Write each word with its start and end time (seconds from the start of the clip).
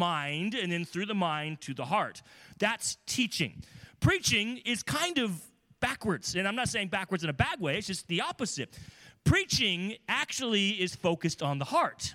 mind 0.00 0.54
and 0.54 0.72
then 0.72 0.84
through 0.84 1.06
the 1.06 1.14
mind 1.14 1.60
to 1.60 1.74
the 1.74 1.84
heart. 1.84 2.22
That's 2.58 2.96
teaching. 3.06 3.62
Preaching 4.00 4.58
is 4.64 4.82
kind 4.82 5.18
of 5.18 5.30
backwards, 5.80 6.34
and 6.36 6.48
I'm 6.48 6.56
not 6.56 6.68
saying 6.68 6.88
backwards 6.88 7.22
in 7.22 7.30
a 7.30 7.38
bad 7.46 7.60
way, 7.60 7.76
it's 7.78 7.86
just 7.86 8.08
the 8.08 8.22
opposite. 8.22 8.78
Preaching 9.24 9.96
actually 10.08 10.70
is 10.70 10.94
focused 10.94 11.42
on 11.42 11.58
the 11.58 11.64
heart, 11.66 12.14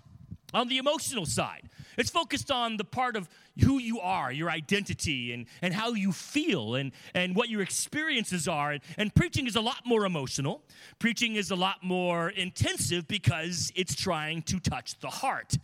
on 0.53 0.67
the 0.67 0.77
emotional 0.77 1.25
side. 1.25 1.69
It's 1.97 2.09
focused 2.09 2.51
on 2.51 2.77
the 2.77 2.83
part 2.83 3.15
of 3.15 3.29
who 3.63 3.77
you 3.77 3.99
are, 3.99 4.31
your 4.31 4.49
identity, 4.49 5.31
and, 5.33 5.45
and 5.61 5.73
how 5.73 5.93
you 5.93 6.11
feel, 6.11 6.75
and, 6.75 6.91
and 7.13 7.35
what 7.35 7.49
your 7.49 7.61
experiences 7.61 8.47
are. 8.47 8.71
And, 8.71 8.81
and 8.97 9.15
preaching 9.15 9.47
is 9.47 9.55
a 9.55 9.61
lot 9.61 9.81
more 9.85 10.05
emotional. 10.05 10.61
Preaching 10.99 11.35
is 11.35 11.51
a 11.51 11.55
lot 11.55 11.83
more 11.83 12.29
intensive 12.29 13.07
because 13.07 13.71
it's 13.75 13.95
trying 13.95 14.41
to 14.43 14.59
touch 14.59 14.99
the 14.99 15.09
heart. 15.09 15.57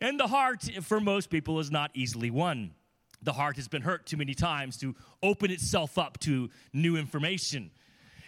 And 0.00 0.18
the 0.18 0.28
heart, 0.28 0.62
for 0.82 1.00
most 1.00 1.30
people, 1.30 1.58
is 1.58 1.70
not 1.70 1.90
easily 1.94 2.30
won. 2.30 2.72
The 3.22 3.32
heart 3.32 3.56
has 3.56 3.66
been 3.66 3.82
hurt 3.82 4.06
too 4.06 4.16
many 4.16 4.34
times 4.34 4.76
to 4.78 4.94
open 5.22 5.50
itself 5.50 5.98
up 5.98 6.18
to 6.20 6.50
new 6.72 6.96
information. 6.96 7.70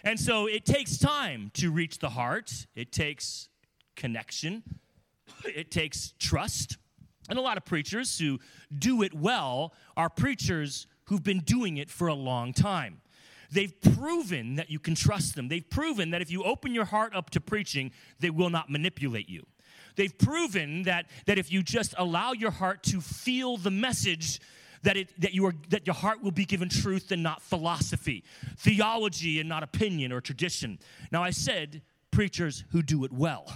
And 0.03 0.19
so 0.19 0.47
it 0.47 0.65
takes 0.65 0.97
time 0.97 1.51
to 1.55 1.71
reach 1.71 1.99
the 1.99 2.09
heart, 2.09 2.67
it 2.75 2.91
takes 2.91 3.49
connection, 3.95 4.63
it 5.45 5.71
takes 5.71 6.13
trust. 6.19 6.77
And 7.29 7.37
a 7.37 7.41
lot 7.41 7.55
of 7.55 7.63
preachers 7.63 8.17
who 8.19 8.39
do 8.77 9.03
it 9.03 9.13
well 9.13 9.73
are 9.95 10.09
preachers 10.09 10.87
who've 11.05 11.23
been 11.23 11.39
doing 11.39 11.77
it 11.77 11.89
for 11.89 12.07
a 12.07 12.13
long 12.13 12.51
time. 12.51 13.01
They've 13.51 13.73
proven 13.81 14.55
that 14.55 14.69
you 14.69 14.79
can 14.79 14.95
trust 14.95 15.35
them. 15.35 15.49
They've 15.49 15.69
proven 15.69 16.11
that 16.11 16.21
if 16.21 16.31
you 16.31 16.43
open 16.43 16.73
your 16.73 16.85
heart 16.85 17.13
up 17.13 17.29
to 17.31 17.41
preaching, 17.41 17.91
they 18.19 18.29
will 18.29 18.49
not 18.49 18.69
manipulate 18.69 19.29
you. 19.29 19.45
They've 19.95 20.15
proven 20.17 20.83
that, 20.83 21.07
that 21.25 21.37
if 21.37 21.51
you 21.51 21.63
just 21.63 21.93
allow 21.97 22.33
your 22.33 22.51
heart 22.51 22.83
to 22.83 23.01
feel 23.01 23.57
the 23.57 23.71
message, 23.71 24.39
that, 24.83 24.97
it, 24.97 25.09
that, 25.21 25.33
you 25.33 25.45
are, 25.45 25.53
that 25.69 25.85
your 25.85 25.93
heart 25.93 26.23
will 26.23 26.31
be 26.31 26.45
given 26.45 26.69
truth 26.69 27.11
and 27.11 27.21
not 27.21 27.41
philosophy, 27.41 28.23
theology 28.57 29.39
and 29.39 29.47
not 29.47 29.63
opinion 29.63 30.11
or 30.11 30.21
tradition. 30.21 30.79
Now, 31.11 31.23
I 31.23 31.31
said 31.31 31.81
preachers 32.11 32.63
who 32.71 32.81
do 32.81 33.03
it 33.05 33.11
well, 33.11 33.51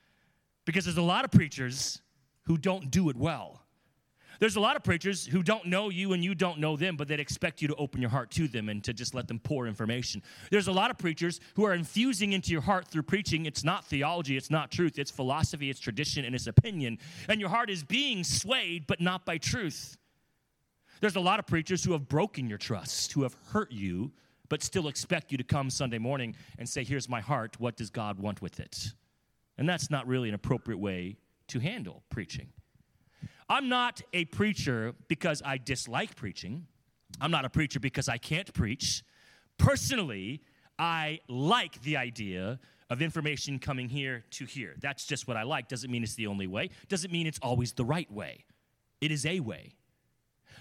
because 0.64 0.84
there's 0.84 0.96
a 0.96 1.02
lot 1.02 1.24
of 1.24 1.30
preachers 1.30 2.00
who 2.44 2.56
don't 2.56 2.90
do 2.90 3.10
it 3.10 3.16
well. 3.16 3.62
There's 4.40 4.56
a 4.56 4.60
lot 4.60 4.74
of 4.74 4.82
preachers 4.82 5.26
who 5.26 5.42
don't 5.42 5.66
know 5.66 5.90
you 5.90 6.14
and 6.14 6.24
you 6.24 6.34
don't 6.34 6.58
know 6.58 6.74
them, 6.74 6.96
but 6.96 7.08
they'd 7.08 7.20
expect 7.20 7.60
you 7.60 7.68
to 7.68 7.74
open 7.76 8.00
your 8.00 8.08
heart 8.08 8.30
to 8.32 8.48
them 8.48 8.70
and 8.70 8.82
to 8.84 8.94
just 8.94 9.14
let 9.14 9.28
them 9.28 9.38
pour 9.38 9.66
information. 9.66 10.22
There's 10.50 10.66
a 10.66 10.72
lot 10.72 10.90
of 10.90 10.96
preachers 10.96 11.40
who 11.56 11.66
are 11.66 11.74
infusing 11.74 12.32
into 12.32 12.50
your 12.50 12.62
heart 12.62 12.88
through 12.88 13.02
preaching. 13.02 13.44
It's 13.44 13.64
not 13.64 13.84
theology, 13.84 14.38
it's 14.38 14.50
not 14.50 14.70
truth, 14.70 14.98
it's 14.98 15.10
philosophy, 15.10 15.68
it's 15.68 15.78
tradition, 15.78 16.24
and 16.24 16.34
it's 16.34 16.46
opinion. 16.46 16.98
And 17.28 17.38
your 17.38 17.50
heart 17.50 17.68
is 17.68 17.84
being 17.84 18.24
swayed, 18.24 18.86
but 18.86 18.98
not 18.98 19.26
by 19.26 19.36
truth. 19.36 19.98
There's 21.02 21.16
a 21.16 21.20
lot 21.20 21.38
of 21.38 21.46
preachers 21.46 21.84
who 21.84 21.92
have 21.92 22.08
broken 22.08 22.48
your 22.48 22.58
trust, 22.58 23.12
who 23.12 23.22
have 23.24 23.36
hurt 23.52 23.70
you, 23.70 24.10
but 24.48 24.62
still 24.62 24.88
expect 24.88 25.30
you 25.30 25.38
to 25.38 25.44
come 25.44 25.68
Sunday 25.68 25.98
morning 25.98 26.34
and 26.58 26.66
say, 26.66 26.82
Here's 26.82 27.10
my 27.10 27.20
heart. 27.20 27.60
What 27.60 27.76
does 27.76 27.90
God 27.90 28.18
want 28.18 28.40
with 28.40 28.58
it? 28.58 28.92
And 29.58 29.68
that's 29.68 29.90
not 29.90 30.06
really 30.06 30.30
an 30.30 30.34
appropriate 30.34 30.78
way 30.78 31.18
to 31.48 31.58
handle 31.58 32.02
preaching. 32.08 32.48
I'm 33.50 33.68
not 33.68 34.00
a 34.12 34.26
preacher 34.26 34.94
because 35.08 35.42
I 35.44 35.58
dislike 35.58 36.14
preaching. 36.14 36.68
I'm 37.20 37.32
not 37.32 37.44
a 37.44 37.50
preacher 37.50 37.80
because 37.80 38.08
I 38.08 38.16
can't 38.16 38.50
preach. 38.54 39.02
Personally, 39.58 40.40
I 40.78 41.18
like 41.28 41.82
the 41.82 41.96
idea 41.96 42.60
of 42.90 43.02
information 43.02 43.58
coming 43.58 43.88
here 43.88 44.24
to 44.30 44.44
here. 44.44 44.76
That's 44.80 45.04
just 45.04 45.26
what 45.26 45.36
I 45.36 45.42
like. 45.42 45.66
Doesn't 45.66 45.90
mean 45.90 46.04
it's 46.04 46.14
the 46.14 46.28
only 46.28 46.46
way, 46.46 46.70
doesn't 46.88 47.12
mean 47.12 47.26
it's 47.26 47.40
always 47.42 47.72
the 47.72 47.84
right 47.84 48.10
way. 48.10 48.44
It 49.00 49.10
is 49.10 49.26
a 49.26 49.40
way. 49.40 49.74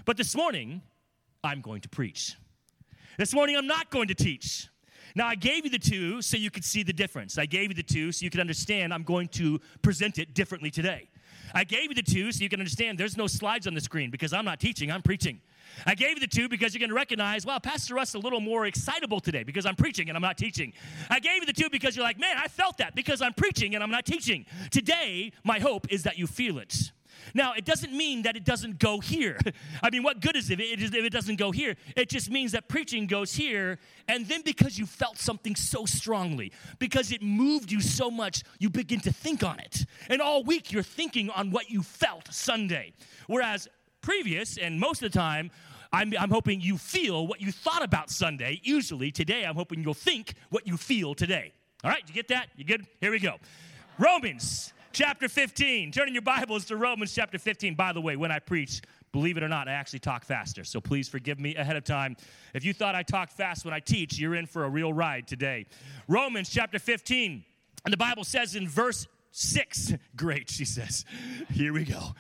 But 0.06 0.18
this 0.18 0.36
morning, 0.36 0.82
I'm 1.44 1.62
going 1.62 1.82
to 1.82 1.90
preach. 1.90 2.36
This 3.20 3.36
morning, 3.36 3.56
I'm 3.56 3.68
not 3.68 3.92
going 3.92 4.08
to 4.08 4.16
teach. 4.16 4.68
Now, 5.16 5.28
I 5.28 5.36
gave 5.36 5.66
you 5.66 5.72
the 5.72 5.80
two 5.80 6.22
so 6.22 6.38
you 6.38 6.50
could 6.50 6.66
see 6.66 6.84
the 6.84 6.94
difference. 6.94 7.38
I 7.38 7.46
gave 7.46 7.70
you 7.70 7.76
the 7.76 7.84
two 7.84 8.12
so 8.12 8.24
you 8.24 8.30
could 8.30 8.40
understand 8.40 8.94
I'm 8.94 9.04
going 9.04 9.28
to 9.30 9.60
present 9.82 10.18
it 10.18 10.34
differently 10.34 10.72
today. 10.72 11.09
I 11.54 11.64
gave 11.64 11.90
you 11.90 11.96
the 11.96 12.04
two 12.04 12.32
so 12.32 12.44
you 12.44 12.50
can 12.50 12.60
understand 12.60 12.98
there's 12.98 13.18
no 13.18 13.28
slides 13.28 13.68
on 13.68 13.74
the 13.74 13.82
screen 13.82 14.12
because 14.12 14.34
I'm 14.34 14.46
not 14.46 14.60
teaching, 14.60 14.92
I'm 14.92 15.02
preaching. 15.02 15.42
I 15.86 15.96
gave 15.96 16.10
you 16.12 16.20
the 16.20 16.28
two 16.28 16.50
because 16.50 16.74
you're 16.74 16.80
going 16.80 16.90
to 16.90 16.96
recognize, 16.96 17.46
well, 17.46 17.60
Pastor 17.60 17.96
Russ 17.96 18.14
a 18.14 18.20
little 18.20 18.42
more 18.42 18.66
excitable 18.66 19.20
today 19.20 19.44
because 19.44 19.66
I'm 19.66 19.76
preaching 19.76 20.10
and 20.10 20.16
I'm 20.16 20.22
not 20.22 20.38
teaching. 20.38 20.74
I 21.10 21.20
gave 21.20 21.42
you 21.42 21.46
the 21.46 21.54
two 21.54 21.70
because 21.70 21.96
you're 21.96 22.06
like, 22.06 22.20
man, 22.20 22.38
I 22.38 22.48
felt 22.48 22.78
that 22.78 22.96
because 22.96 23.22
I'm 23.22 23.34
preaching 23.34 23.76
and 23.76 23.84
I'm 23.84 23.92
not 23.92 24.06
teaching. 24.06 24.46
Today, 24.72 25.32
my 25.44 25.60
hope 25.60 25.92
is 25.92 26.04
that 26.04 26.18
you 26.18 26.28
feel 26.28 26.58
it. 26.60 26.92
Now, 27.34 27.54
it 27.54 27.66
doesn't 27.66 27.94
mean 27.94 28.24
that 28.24 28.36
it 28.36 28.44
doesn't 28.44 28.80
go 28.80 29.00
here. 29.00 29.38
I 29.84 29.90
mean, 29.90 30.04
what 30.04 30.20
good 30.20 30.36
is 30.36 30.50
it 30.50 30.60
if 30.60 30.94
it 30.94 31.12
doesn't 31.12 31.38
go 31.38 31.52
here? 31.52 31.76
It 31.96 32.10
just 32.10 32.30
means 32.30 32.52
that 32.54 32.68
preaching 32.68 33.08
goes 33.08 33.34
here, 33.34 33.80
and 34.08 34.26
then 34.28 34.42
because 34.42 34.78
you 34.78 34.86
felt 34.86 35.18
something 35.18 35.56
so 35.56 35.86
strongly, 35.86 36.52
because 36.80 37.12
it 37.12 37.22
moved 37.22 37.72
you 37.72 37.82
so 37.82 38.10
much, 38.10 38.44
you 38.60 38.70
begin 38.70 39.00
to 39.02 39.12
think 39.12 39.44
on 39.44 39.60
it. 39.60 39.86
And 40.10 40.22
all 40.22 40.44
week 40.44 40.72
you're 40.72 40.84
thinking 40.84 41.30
on 41.30 41.52
what 41.52 41.70
you 41.70 41.84
felt 41.84 42.34
Sunday. 42.34 42.94
Whereas 43.28 43.68
previous, 44.02 44.58
and 44.58 44.80
most 44.80 45.02
of 45.02 45.12
the 45.12 45.18
time, 45.18 45.52
I'm, 45.92 46.14
I'm 46.20 46.30
hoping 46.30 46.62
you 46.62 46.78
feel 46.78 47.26
what 47.26 47.42
you 47.42 47.52
thought 47.52 47.84
about 47.84 48.10
Sunday. 48.10 48.60
Usually, 48.64 49.12
today, 49.12 49.46
I'm 49.46 49.56
hoping 49.56 49.82
you'll 49.82 49.94
think 49.94 50.34
what 50.50 50.68
you 50.68 50.78
feel 50.78 51.16
today. 51.16 51.54
All 51.84 51.90
right, 51.90 52.04
you 52.08 52.14
get 52.14 52.28
that? 52.28 52.48
You 52.56 52.66
good? 52.66 52.86
Here 53.02 53.12
we 53.12 53.20
go. 53.20 53.36
Romans 53.98 54.74
chapter 54.92 55.28
15. 55.28 55.92
Turning 55.92 56.14
your 56.14 56.22
Bibles 56.22 56.66
to 56.66 56.76
Romans 56.76 57.14
chapter 57.14 57.38
15. 57.38 57.76
By 57.76 57.94
the 57.94 58.02
way, 58.02 58.16
when 58.16 58.32
I 58.32 58.40
preach, 58.40 58.82
believe 59.12 59.38
it 59.38 59.44
or 59.44 59.48
not, 59.48 59.68
I 59.68 59.74
actually 59.74 60.00
talk 60.00 60.24
faster. 60.24 60.64
So 60.64 60.82
please 60.82 61.08
forgive 61.08 61.40
me 61.40 61.56
ahead 61.56 61.76
of 61.76 61.84
time. 61.84 62.16
If 62.54 62.66
you 62.66 62.74
thought 62.74 62.96
I 62.96 63.04
talk 63.04 63.32
fast 63.32 63.66
when 63.66 63.74
I 63.74 63.80
teach, 63.80 64.18
you're 64.20 64.36
in 64.36 64.46
for 64.46 64.66
a 64.66 64.70
real 64.70 64.94
ride 64.94 65.28
today. 65.28 65.66
Romans 66.08 66.50
chapter 66.50 66.80
15. 66.80 67.44
And 67.86 67.94
the 67.94 67.98
Bible 67.98 68.24
says 68.24 68.56
in 68.56 68.68
verse 68.68 69.08
6, 69.32 69.94
great, 70.16 70.50
she 70.50 70.66
says. 70.66 71.06
Here 71.52 71.74
we 71.74 71.86
go. 71.86 72.16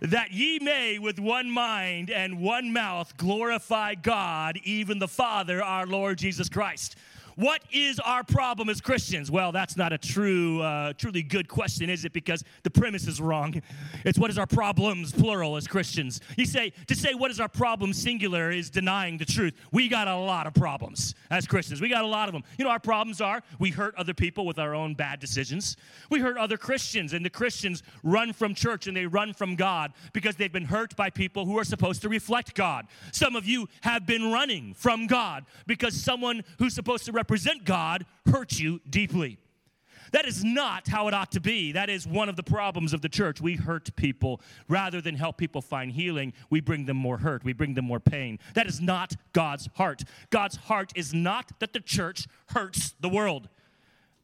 That 0.00 0.32
ye 0.32 0.58
may 0.58 0.98
with 0.98 1.18
one 1.18 1.50
mind 1.50 2.10
and 2.10 2.40
one 2.40 2.72
mouth 2.72 3.16
glorify 3.16 3.94
God, 3.94 4.58
even 4.64 4.98
the 4.98 5.08
Father, 5.08 5.62
our 5.62 5.86
Lord 5.86 6.18
Jesus 6.18 6.48
Christ. 6.48 6.96
What 7.36 7.62
is 7.72 7.98
our 7.98 8.22
problem 8.22 8.68
as 8.68 8.80
Christians? 8.80 9.30
Well, 9.30 9.50
that's 9.50 9.76
not 9.76 9.92
a 9.92 9.98
true, 9.98 10.62
uh, 10.62 10.92
truly 10.92 11.22
good 11.22 11.48
question, 11.48 11.90
is 11.90 12.04
it? 12.04 12.12
Because 12.12 12.44
the 12.62 12.70
premise 12.70 13.08
is 13.08 13.20
wrong. 13.20 13.60
It's 14.04 14.18
what 14.18 14.30
is 14.30 14.38
our 14.38 14.46
problems, 14.46 15.12
plural, 15.12 15.56
as 15.56 15.66
Christians. 15.66 16.20
You 16.36 16.46
say, 16.46 16.72
to 16.86 16.94
say 16.94 17.14
what 17.14 17.32
is 17.32 17.40
our 17.40 17.48
problem, 17.48 17.92
singular, 17.92 18.52
is 18.52 18.70
denying 18.70 19.18
the 19.18 19.24
truth. 19.24 19.54
We 19.72 19.88
got 19.88 20.06
a 20.06 20.16
lot 20.16 20.46
of 20.46 20.54
problems 20.54 21.14
as 21.30 21.46
Christians. 21.46 21.80
We 21.80 21.88
got 21.88 22.04
a 22.04 22.06
lot 22.06 22.28
of 22.28 22.34
them. 22.34 22.44
You 22.56 22.64
know, 22.64 22.70
our 22.70 22.78
problems 22.78 23.20
are 23.20 23.42
we 23.58 23.70
hurt 23.70 23.96
other 23.96 24.14
people 24.14 24.46
with 24.46 24.60
our 24.60 24.74
own 24.74 24.94
bad 24.94 25.18
decisions. 25.18 25.76
We 26.10 26.20
hurt 26.20 26.38
other 26.38 26.56
Christians, 26.56 27.14
and 27.14 27.24
the 27.24 27.30
Christians 27.30 27.82
run 28.04 28.32
from 28.32 28.54
church 28.54 28.86
and 28.86 28.96
they 28.96 29.06
run 29.06 29.32
from 29.32 29.56
God 29.56 29.92
because 30.12 30.36
they've 30.36 30.52
been 30.52 30.66
hurt 30.66 30.94
by 30.94 31.10
people 31.10 31.46
who 31.46 31.58
are 31.58 31.64
supposed 31.64 32.00
to 32.02 32.08
reflect 32.08 32.54
God. 32.54 32.86
Some 33.12 33.34
of 33.34 33.44
you 33.44 33.68
have 33.80 34.06
been 34.06 34.30
running 34.30 34.74
from 34.74 35.08
God 35.08 35.46
because 35.66 35.94
someone 35.94 36.44
who's 36.58 36.74
supposed 36.74 37.04
to 37.06 37.12
represent 37.12 37.23
represent 37.24 37.64
God 37.64 38.04
hurt 38.30 38.60
you 38.60 38.82
deeply. 38.90 39.38
That 40.12 40.26
is 40.26 40.44
not 40.44 40.86
how 40.86 41.08
it 41.08 41.14
ought 41.14 41.32
to 41.32 41.40
be. 41.40 41.72
That 41.72 41.88
is 41.88 42.06
one 42.06 42.28
of 42.28 42.36
the 42.36 42.42
problems 42.42 42.92
of 42.92 43.00
the 43.00 43.08
church. 43.08 43.40
We 43.40 43.54
hurt 43.54 43.96
people 43.96 44.42
rather 44.68 45.00
than 45.00 45.14
help 45.14 45.38
people 45.38 45.62
find 45.62 45.90
healing. 45.90 46.34
We 46.50 46.60
bring 46.60 46.84
them 46.84 46.98
more 46.98 47.16
hurt, 47.16 47.42
we 47.42 47.54
bring 47.54 47.72
them 47.72 47.86
more 47.86 47.98
pain. 47.98 48.38
That 48.52 48.66
is 48.66 48.78
not 48.78 49.14
God's 49.32 49.70
heart. 49.74 50.04
God's 50.28 50.56
heart 50.56 50.92
is 50.94 51.14
not 51.14 51.58
that 51.60 51.72
the 51.72 51.80
church 51.80 52.28
hurts 52.50 52.94
the 53.00 53.08
world. 53.08 53.48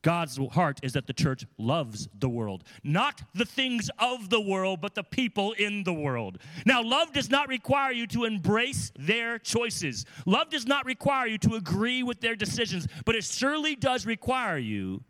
God's 0.03 0.38
heart 0.53 0.81
is 0.83 0.94
that 0.94 1.06
the 1.06 1.12
church 1.12 1.44
loves 1.59 2.09
the 2.19 2.28
world, 2.28 2.65
not 2.83 3.22
the 3.34 3.44
things 3.44 3.91
of 3.99 4.31
the 4.31 4.41
world, 4.41 4.81
but 4.81 4.94
the 4.94 5.03
people 5.03 5.53
in 5.53 5.84
the 5.84 5.93
world. 5.93 6.38
Now, 6.65 6.83
love 6.83 7.12
does 7.12 7.28
not 7.28 7.49
require 7.49 7.92
you 7.92 8.07
to 8.09 8.24
embrace 8.24 8.92
their 8.98 9.39
choices. 9.39 10.07
Love 10.24 10.48
does 10.48 10.66
not 10.66 10.86
require 10.86 11.27
you 11.27 11.39
to 11.39 11.54
agree 11.54 12.03
with 12.03 12.21
their 12.21 12.34
decisions, 12.34 12.89
but 13.04 13.15
it 13.15 13.24
surely 13.24 13.77
does 13.77 14.07
require 14.07 14.57
you 14.57 15.04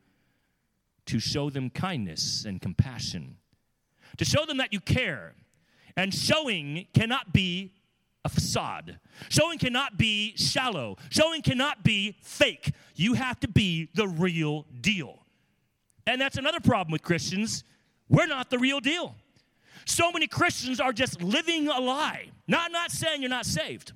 to 1.06 1.20
show 1.20 1.50
them 1.50 1.70
kindness 1.70 2.44
and 2.44 2.61
compassion, 2.61 3.37
to 4.17 4.25
show 4.25 4.44
them 4.44 4.56
that 4.56 4.73
you 4.73 4.81
care. 4.81 5.35
And 5.97 6.14
showing 6.14 6.87
cannot 6.94 7.32
be 7.32 7.73
a 8.25 8.28
facade. 8.28 8.99
Showing 9.28 9.58
cannot 9.58 9.96
be 9.96 10.37
shallow. 10.37 10.96
Showing 11.08 11.43
cannot 11.43 11.82
be 11.82 12.17
fake. 12.22 12.72
You 12.94 13.14
have 13.14 13.40
to 13.40 13.49
be 13.49 13.88
the 13.94 14.06
real 14.06 14.67
deal. 14.81 15.20
And 16.06 16.20
that's 16.20 16.37
another 16.37 16.61
problem 16.61 16.93
with 16.93 17.02
Christians. 17.02 17.64
We're 18.08 18.26
not 18.26 18.50
the 18.50 18.58
real 18.58 18.81
deal. 18.81 19.14
So 19.87 20.11
many 20.12 20.26
Christians 20.26 20.81
are 20.81 20.93
just 20.93 21.22
living 21.22 21.69
a 21.69 21.81
lie. 21.81 22.31
Not, 22.46 22.72
not 22.72 22.90
saying 22.90 23.22
you're 23.22 23.31
not 23.31 23.46
saved. 23.46 23.93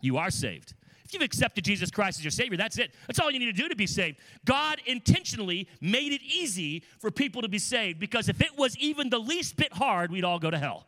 You 0.00 0.16
are 0.16 0.30
saved. 0.30 0.74
If 1.04 1.14
you've 1.14 1.22
accepted 1.22 1.64
Jesus 1.64 1.90
Christ 1.90 2.20
as 2.20 2.24
your 2.24 2.30
Savior, 2.30 2.56
that's 2.56 2.78
it. 2.78 2.94
That's 3.06 3.18
all 3.18 3.30
you 3.30 3.40
need 3.40 3.46
to 3.46 3.52
do 3.52 3.68
to 3.68 3.74
be 3.74 3.86
saved. 3.86 4.18
God 4.44 4.80
intentionally 4.86 5.68
made 5.80 6.12
it 6.12 6.22
easy 6.22 6.84
for 6.98 7.10
people 7.10 7.42
to 7.42 7.48
be 7.48 7.58
saved 7.58 7.98
because 7.98 8.28
if 8.28 8.40
it 8.40 8.56
was 8.56 8.76
even 8.78 9.10
the 9.10 9.18
least 9.18 9.56
bit 9.56 9.72
hard, 9.72 10.12
we'd 10.12 10.24
all 10.24 10.38
go 10.38 10.50
to 10.50 10.58
hell. 10.58 10.86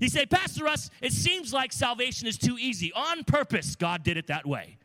You 0.00 0.08
say, 0.08 0.26
Pastor 0.26 0.64
Russ, 0.64 0.90
it 1.00 1.12
seems 1.12 1.52
like 1.52 1.72
salvation 1.72 2.26
is 2.26 2.38
too 2.38 2.56
easy. 2.58 2.92
On 2.92 3.24
purpose, 3.24 3.76
God 3.76 4.02
did 4.02 4.16
it 4.16 4.26
that 4.26 4.46
way. 4.46 4.78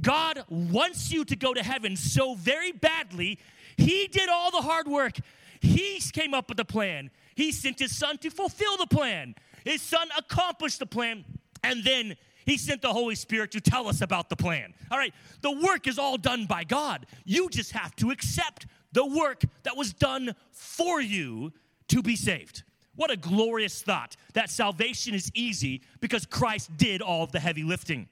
God 0.00 0.44
wants 0.48 1.12
you 1.12 1.24
to 1.26 1.36
go 1.36 1.52
to 1.52 1.62
heaven 1.62 1.96
so 1.96 2.34
very 2.34 2.72
badly, 2.72 3.38
He 3.76 4.08
did 4.08 4.28
all 4.28 4.50
the 4.50 4.62
hard 4.62 4.88
work. 4.88 5.18
He 5.60 6.00
came 6.12 6.32
up 6.32 6.48
with 6.48 6.56
the 6.56 6.64
plan. 6.64 7.10
He 7.34 7.52
sent 7.52 7.78
His 7.78 7.96
Son 7.96 8.18
to 8.18 8.30
fulfill 8.30 8.76
the 8.76 8.86
plan. 8.86 9.34
His 9.64 9.82
Son 9.82 10.08
accomplished 10.16 10.78
the 10.78 10.86
plan, 10.86 11.24
and 11.62 11.84
then 11.84 12.16
He 12.46 12.56
sent 12.56 12.82
the 12.82 12.92
Holy 12.92 13.14
Spirit 13.14 13.50
to 13.52 13.60
tell 13.60 13.88
us 13.88 14.00
about 14.00 14.30
the 14.30 14.36
plan. 14.36 14.74
All 14.90 14.98
right, 14.98 15.12
the 15.42 15.52
work 15.52 15.86
is 15.86 15.98
all 15.98 16.16
done 16.16 16.46
by 16.46 16.64
God. 16.64 17.06
You 17.24 17.50
just 17.50 17.72
have 17.72 17.94
to 17.96 18.10
accept 18.10 18.66
the 18.92 19.04
work 19.04 19.42
that 19.64 19.76
was 19.76 19.92
done 19.92 20.34
for 20.50 21.00
you 21.00 21.52
to 21.88 22.02
be 22.02 22.16
saved. 22.16 22.62
What 23.00 23.10
a 23.10 23.16
glorious 23.16 23.80
thought 23.80 24.14
that 24.34 24.50
salvation 24.50 25.14
is 25.14 25.30
easy 25.32 25.80
because 26.00 26.26
Christ 26.26 26.76
did 26.76 27.00
all 27.00 27.22
of 27.22 27.32
the 27.32 27.40
heavy 27.40 27.62
lifting. 27.62 28.10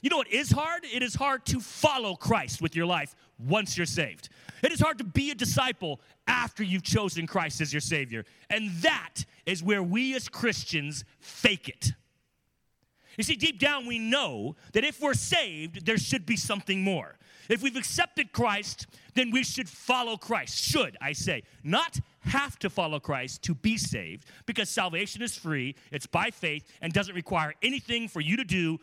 You 0.00 0.08
know 0.08 0.16
what 0.16 0.32
is 0.32 0.50
hard? 0.50 0.86
It 0.90 1.02
is 1.02 1.14
hard 1.14 1.44
to 1.44 1.60
follow 1.60 2.14
Christ 2.14 2.62
with 2.62 2.74
your 2.74 2.86
life 2.86 3.14
once 3.38 3.76
you're 3.76 3.84
saved. 3.84 4.30
It 4.62 4.72
is 4.72 4.80
hard 4.80 4.96
to 4.96 5.04
be 5.04 5.30
a 5.30 5.34
disciple 5.34 6.00
after 6.26 6.62
you've 6.62 6.84
chosen 6.84 7.26
Christ 7.26 7.60
as 7.60 7.70
your 7.70 7.82
Savior. 7.82 8.24
And 8.48 8.70
that 8.76 9.26
is 9.44 9.62
where 9.62 9.82
we 9.82 10.16
as 10.16 10.26
Christians 10.26 11.04
fake 11.18 11.68
it. 11.68 11.92
You 13.18 13.24
see, 13.24 13.36
deep 13.36 13.58
down, 13.58 13.84
we 13.84 13.98
know 13.98 14.56
that 14.72 14.84
if 14.84 15.02
we're 15.02 15.12
saved, 15.12 15.84
there 15.84 15.98
should 15.98 16.24
be 16.24 16.36
something 16.36 16.80
more. 16.80 17.18
If 17.50 17.60
we've 17.60 17.76
accepted 17.76 18.32
Christ, 18.32 18.86
then 19.14 19.32
we 19.32 19.42
should 19.42 19.68
follow 19.68 20.16
Christ. 20.16 20.56
Should, 20.56 20.96
I 20.98 21.12
say. 21.12 21.42
Not 21.62 22.00
have 22.20 22.58
to 22.58 22.70
follow 22.70 23.00
Christ 23.00 23.42
to 23.44 23.54
be 23.54 23.76
saved, 23.76 24.26
because 24.46 24.68
salvation 24.68 25.22
is 25.22 25.36
free, 25.36 25.74
it's 25.90 26.06
by 26.06 26.30
faith, 26.30 26.64
and 26.80 26.92
doesn't 26.92 27.14
require 27.14 27.54
anything 27.62 28.08
for 28.08 28.20
you 28.20 28.36
to 28.36 28.44
do 28.44 28.78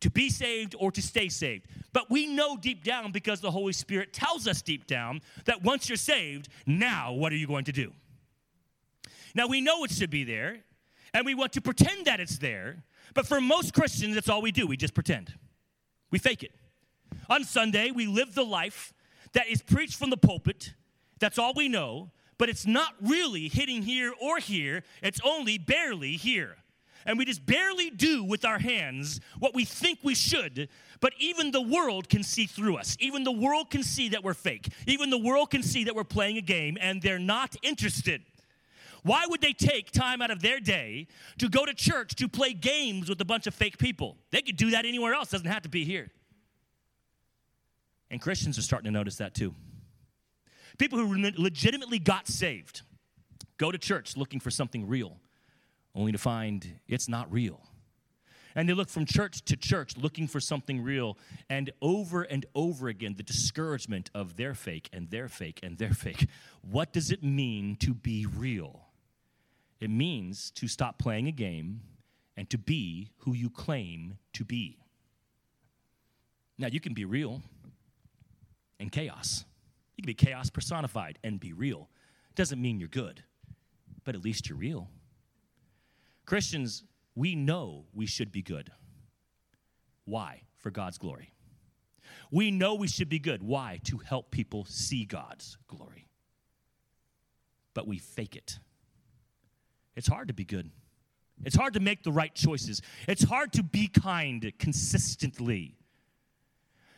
to 0.00 0.10
be 0.10 0.28
saved 0.28 0.74
or 0.78 0.92
to 0.92 1.00
stay 1.00 1.28
saved. 1.28 1.66
But 1.92 2.10
we 2.10 2.26
know 2.26 2.56
deep 2.56 2.84
down, 2.84 3.12
because 3.12 3.40
the 3.40 3.50
Holy 3.50 3.72
Spirit 3.72 4.12
tells 4.12 4.46
us 4.46 4.62
deep 4.62 4.86
down, 4.86 5.22
that 5.46 5.62
once 5.62 5.88
you're 5.88 5.96
saved, 5.96 6.48
now 6.66 7.12
what 7.12 7.32
are 7.32 7.36
you 7.36 7.46
going 7.46 7.64
to 7.64 7.72
do? 7.72 7.92
Now 9.34 9.46
we 9.46 9.60
know 9.60 9.84
it 9.84 9.90
should 9.90 10.10
be 10.10 10.24
there, 10.24 10.58
and 11.14 11.24
we 11.24 11.34
want 11.34 11.52
to 11.54 11.60
pretend 11.60 12.06
that 12.06 12.20
it's 12.20 12.38
there, 12.38 12.84
but 13.14 13.26
for 13.26 13.40
most 13.40 13.72
Christians, 13.72 14.14
that's 14.14 14.28
all 14.28 14.42
we 14.42 14.52
do. 14.52 14.66
We 14.66 14.76
just 14.76 14.94
pretend. 14.94 15.32
We 16.10 16.18
fake 16.18 16.42
it. 16.42 16.52
On 17.30 17.42
Sunday, 17.42 17.90
we 17.90 18.06
live 18.06 18.34
the 18.34 18.44
life 18.44 18.92
that 19.32 19.48
is 19.48 19.62
preached 19.62 19.98
from 19.98 20.10
the 20.10 20.16
pulpit. 20.16 20.74
That's 21.18 21.38
all 21.38 21.54
we 21.54 21.68
know, 21.68 22.10
but 22.38 22.48
it's 22.48 22.66
not 22.66 22.94
really 23.00 23.48
hitting 23.48 23.82
here 23.82 24.12
or 24.20 24.38
here, 24.38 24.82
it's 25.02 25.20
only 25.24 25.58
barely 25.58 26.12
here. 26.12 26.56
And 27.06 27.18
we 27.18 27.24
just 27.24 27.46
barely 27.46 27.88
do 27.88 28.24
with 28.24 28.44
our 28.44 28.58
hands 28.58 29.20
what 29.38 29.54
we 29.54 29.64
think 29.64 30.00
we 30.02 30.14
should, 30.14 30.68
but 31.00 31.12
even 31.20 31.52
the 31.52 31.62
world 31.62 32.08
can 32.08 32.24
see 32.24 32.46
through 32.46 32.76
us. 32.76 32.96
Even 32.98 33.22
the 33.22 33.32
world 33.32 33.70
can 33.70 33.84
see 33.84 34.08
that 34.08 34.24
we're 34.24 34.34
fake. 34.34 34.72
Even 34.86 35.10
the 35.10 35.18
world 35.18 35.50
can 35.50 35.62
see 35.62 35.84
that 35.84 35.94
we're 35.94 36.04
playing 36.04 36.36
a 36.36 36.42
game 36.42 36.76
and 36.80 37.00
they're 37.00 37.20
not 37.20 37.54
interested. 37.62 38.22
Why 39.04 39.24
would 39.28 39.40
they 39.40 39.52
take 39.52 39.92
time 39.92 40.20
out 40.20 40.32
of 40.32 40.42
their 40.42 40.58
day 40.58 41.06
to 41.38 41.48
go 41.48 41.64
to 41.64 41.72
church 41.72 42.16
to 42.16 42.28
play 42.28 42.52
games 42.52 43.08
with 43.08 43.20
a 43.20 43.24
bunch 43.24 43.46
of 43.46 43.54
fake 43.54 43.78
people? 43.78 44.16
They 44.32 44.42
could 44.42 44.56
do 44.56 44.72
that 44.72 44.84
anywhere 44.84 45.14
else, 45.14 45.30
doesn't 45.30 45.46
have 45.46 45.62
to 45.62 45.68
be 45.68 45.84
here. 45.84 46.10
And 48.10 48.20
Christians 48.20 48.58
are 48.58 48.62
starting 48.62 48.86
to 48.86 48.90
notice 48.90 49.16
that 49.16 49.32
too. 49.32 49.54
People 50.78 50.98
who 50.98 51.30
legitimately 51.36 51.98
got 51.98 52.28
saved 52.28 52.82
go 53.58 53.70
to 53.70 53.78
church 53.78 54.16
looking 54.16 54.40
for 54.40 54.50
something 54.50 54.86
real, 54.86 55.18
only 55.94 56.12
to 56.12 56.18
find 56.18 56.78
it's 56.86 57.08
not 57.08 57.30
real. 57.32 57.60
And 58.54 58.66
they 58.66 58.72
look 58.72 58.88
from 58.88 59.04
church 59.04 59.44
to 59.44 59.56
church 59.56 59.98
looking 59.98 60.26
for 60.26 60.40
something 60.40 60.82
real. 60.82 61.18
And 61.50 61.70
over 61.82 62.22
and 62.22 62.46
over 62.54 62.88
again, 62.88 63.14
the 63.14 63.22
discouragement 63.22 64.10
of 64.14 64.36
their 64.36 64.54
fake 64.54 64.88
and 64.94 65.10
their 65.10 65.28
fake 65.28 65.60
and 65.62 65.76
their 65.76 65.92
fake. 65.92 66.26
What 66.62 66.90
does 66.92 67.10
it 67.10 67.22
mean 67.22 67.76
to 67.80 67.92
be 67.92 68.24
real? 68.24 68.86
It 69.78 69.90
means 69.90 70.50
to 70.52 70.68
stop 70.68 70.98
playing 70.98 71.28
a 71.28 71.32
game 71.32 71.82
and 72.34 72.48
to 72.48 72.56
be 72.56 73.10
who 73.18 73.34
you 73.34 73.50
claim 73.50 74.16
to 74.32 74.44
be. 74.44 74.78
Now, 76.56 76.68
you 76.68 76.80
can 76.80 76.94
be 76.94 77.04
real 77.04 77.42
in 78.80 78.88
chaos. 78.88 79.44
You 79.96 80.02
can 80.02 80.06
be 80.06 80.14
chaos 80.14 80.50
personified 80.50 81.18
and 81.24 81.40
be 81.40 81.52
real. 81.52 81.88
Doesn't 82.34 82.60
mean 82.60 82.78
you're 82.78 82.88
good, 82.88 83.22
but 84.04 84.14
at 84.14 84.22
least 84.22 84.48
you're 84.48 84.58
real. 84.58 84.90
Christians, 86.26 86.84
we 87.14 87.34
know 87.34 87.86
we 87.94 88.04
should 88.06 88.30
be 88.30 88.42
good. 88.42 88.70
Why? 90.04 90.42
For 90.58 90.70
God's 90.70 90.98
glory. 90.98 91.32
We 92.30 92.50
know 92.50 92.74
we 92.74 92.88
should 92.88 93.08
be 93.08 93.18
good. 93.18 93.42
Why? 93.42 93.80
To 93.84 93.98
help 93.98 94.30
people 94.30 94.64
see 94.68 95.04
God's 95.04 95.56
glory. 95.66 96.08
But 97.72 97.86
we 97.86 97.98
fake 97.98 98.36
it. 98.36 98.58
It's 99.94 100.08
hard 100.08 100.28
to 100.28 100.34
be 100.34 100.44
good. 100.44 100.70
It's 101.44 101.56
hard 101.56 101.74
to 101.74 101.80
make 101.80 102.02
the 102.02 102.12
right 102.12 102.34
choices. 102.34 102.82
It's 103.06 103.24
hard 103.24 103.52
to 103.54 103.62
be 103.62 103.88
kind 103.88 104.52
consistently. 104.58 105.76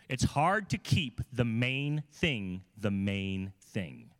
It's 0.09 0.25
hard 0.25 0.71
to 0.71 0.79
keep 0.79 1.21
the 1.33 1.45
main 1.45 2.03
thing 2.13 2.63
the 2.77 2.91
main 2.91 3.53
thing. 3.73 4.11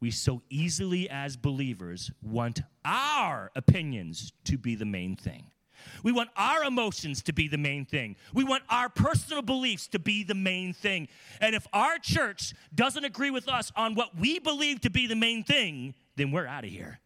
We 0.00 0.10
so 0.10 0.42
easily, 0.48 1.10
as 1.10 1.36
believers, 1.36 2.10
want 2.22 2.60
our 2.84 3.50
opinions 3.56 4.32
to 4.44 4.56
be 4.56 4.76
the 4.76 4.86
main 4.86 5.16
thing. 5.16 5.50
We 6.02 6.12
want 6.12 6.30
our 6.36 6.64
emotions 6.64 7.22
to 7.22 7.32
be 7.32 7.48
the 7.48 7.58
main 7.58 7.84
thing. 7.84 8.16
We 8.32 8.44
want 8.44 8.62
our 8.68 8.88
personal 8.88 9.42
beliefs 9.42 9.88
to 9.88 9.98
be 9.98 10.24
the 10.24 10.34
main 10.34 10.72
thing. 10.72 11.08
And 11.40 11.54
if 11.54 11.66
our 11.72 11.98
church 11.98 12.54
doesn't 12.74 13.04
agree 13.04 13.30
with 13.30 13.48
us 13.48 13.72
on 13.76 13.94
what 13.94 14.16
we 14.16 14.38
believe 14.38 14.80
to 14.82 14.90
be 14.90 15.06
the 15.06 15.16
main 15.16 15.44
thing, 15.44 15.94
then 16.16 16.30
we're 16.30 16.46
out 16.46 16.64
of 16.64 16.70
here. 16.70 17.00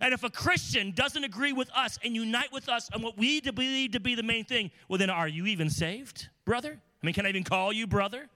And 0.00 0.12
if 0.12 0.24
a 0.24 0.30
Christian 0.30 0.92
doesn't 0.92 1.24
agree 1.24 1.52
with 1.52 1.70
us 1.74 1.98
and 2.02 2.14
unite 2.14 2.52
with 2.52 2.68
us 2.68 2.90
on 2.92 3.02
what 3.02 3.16
we 3.16 3.40
believe 3.40 3.92
to 3.92 4.00
be 4.00 4.14
the 4.14 4.22
main 4.22 4.44
thing, 4.44 4.70
well, 4.88 4.98
then 4.98 5.10
are 5.10 5.28
you 5.28 5.46
even 5.46 5.70
saved, 5.70 6.28
brother? 6.44 6.80
I 7.04 7.06
mean, 7.06 7.12
can 7.12 7.26
I 7.26 7.28
even 7.28 7.44
call 7.44 7.70
you 7.70 7.86
brother? 7.86 8.30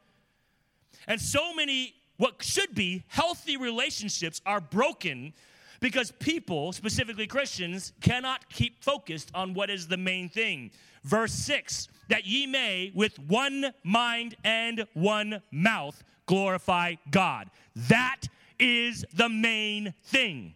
And 1.07 1.19
so 1.19 1.55
many, 1.55 1.95
what 2.19 2.45
should 2.45 2.75
be 2.75 3.03
healthy 3.09 3.57
relationships 3.57 4.43
are 4.45 4.61
broken 4.61 5.33
because 5.81 6.11
people, 6.11 6.75
specifically 6.75 7.27
Christians, 7.27 7.95
cannot 8.03 8.51
keep 8.51 8.85
focused 8.85 9.31
on 9.33 9.55
what 9.55 9.71
is 9.71 9.89
the 9.89 9.97
main 9.97 10.29
thing. 10.29 10.71
Verse 11.03 11.33
6 11.33 11.89
that 12.09 12.27
ye 12.27 12.47
may 12.47 12.93
with 12.95 13.19
one 13.21 13.73
mind 13.85 14.37
and 14.45 14.87
one 14.93 15.41
mouth 15.51 16.05
glorify 16.27 16.97
God. 17.11 17.49
That 17.75 18.25
is 18.59 19.03
the 19.15 19.31
main 19.31 19.95
thing. 20.05 20.53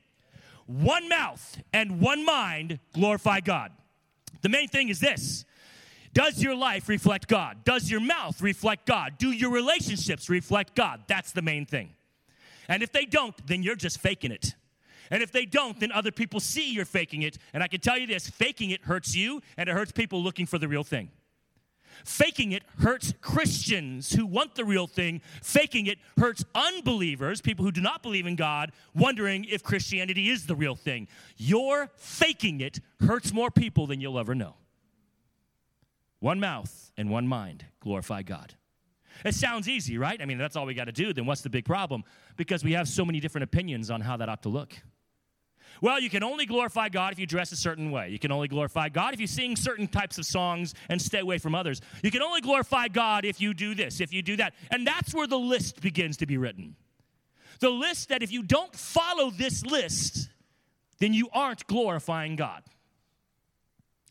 One 0.66 1.08
mouth 1.08 1.62
and 1.72 1.98
one 1.98 2.26
mind 2.26 2.78
glorify 2.92 3.40
God. 3.40 3.72
The 4.42 4.50
main 4.50 4.68
thing 4.68 4.90
is 4.90 5.00
this 5.00 5.46
does 6.14 6.42
your 6.42 6.54
life 6.54 6.88
reflect 6.88 7.28
God? 7.28 7.64
Does 7.64 7.90
your 7.90 8.00
mouth 8.00 8.40
reflect 8.42 8.86
God? 8.86 9.14
Do 9.18 9.30
your 9.30 9.50
relationships 9.50 10.28
reflect 10.28 10.74
God? 10.74 11.02
That's 11.06 11.32
the 11.32 11.42
main 11.42 11.66
thing. 11.66 11.90
And 12.68 12.82
if 12.82 12.92
they 12.92 13.04
don't, 13.04 13.34
then 13.46 13.62
you're 13.62 13.76
just 13.76 13.98
faking 14.00 14.30
it. 14.30 14.54
And 15.10 15.22
if 15.22 15.32
they 15.32 15.44
don't, 15.44 15.78
then 15.78 15.92
other 15.92 16.10
people 16.10 16.40
see 16.40 16.72
you're 16.72 16.84
faking 16.84 17.22
it. 17.22 17.36
And 17.52 17.62
I 17.62 17.68
can 17.68 17.80
tell 17.80 17.98
you 17.98 18.06
this 18.06 18.28
faking 18.28 18.70
it 18.70 18.82
hurts 18.82 19.14
you 19.14 19.42
and 19.56 19.68
it 19.68 19.72
hurts 19.72 19.92
people 19.92 20.22
looking 20.22 20.46
for 20.46 20.58
the 20.58 20.68
real 20.68 20.84
thing. 20.84 21.10
Faking 22.04 22.52
it 22.52 22.64
hurts 22.78 23.12
Christians 23.20 24.12
who 24.12 24.26
want 24.26 24.54
the 24.54 24.64
real 24.64 24.86
thing. 24.86 25.20
Faking 25.42 25.86
it 25.86 25.98
hurts 26.18 26.44
unbelievers, 26.54 27.40
people 27.40 27.64
who 27.64 27.72
do 27.72 27.80
not 27.80 28.02
believe 28.02 28.26
in 28.26 28.36
God, 28.36 28.72
wondering 28.94 29.44
if 29.44 29.62
Christianity 29.62 30.30
is 30.30 30.46
the 30.46 30.56
real 30.56 30.74
thing. 30.74 31.08
Your 31.36 31.90
faking 31.96 32.60
it 32.60 32.80
hurts 33.00 33.32
more 33.32 33.50
people 33.50 33.86
than 33.86 34.00
you'll 34.00 34.18
ever 34.18 34.34
know. 34.34 34.54
One 36.22 36.38
mouth 36.38 36.92
and 36.96 37.10
one 37.10 37.26
mind 37.26 37.64
glorify 37.80 38.22
God. 38.22 38.54
It 39.24 39.34
sounds 39.34 39.68
easy, 39.68 39.98
right? 39.98 40.22
I 40.22 40.24
mean, 40.24 40.38
that's 40.38 40.54
all 40.54 40.66
we 40.66 40.72
got 40.72 40.84
to 40.84 40.92
do. 40.92 41.12
Then 41.12 41.26
what's 41.26 41.40
the 41.40 41.50
big 41.50 41.64
problem? 41.64 42.04
Because 42.36 42.62
we 42.62 42.74
have 42.74 42.86
so 42.86 43.04
many 43.04 43.18
different 43.18 43.42
opinions 43.42 43.90
on 43.90 44.00
how 44.00 44.16
that 44.18 44.28
ought 44.28 44.44
to 44.44 44.48
look. 44.48 44.72
Well, 45.80 45.98
you 45.98 46.08
can 46.08 46.22
only 46.22 46.46
glorify 46.46 46.90
God 46.90 47.12
if 47.12 47.18
you 47.18 47.26
dress 47.26 47.50
a 47.50 47.56
certain 47.56 47.90
way. 47.90 48.10
You 48.10 48.20
can 48.20 48.30
only 48.30 48.46
glorify 48.46 48.88
God 48.88 49.14
if 49.14 49.20
you 49.20 49.26
sing 49.26 49.56
certain 49.56 49.88
types 49.88 50.16
of 50.16 50.24
songs 50.24 50.74
and 50.88 51.02
stay 51.02 51.18
away 51.18 51.38
from 51.38 51.56
others. 51.56 51.80
You 52.04 52.12
can 52.12 52.22
only 52.22 52.40
glorify 52.40 52.86
God 52.86 53.24
if 53.24 53.40
you 53.40 53.52
do 53.52 53.74
this, 53.74 54.00
if 54.00 54.12
you 54.12 54.22
do 54.22 54.36
that. 54.36 54.54
And 54.70 54.86
that's 54.86 55.12
where 55.12 55.26
the 55.26 55.40
list 55.40 55.80
begins 55.80 56.18
to 56.18 56.26
be 56.26 56.38
written. 56.38 56.76
The 57.58 57.70
list 57.70 58.10
that 58.10 58.22
if 58.22 58.30
you 58.30 58.44
don't 58.44 58.72
follow 58.76 59.30
this 59.30 59.66
list, 59.66 60.28
then 61.00 61.14
you 61.14 61.28
aren't 61.32 61.66
glorifying 61.66 62.36
God. 62.36 62.62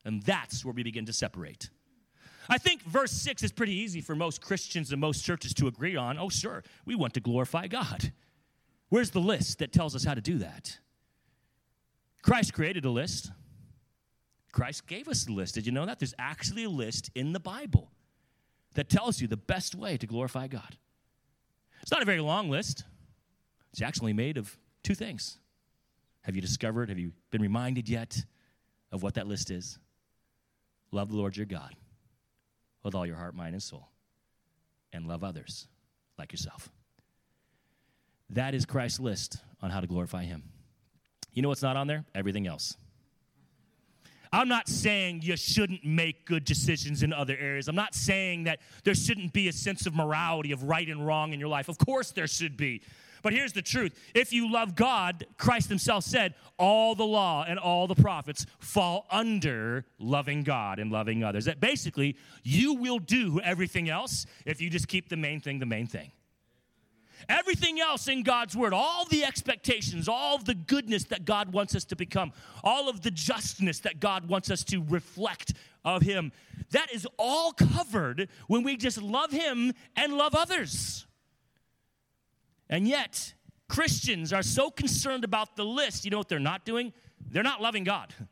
And 0.04 0.22
that's 0.24 0.66
where 0.66 0.74
we 0.74 0.84
begin 0.84 1.06
to 1.06 1.14
separate. 1.14 1.70
I 2.52 2.58
think 2.58 2.84
verse 2.84 3.14
6 3.14 3.44
is 3.44 3.54
pretty 3.54 3.74
easy 3.74 4.02
for 4.02 4.14
most 4.14 4.42
Christians 4.42 4.92
and 4.92 5.00
most 5.00 5.24
churches 5.24 5.54
to 5.54 5.68
agree 5.68 5.96
on. 5.96 6.20
Oh, 6.20 6.28
sure, 6.28 6.64
we 6.86 6.96
want 6.96 7.14
to 7.14 7.22
glorify 7.22 7.68
God. 7.68 8.12
Where's 8.90 9.12
the 9.12 9.22
list 9.22 9.60
that 9.60 9.72
tells 9.72 9.96
us 9.96 10.04
how 10.04 10.16
to 10.16 10.22
do 10.22 10.38
that? 10.40 10.78
Christ 12.22 12.54
created 12.54 12.84
a 12.84 12.90
list. 12.90 13.32
Christ 14.52 14.86
gave 14.86 15.08
us 15.08 15.30
a 15.30 15.32
list. 15.32 15.56
Did 15.56 15.66
you 15.66 15.72
know 15.72 15.86
that? 15.86 16.00
There's 16.00 16.14
actually 16.20 16.66
a 16.66 16.70
list 16.70 17.10
in 17.16 17.32
the 17.32 17.40
Bible 17.40 17.90
that 18.74 18.90
tells 18.90 19.22
you 19.22 19.30
the 19.30 19.38
best 19.38 19.74
way 19.74 19.96
to 19.96 20.06
glorify 20.06 20.48
God. 20.48 20.76
It's 21.82 21.92
not 21.92 22.02
a 22.02 22.06
very 22.06 22.20
long 22.20 22.50
list, 22.50 22.84
it's 23.72 23.82
actually 23.82 24.12
made 24.12 24.38
of 24.38 24.58
two 24.84 24.94
things. 24.94 25.38
Have 26.24 26.36
you 26.36 26.42
discovered, 26.42 26.90
have 26.90 27.00
you 27.00 27.14
been 27.32 27.42
reminded 27.42 27.88
yet 27.88 28.26
of 28.92 29.04
what 29.04 29.14
that 29.14 29.26
list 29.26 29.52
is? 29.52 29.80
Love 30.92 31.12
the 31.12 31.16
Lord 31.16 31.38
your 31.38 31.46
God 31.46 31.74
with 32.84 32.96
all 32.96 33.06
your 33.06 33.16
heart, 33.16 33.36
mind, 33.36 33.54
and 33.54 33.64
soul, 33.64 33.88
and 34.94 35.08
love 35.08 35.24
others 35.24 35.68
like 36.18 36.32
yourself. 36.32 36.70
That 38.30 38.54
is 38.54 38.66
Christ's 38.66 39.00
list 39.00 39.38
on 39.62 39.72
how 39.72 39.82
to 39.82 39.88
glorify 39.88 40.24
Him. 40.24 40.44
You 41.34 41.42
know 41.42 41.50
what's 41.50 41.62
not 41.62 41.78
on 41.78 41.88
there? 41.88 42.06
Everything 42.16 42.48
else. 42.48 42.76
I'm 44.34 44.48
not 44.48 44.70
saying 44.70 45.22
you 45.24 45.36
shouldn't 45.36 45.84
make 45.84 46.26
good 46.26 46.46
decisions 46.46 47.04
in 47.04 47.12
other 47.12 47.36
areas. 47.38 47.68
I'm 47.68 47.76
not 47.76 47.94
saying 47.94 48.46
that 48.46 48.60
there 48.86 48.96
shouldn't 48.96 49.34
be 49.34 49.50
a 49.50 49.54
sense 49.54 49.86
of 49.86 49.94
morality, 49.94 50.54
of 50.54 50.64
right 50.64 50.88
and 50.88 51.06
wrong 51.06 51.34
in 51.34 51.40
your 51.40 51.50
life. 51.50 51.68
Of 51.68 51.78
course, 51.78 52.12
there 52.12 52.28
should 52.28 52.56
be. 52.56 52.82
But 53.22 53.34
here's 53.34 53.54
the 53.54 53.62
truth 53.62 53.94
if 54.14 54.34
you 54.34 54.52
love 54.52 54.76
God, 54.76 55.26
Christ 55.38 55.70
Himself 55.70 56.04
said, 56.04 56.34
all 56.58 56.96
the 56.96 57.06
law 57.06 57.44
and 57.48 57.58
all 57.58 57.88
the 57.88 57.96
prophets 57.96 58.46
fall 58.60 59.06
under 59.10 59.86
loving 60.00 60.44
God 60.44 60.80
and 60.80 60.92
loving 60.92 61.24
others. 61.24 61.46
That 61.46 61.60
basically, 61.60 62.16
you 62.44 62.74
will 62.76 63.00
do 63.00 63.40
everything 63.42 63.90
else 63.90 64.26
if 64.46 64.62
you 64.62 64.70
just 64.70 64.88
keep 64.88 65.10
the 65.10 65.18
main 65.18 65.40
thing 65.40 65.60
the 65.60 65.66
main 65.66 65.88
thing. 65.88 66.12
Everything 67.30 67.80
else 67.80 68.08
in 68.08 68.24
God's 68.24 68.56
word, 68.56 68.74
all 68.74 69.06
the 69.06 69.24
expectations, 69.24 70.08
all 70.08 70.38
the 70.38 70.56
goodness 70.56 71.06
that 71.06 71.26
God 71.26 71.54
wants 71.54 71.76
us 71.76 71.84
to 71.86 71.96
become, 71.96 72.34
all 72.64 72.90
of 72.90 73.02
the 73.02 73.12
justness 73.12 73.80
that 73.80 74.00
God 74.00 74.28
wants 74.28 74.50
us 74.50 74.64
to 74.66 74.84
reflect 74.84 75.54
of 75.86 76.02
Him, 76.02 76.32
that 76.72 76.92
is 76.92 77.08
all 77.18 77.52
covered 77.54 78.30
when 78.48 78.64
we 78.64 78.78
just 78.78 79.02
love 79.02 79.32
Him 79.32 79.74
and 79.96 80.14
love 80.14 80.36
others. 80.36 81.06
And 82.72 82.88
yet, 82.88 83.34
Christians 83.68 84.34
are 84.34 84.42
so 84.42 84.72
concerned 84.72 85.24
about 85.24 85.56
the 85.56 85.66
list, 85.66 86.06
you 86.06 86.12
know 86.12 86.18
what 86.18 86.30
they're 86.30 86.40
not 86.40 86.66
doing? 86.66 86.94
They're 87.30 87.44
not 87.44 87.62
loving 87.62 87.84
God. 87.84 88.14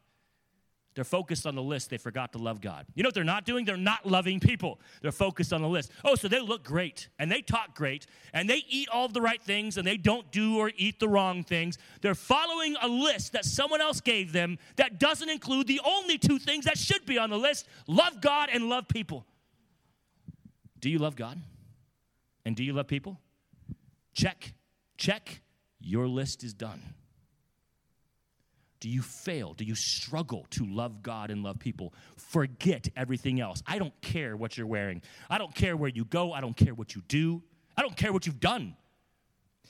They're 0.95 1.05
focused 1.05 1.45
on 1.45 1.55
the 1.55 1.61
list. 1.61 1.91
They 1.91 1.97
forgot 1.97 2.33
to 2.33 2.39
love 2.39 2.59
God. 2.59 2.85
You 2.93 3.03
know 3.03 3.07
what 3.07 3.13
they're 3.13 3.23
not 3.23 3.45
doing? 3.45 3.63
They're 3.63 3.77
not 3.77 4.05
loving 4.05 4.41
people. 4.41 4.81
They're 5.01 5.13
focused 5.13 5.53
on 5.53 5.61
the 5.61 5.67
list. 5.67 5.91
Oh, 6.03 6.15
so 6.15 6.27
they 6.27 6.41
look 6.41 6.65
great 6.65 7.07
and 7.19 7.31
they 7.31 7.41
talk 7.41 7.73
great 7.73 8.05
and 8.33 8.49
they 8.49 8.63
eat 8.67 8.89
all 8.89 9.07
the 9.07 9.21
right 9.21 9.41
things 9.41 9.77
and 9.77 9.87
they 9.87 9.95
don't 9.95 10.29
do 10.31 10.57
or 10.57 10.71
eat 10.75 10.99
the 10.99 11.07
wrong 11.07 11.43
things. 11.43 11.77
They're 12.01 12.15
following 12.15 12.75
a 12.81 12.89
list 12.89 13.31
that 13.31 13.45
someone 13.45 13.79
else 13.79 14.01
gave 14.01 14.33
them 14.33 14.57
that 14.75 14.99
doesn't 14.99 15.29
include 15.29 15.67
the 15.67 15.79
only 15.85 16.17
two 16.17 16.37
things 16.37 16.65
that 16.65 16.77
should 16.77 17.05
be 17.05 17.17
on 17.17 17.29
the 17.29 17.37
list 17.37 17.67
love 17.87 18.19
God 18.19 18.49
and 18.51 18.67
love 18.67 18.89
people. 18.89 19.25
Do 20.81 20.89
you 20.89 20.97
love 20.97 21.15
God? 21.15 21.39
And 22.43 22.57
do 22.57 22.63
you 22.63 22.73
love 22.73 22.87
people? 22.87 23.19
Check, 24.19 24.53
check. 24.97 25.41
Your 25.79 26.05
list 26.05 26.43
is 26.43 26.53
done. 26.53 26.81
Do 28.81 28.89
you 28.89 29.01
fail? 29.01 29.53
Do 29.53 29.63
you 29.63 29.75
struggle 29.75 30.45
to 30.49 30.65
love 30.65 31.01
God 31.01 31.31
and 31.31 31.41
love 31.41 31.57
people? 31.57 31.93
Forget 32.17 32.89
everything 32.97 33.39
else. 33.39 33.63
I 33.65 33.79
don't 33.79 33.93
care 34.01 34.35
what 34.35 34.57
you're 34.57 34.67
wearing. 34.67 35.03
I 35.29 35.37
don't 35.37 35.55
care 35.55 35.77
where 35.77 35.89
you 35.89 36.03
go. 36.03 36.33
I 36.33 36.41
don't 36.41 36.57
care 36.57 36.73
what 36.73 36.95
you 36.95 37.01
do. 37.07 37.41
I 37.77 37.81
don't 37.81 37.95
care 37.95 38.11
what 38.11 38.25
you've 38.25 38.41
done. 38.41 38.75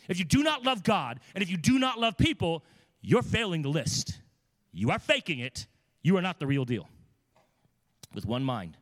If 0.07 0.17
you 0.17 0.25
do 0.25 0.41
not 0.41 0.63
love 0.63 0.81
God 0.81 1.19
and 1.35 1.43
if 1.43 1.51
you 1.51 1.57
do 1.57 1.77
not 1.77 1.99
love 1.99 2.17
people, 2.17 2.65
you're 3.03 3.21
failing 3.21 3.61
the 3.61 3.69
list. 3.69 4.19
You 4.71 4.89
are 4.89 4.97
faking 4.97 5.37
it. 5.37 5.67
You 6.01 6.17
are 6.17 6.23
not 6.23 6.39
the 6.39 6.47
real 6.47 6.65
deal. 6.65 6.89
With 8.15 8.25
one 8.25 8.43
mind, 8.43 8.77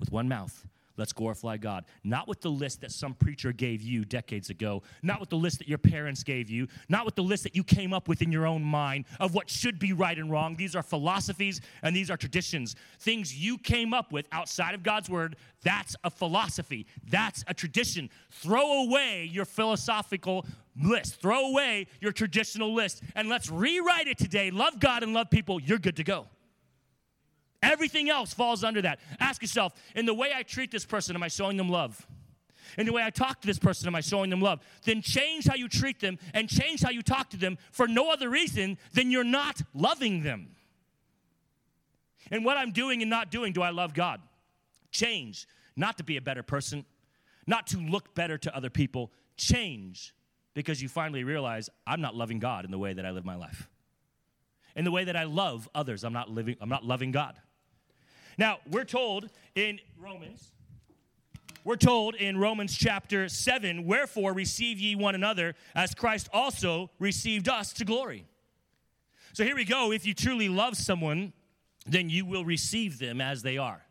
with 0.00 0.10
one 0.10 0.26
mouth, 0.26 0.66
Let's 0.96 1.12
glorify 1.12 1.56
God. 1.56 1.84
Not 2.04 2.28
with 2.28 2.40
the 2.40 2.50
list 2.50 2.80
that 2.82 2.92
some 2.92 3.14
preacher 3.14 3.52
gave 3.52 3.82
you 3.82 4.04
decades 4.04 4.50
ago, 4.50 4.82
not 5.02 5.20
with 5.20 5.30
the 5.30 5.36
list 5.36 5.58
that 5.58 5.68
your 5.68 5.78
parents 5.78 6.22
gave 6.22 6.50
you, 6.50 6.68
not 6.88 7.04
with 7.04 7.14
the 7.14 7.22
list 7.22 7.42
that 7.44 7.56
you 7.56 7.64
came 7.64 7.92
up 7.92 8.08
with 8.08 8.22
in 8.22 8.30
your 8.30 8.46
own 8.46 8.62
mind 8.62 9.06
of 9.20 9.34
what 9.34 9.48
should 9.48 9.78
be 9.78 9.92
right 9.92 10.18
and 10.18 10.30
wrong. 10.30 10.56
These 10.56 10.76
are 10.76 10.82
philosophies 10.82 11.60
and 11.82 11.96
these 11.96 12.10
are 12.10 12.16
traditions. 12.16 12.76
Things 12.98 13.34
you 13.34 13.58
came 13.58 13.94
up 13.94 14.12
with 14.12 14.26
outside 14.32 14.74
of 14.74 14.82
God's 14.82 15.08
word, 15.08 15.36
that's 15.62 15.96
a 16.04 16.10
philosophy, 16.10 16.86
that's 17.08 17.44
a 17.46 17.54
tradition. 17.54 18.10
Throw 18.30 18.84
away 18.84 19.28
your 19.30 19.44
philosophical 19.44 20.46
list, 20.80 21.20
throw 21.20 21.50
away 21.50 21.86
your 22.00 22.12
traditional 22.12 22.74
list, 22.74 23.02
and 23.14 23.28
let's 23.28 23.50
rewrite 23.50 24.08
it 24.08 24.18
today. 24.18 24.50
Love 24.50 24.78
God 24.80 25.02
and 25.02 25.12
love 25.12 25.30
people. 25.30 25.60
You're 25.60 25.78
good 25.78 25.96
to 25.96 26.04
go. 26.04 26.26
Everything 27.62 28.10
else 28.10 28.34
falls 28.34 28.64
under 28.64 28.82
that. 28.82 28.98
Ask 29.20 29.40
yourself 29.40 29.72
in 29.94 30.04
the 30.04 30.14
way 30.14 30.32
I 30.34 30.42
treat 30.42 30.70
this 30.70 30.84
person, 30.84 31.14
am 31.14 31.22
I 31.22 31.28
showing 31.28 31.56
them 31.56 31.68
love? 31.68 32.06
In 32.78 32.86
the 32.86 32.92
way 32.92 33.02
I 33.02 33.10
talk 33.10 33.40
to 33.42 33.46
this 33.46 33.58
person, 33.58 33.86
am 33.86 33.94
I 33.94 34.00
showing 34.00 34.30
them 34.30 34.40
love? 34.40 34.60
Then 34.84 35.02
change 35.02 35.46
how 35.46 35.54
you 35.54 35.68
treat 35.68 36.00
them 36.00 36.18
and 36.32 36.48
change 36.48 36.82
how 36.82 36.90
you 36.90 37.02
talk 37.02 37.30
to 37.30 37.36
them 37.36 37.58
for 37.70 37.86
no 37.86 38.10
other 38.10 38.28
reason 38.28 38.78
than 38.94 39.10
you're 39.10 39.24
not 39.24 39.60
loving 39.74 40.22
them. 40.22 40.48
And 42.30 42.44
what 42.44 42.56
I'm 42.56 42.72
doing 42.72 43.02
and 43.02 43.10
not 43.10 43.30
doing, 43.30 43.52
do 43.52 43.62
I 43.62 43.70
love 43.70 43.92
God? 43.94 44.20
Change, 44.90 45.46
not 45.76 45.98
to 45.98 46.04
be 46.04 46.16
a 46.16 46.22
better 46.22 46.42
person, 46.42 46.84
not 47.46 47.66
to 47.68 47.78
look 47.78 48.14
better 48.14 48.38
to 48.38 48.56
other 48.56 48.70
people. 48.70 49.12
Change 49.36 50.14
because 50.54 50.80
you 50.80 50.88
finally 50.88 51.24
realize 51.24 51.68
I'm 51.86 52.00
not 52.00 52.14
loving 52.14 52.38
God 52.38 52.64
in 52.64 52.70
the 52.70 52.78
way 52.78 52.94
that 52.94 53.04
I 53.04 53.10
live 53.10 53.24
my 53.24 53.36
life. 53.36 53.68
In 54.74 54.84
the 54.84 54.90
way 54.90 55.04
that 55.04 55.16
I 55.16 55.24
love 55.24 55.68
others, 55.74 56.04
I'm 56.04 56.12
not 56.12 56.30
living 56.30 56.56
I'm 56.60 56.68
not 56.68 56.84
loving 56.84 57.12
God. 57.12 57.38
Now, 58.38 58.58
we're 58.70 58.84
told 58.84 59.28
in 59.54 59.78
Romans, 59.98 60.50
we're 61.64 61.76
told 61.76 62.14
in 62.14 62.38
Romans 62.38 62.76
chapter 62.76 63.28
7, 63.28 63.84
wherefore 63.84 64.32
receive 64.32 64.78
ye 64.78 64.96
one 64.96 65.14
another 65.14 65.54
as 65.74 65.94
Christ 65.94 66.28
also 66.32 66.90
received 66.98 67.48
us 67.48 67.72
to 67.74 67.84
glory. 67.84 68.26
So 69.32 69.44
here 69.44 69.54
we 69.54 69.64
go. 69.64 69.92
If 69.92 70.04
you 70.04 70.14
truly 70.14 70.48
love 70.48 70.76
someone, 70.76 71.32
then 71.86 72.10
you 72.10 72.24
will 72.24 72.44
receive 72.44 72.98
them 72.98 73.20
as 73.20 73.42
they 73.42 73.58
are. 73.58 73.82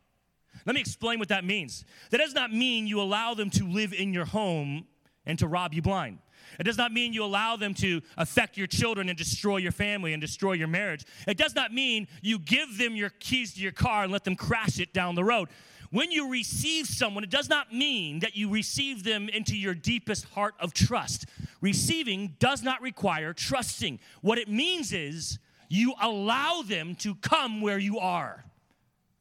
Let 0.66 0.76
me 0.76 0.82
explain 0.82 1.18
what 1.18 1.30
that 1.30 1.46
means. 1.46 1.86
That 2.12 2.18
does 2.18 2.34
not 2.34 2.54
mean 2.54 2.88
you 2.88 3.02
allow 3.02 3.34
them 3.34 3.50
to 3.52 3.66
live 3.66 3.94
in 3.94 4.14
your 4.14 4.26
home 4.26 4.86
and 5.26 5.40
to 5.40 5.48
rob 5.48 5.74
you 5.74 5.82
blind. 5.82 6.20
It 6.60 6.64
does 6.64 6.78
not 6.78 6.92
mean 6.92 7.14
you 7.14 7.24
allow 7.24 7.56
them 7.56 7.74
to 7.76 8.02
affect 8.18 8.58
your 8.58 8.68
children 8.68 9.10
and 9.10 9.18
destroy 9.18 9.58
your 9.58 9.72
family 9.72 10.14
and 10.14 10.22
destroy 10.22 10.54
your 10.54 10.68
marriage. 10.68 11.06
It 11.28 11.38
does 11.38 11.56
not 11.56 11.74
mean 11.74 12.08
you 12.22 12.40
give 12.40 12.78
them 12.78 12.96
your 12.96 13.10
keys 13.10 13.54
to 13.56 13.62
your 13.62 13.72
car 13.72 14.04
and 14.04 14.12
let 14.12 14.24
them 14.24 14.36
crash 14.36 14.80
it 14.80 14.94
down 14.94 15.16
the 15.16 15.24
road. 15.24 15.50
When 15.92 16.10
you 16.10 16.32
receive 16.32 16.88
someone, 16.88 17.24
it 17.24 17.30
does 17.30 17.50
not 17.50 17.74
mean 17.74 18.20
that 18.20 18.36
you 18.36 18.50
receive 18.50 19.04
them 19.04 19.28
into 19.28 19.58
your 19.58 19.74
deepest 19.74 20.26
heart 20.30 20.56
of 20.60 20.74
trust. 20.74 21.26
Receiving 21.60 22.36
does 22.40 22.64
not 22.64 22.82
require 22.82 23.34
trusting. 23.34 24.00
What 24.22 24.38
it 24.38 24.48
means 24.48 24.94
is 24.94 25.38
you 25.68 25.94
allow 26.02 26.62
them 26.62 26.96
to 26.96 27.16
come 27.16 27.62
where 27.62 27.78
you 27.78 28.00
are. 28.00 28.46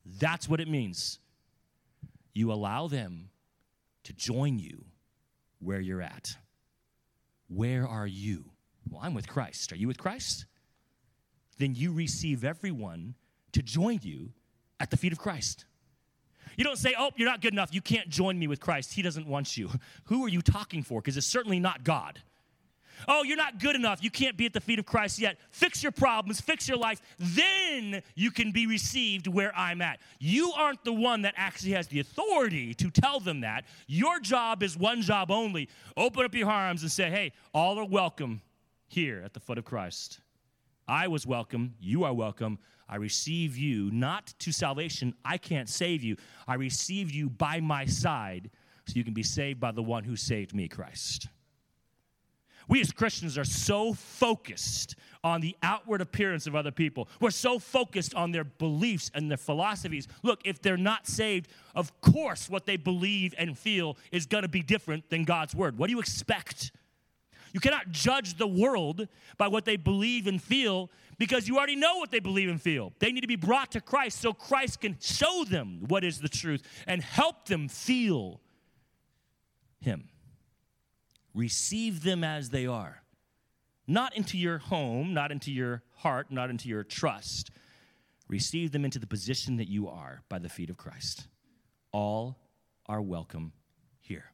That's 0.05 0.49
what 0.49 0.61
it 0.61 0.69
means. 0.69 1.19
You 2.33 2.53
allow 2.53 2.87
them 2.87 3.31
to 4.05 4.13
join 4.13 4.59
you 4.59 4.85
where 5.59 5.81
you're 5.81 6.03
at. 6.03 6.37
Where 7.51 7.87
are 7.87 8.07
you? 8.07 8.45
Well, 8.89 9.01
I'm 9.03 9.13
with 9.13 9.29
Christ. 9.29 9.73
Are 9.73 9.77
you 9.77 9.89
with 9.89 9.99
Christ? 9.99 10.47
Then 11.59 11.75
you 11.75 11.93
receive 11.93 12.45
everyone 12.45 13.15
to 13.53 13.63
join 13.63 14.01
you 14.03 14.31
at 14.79 14.91
the 14.91 14.97
feet 14.97 15.13
of 15.13 15.19
Christ. 15.19 15.67
You 16.57 16.65
don't 16.65 16.79
say, 16.79 16.95
Oh, 16.99 17.11
you're 17.17 17.29
not 17.29 17.41
good 17.41 17.53
enough. 17.53 17.75
You 17.75 17.81
can't 17.81 18.09
join 18.09 18.39
me 18.39 18.47
with 18.47 18.61
Christ. 18.61 18.95
He 18.95 19.03
doesn't 19.03 19.27
want 19.27 19.57
you. 19.57 19.71
Who 20.05 20.25
are 20.25 20.29
you 20.29 20.43
talking 20.43 20.83
for? 20.83 21.01
Because 21.01 21.17
it's 21.17 21.27
certainly 21.27 21.61
not 21.61 21.85
God. 21.85 22.21
Oh, 23.09 23.23
you're 23.23 23.37
not 23.37 23.59
good 23.59 23.77
enough. 23.77 24.03
You 24.03 24.11
can't 24.11 24.37
be 24.37 24.47
at 24.47 24.53
the 24.53 24.61
feet 24.61 24.79
of 24.79 24.87
Christ 24.87 25.19
yet. 25.19 25.39
Fix 25.51 25.83
your 25.83 25.93
problems, 25.93 26.41
fix 26.41 26.69
your 26.69 26.77
life. 26.77 27.01
Then 27.19 28.03
you 28.15 28.31
can 28.31 28.53
be 28.53 28.67
received 28.67 29.27
where 29.27 29.57
I'm 29.57 29.83
at. 29.83 30.01
You 30.19 30.53
aren't 30.53 30.85
the 30.85 30.93
one 30.93 31.23
that 31.23 31.35
actually 31.37 31.73
has 31.73 31.89
the 31.89 32.01
authority 32.01 32.75
to 32.75 32.91
tell 32.91 33.21
them 33.21 33.41
that. 33.41 33.65
Your 33.87 34.21
job 34.21 34.63
is 34.63 34.77
one 34.77 35.03
job 35.03 35.31
only 35.31 35.69
open 35.97 36.25
up 36.25 36.35
your 36.35 36.51
arms 36.51 36.83
and 36.83 36.91
say, 36.91 37.11
hey, 37.11 37.33
all 37.55 37.79
are 37.79 37.87
welcome 37.87 38.41
here 38.89 39.23
at 39.25 39.35
the 39.35 39.41
foot 39.41 39.59
of 39.59 39.65
Christ. 39.65 40.21
I 40.89 41.09
was 41.09 41.27
welcome. 41.27 41.75
You 41.79 42.05
are 42.05 42.13
welcome. 42.13 42.59
I 42.89 42.97
receive 42.97 43.57
you 43.57 43.91
not 43.93 44.35
to 44.41 44.51
salvation. 44.51 45.15
I 45.25 45.39
can't 45.39 45.69
save 45.69 46.03
you. 46.03 46.17
I 46.49 46.55
receive 46.55 47.13
you 47.13 47.31
by 47.31 47.61
my 47.61 47.87
side 47.87 48.51
so 48.87 48.95
you 48.97 49.05
can 49.05 49.15
be 49.15 49.23
saved 49.23 49.61
by 49.61 49.71
the 49.71 49.83
one 49.83 50.03
who 50.03 50.17
saved 50.17 50.53
me, 50.53 50.67
Christ. 50.67 51.29
We 52.71 52.81
as 52.81 52.93
Christians 52.93 53.37
are 53.37 53.45
so 53.45 53.93
focused 53.93 54.95
on 55.25 55.41
the 55.41 55.57
outward 55.61 56.01
appearance 56.01 56.47
of 56.47 56.55
other 56.55 56.71
people. 56.71 57.09
We're 57.21 57.33
so 57.33 57.59
focused 57.59 58.15
on 58.15 58.31
their 58.31 58.45
beliefs 58.45 59.11
and 59.13 59.29
their 59.29 59.39
philosophies. 59.39 60.07
Look, 60.23 60.41
if 60.45 60.63
they're 60.63 60.77
not 60.77 61.09
saved, 61.09 61.49
of 61.75 62.01
course 62.01 62.49
what 62.49 62.67
they 62.67 62.77
believe 62.77 63.35
and 63.37 63.59
feel 63.59 63.97
is 64.13 64.25
going 64.25 64.43
to 64.43 64.49
be 64.49 64.63
different 64.63 65.11
than 65.11 65.25
God's 65.25 65.53
word. 65.53 65.79
What 65.79 65.89
do 65.89 65.95
you 65.95 65.99
expect? 65.99 66.71
You 67.53 67.59
cannot 67.59 67.91
judge 67.91 68.39
the 68.39 68.47
world 68.47 69.09
by 69.37 69.49
what 69.49 69.65
they 69.65 69.77
believe 69.77 70.29
and 70.29 70.41
feel 70.41 70.91
because 71.19 71.49
you 71.49 71.59
already 71.59 71.75
know 71.75 71.97
what 71.97 72.13
they 72.13 72.21
believe 72.21 72.49
and 72.49 72.63
feel. 72.63 72.93
They 73.01 73.11
need 73.11 73.23
to 73.23 73.27
be 73.27 73.35
brought 73.35 73.73
to 73.73 73.81
Christ 73.81 74.21
so 74.21 74.33
Christ 74.33 74.81
can 74.81 74.97
show 75.01 75.43
them 75.43 75.87
what 75.89 76.05
is 76.05 76.21
the 76.21 76.29
truth 76.29 76.63
and 76.87 77.03
help 77.03 77.47
them 77.47 77.67
feel 77.69 78.41
Him. 79.81 80.05
Receive 81.35 82.03
them 82.03 82.25
as 82.25 82.51
they 82.51 82.67
are, 82.67 83.03
not 83.87 84.17
into 84.17 84.37
your 84.37 84.59
home, 84.59 85.15
not 85.15 85.31
into 85.31 85.53
your 85.53 85.83
heart, 85.97 86.31
not 86.31 86.51
into 86.51 86.69
your 86.69 86.83
trust. 86.83 87.51
Receive 88.29 88.73
them 88.73 88.85
into 88.85 88.99
the 88.99 89.07
position 89.07 89.57
that 89.57 89.69
you 89.69 89.89
are 89.89 90.23
by 90.29 90.39
the 90.39 90.49
feet 90.49 90.71
of 90.71 90.77
Christ. 90.77 91.27
All 91.93 92.39
are 92.87 93.03
welcome 93.03 93.53
here. 93.99 94.33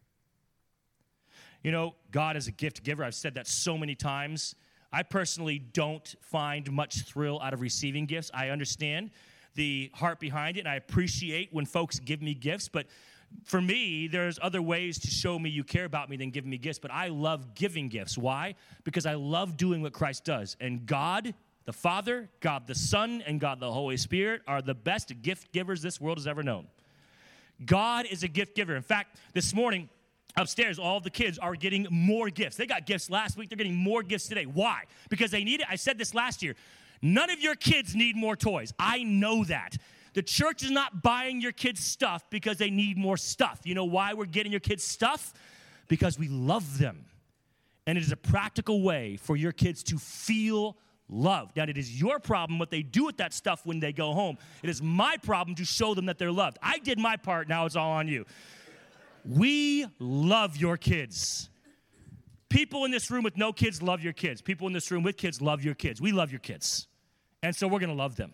You 1.62 1.72
know, 1.72 1.94
God 2.10 2.36
is 2.36 2.46
a 2.46 2.52
gift 2.52 2.82
giver. 2.84 3.02
I've 3.02 3.14
said 3.14 3.34
that 3.34 3.46
so 3.46 3.76
many 3.76 3.94
times. 3.94 4.54
I 4.92 5.02
personally 5.02 5.58
don't 5.58 6.14
find 6.20 6.70
much 6.70 7.02
thrill 7.02 7.40
out 7.42 7.52
of 7.52 7.60
receiving 7.60 8.06
gifts. 8.06 8.30
I 8.32 8.50
understand 8.50 9.10
the 9.54 9.90
heart 9.94 10.20
behind 10.20 10.56
it, 10.56 10.60
and 10.60 10.68
I 10.68 10.76
appreciate 10.76 11.52
when 11.52 11.66
folks 11.66 11.98
give 11.98 12.22
me 12.22 12.34
gifts, 12.34 12.68
but 12.68 12.86
for 13.44 13.60
me, 13.60 14.08
there's 14.08 14.38
other 14.42 14.60
ways 14.60 14.98
to 15.00 15.08
show 15.08 15.38
me 15.38 15.50
you 15.50 15.62
care 15.62 15.84
about 15.84 16.10
me 16.10 16.16
than 16.16 16.30
giving 16.30 16.50
me 16.50 16.58
gifts, 16.58 16.78
but 16.78 16.90
I 16.90 17.08
love 17.08 17.54
giving 17.54 17.88
gifts. 17.88 18.18
Why? 18.18 18.54
Because 18.84 19.06
I 19.06 19.14
love 19.14 19.56
doing 19.56 19.82
what 19.82 19.92
Christ 19.92 20.24
does. 20.24 20.56
And 20.60 20.84
God, 20.84 21.32
the 21.64 21.72
Father, 21.72 22.28
God 22.40 22.66
the 22.66 22.74
Son, 22.74 23.22
and 23.26 23.40
God 23.40 23.60
the 23.60 23.70
Holy 23.70 23.96
Spirit 23.96 24.42
are 24.48 24.62
the 24.62 24.74
best 24.74 25.12
gift 25.22 25.52
givers 25.52 25.80
this 25.80 26.00
world 26.00 26.18
has 26.18 26.26
ever 26.26 26.42
known. 26.42 26.66
God 27.64 28.06
is 28.06 28.22
a 28.22 28.28
gift 28.28 28.54
giver. 28.54 28.74
In 28.74 28.82
fact, 28.82 29.18
this 29.32 29.54
morning, 29.54 29.88
upstairs, 30.36 30.78
all 30.78 31.00
the 31.00 31.10
kids 31.10 31.38
are 31.38 31.54
getting 31.54 31.86
more 31.90 32.28
gifts. 32.28 32.56
They 32.56 32.66
got 32.66 32.84
gifts 32.84 33.10
last 33.10 33.36
week, 33.36 33.48
they're 33.48 33.56
getting 33.56 33.76
more 33.76 34.02
gifts 34.02 34.28
today. 34.28 34.46
Why? 34.46 34.82
Because 35.08 35.30
they 35.30 35.44
need 35.44 35.60
it. 35.60 35.66
I 35.70 35.76
said 35.76 35.98
this 35.98 36.14
last 36.14 36.42
year. 36.42 36.54
None 37.00 37.30
of 37.30 37.40
your 37.40 37.54
kids 37.54 37.94
need 37.94 38.16
more 38.16 38.36
toys. 38.36 38.72
I 38.78 39.02
know 39.02 39.44
that. 39.44 39.76
The 40.16 40.22
church 40.22 40.62
is 40.62 40.70
not 40.70 41.02
buying 41.02 41.42
your 41.42 41.52
kids 41.52 41.84
stuff 41.84 42.24
because 42.30 42.56
they 42.56 42.70
need 42.70 42.96
more 42.96 43.18
stuff. 43.18 43.60
You 43.64 43.74
know 43.74 43.84
why 43.84 44.14
we're 44.14 44.24
getting 44.24 44.50
your 44.50 44.62
kids 44.62 44.82
stuff? 44.82 45.34
Because 45.88 46.18
we 46.18 46.26
love 46.26 46.78
them. 46.78 47.04
And 47.86 47.98
it 47.98 48.00
is 48.00 48.12
a 48.12 48.16
practical 48.16 48.80
way 48.80 49.18
for 49.18 49.36
your 49.36 49.52
kids 49.52 49.82
to 49.82 49.98
feel 49.98 50.78
loved. 51.10 51.58
Now, 51.58 51.64
it 51.64 51.76
is 51.76 52.00
your 52.00 52.18
problem 52.18 52.58
what 52.58 52.70
they 52.70 52.82
do 52.82 53.04
with 53.04 53.18
that 53.18 53.34
stuff 53.34 53.66
when 53.66 53.78
they 53.78 53.92
go 53.92 54.14
home. 54.14 54.38
It 54.62 54.70
is 54.70 54.80
my 54.80 55.18
problem 55.18 55.54
to 55.56 55.66
show 55.66 55.92
them 55.92 56.06
that 56.06 56.16
they're 56.16 56.32
loved. 56.32 56.56
I 56.62 56.78
did 56.78 56.98
my 56.98 57.18
part, 57.18 57.46
now 57.46 57.66
it's 57.66 57.76
all 57.76 57.92
on 57.92 58.08
you. 58.08 58.24
We 59.22 59.84
love 59.98 60.56
your 60.56 60.78
kids. 60.78 61.50
People 62.48 62.86
in 62.86 62.90
this 62.90 63.10
room 63.10 63.22
with 63.22 63.36
no 63.36 63.52
kids 63.52 63.82
love 63.82 64.02
your 64.02 64.14
kids. 64.14 64.40
People 64.40 64.66
in 64.66 64.72
this 64.72 64.90
room 64.90 65.02
with 65.02 65.18
kids 65.18 65.42
love 65.42 65.62
your 65.62 65.74
kids. 65.74 66.00
We 66.00 66.12
love 66.12 66.32
your 66.32 66.40
kids. 66.40 66.86
And 67.42 67.54
so 67.54 67.68
we're 67.68 67.80
going 67.80 67.90
to 67.90 67.94
love 67.94 68.16
them. 68.16 68.32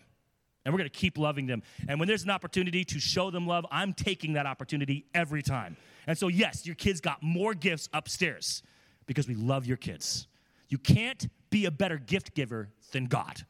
And 0.65 0.73
we're 0.73 0.77
going 0.77 0.89
to 0.89 0.97
keep 0.97 1.17
loving 1.17 1.45
them. 1.45 1.61
And 1.87 1.99
when 1.99 2.07
there's 2.07 2.23
an 2.23 2.29
opportunity 2.29 2.85
to 2.85 2.99
show 2.99 3.29
them 3.29 3.47
love, 3.47 3.65
I'm 3.71 3.93
taking 3.93 4.33
that 4.33 4.45
opportunity 4.45 5.05
every 5.13 5.43
time. 5.43 5.75
And 6.07 6.17
so, 6.17 6.27
yes, 6.27 6.65
your 6.65 6.75
kids 6.75 7.01
got 7.01 7.21
more 7.21 7.53
gifts 7.53 7.89
upstairs 7.93 8.63
because 9.05 9.27
we 9.27 9.35
love 9.35 9.65
your 9.65 9.77
kids. 9.77 10.27
You 10.69 10.77
can't 10.77 11.27
be 11.49 11.65
a 11.65 11.71
better 11.71 11.97
gift 11.97 12.33
giver 12.33 12.69
than 12.91 13.05
God. 13.05 13.45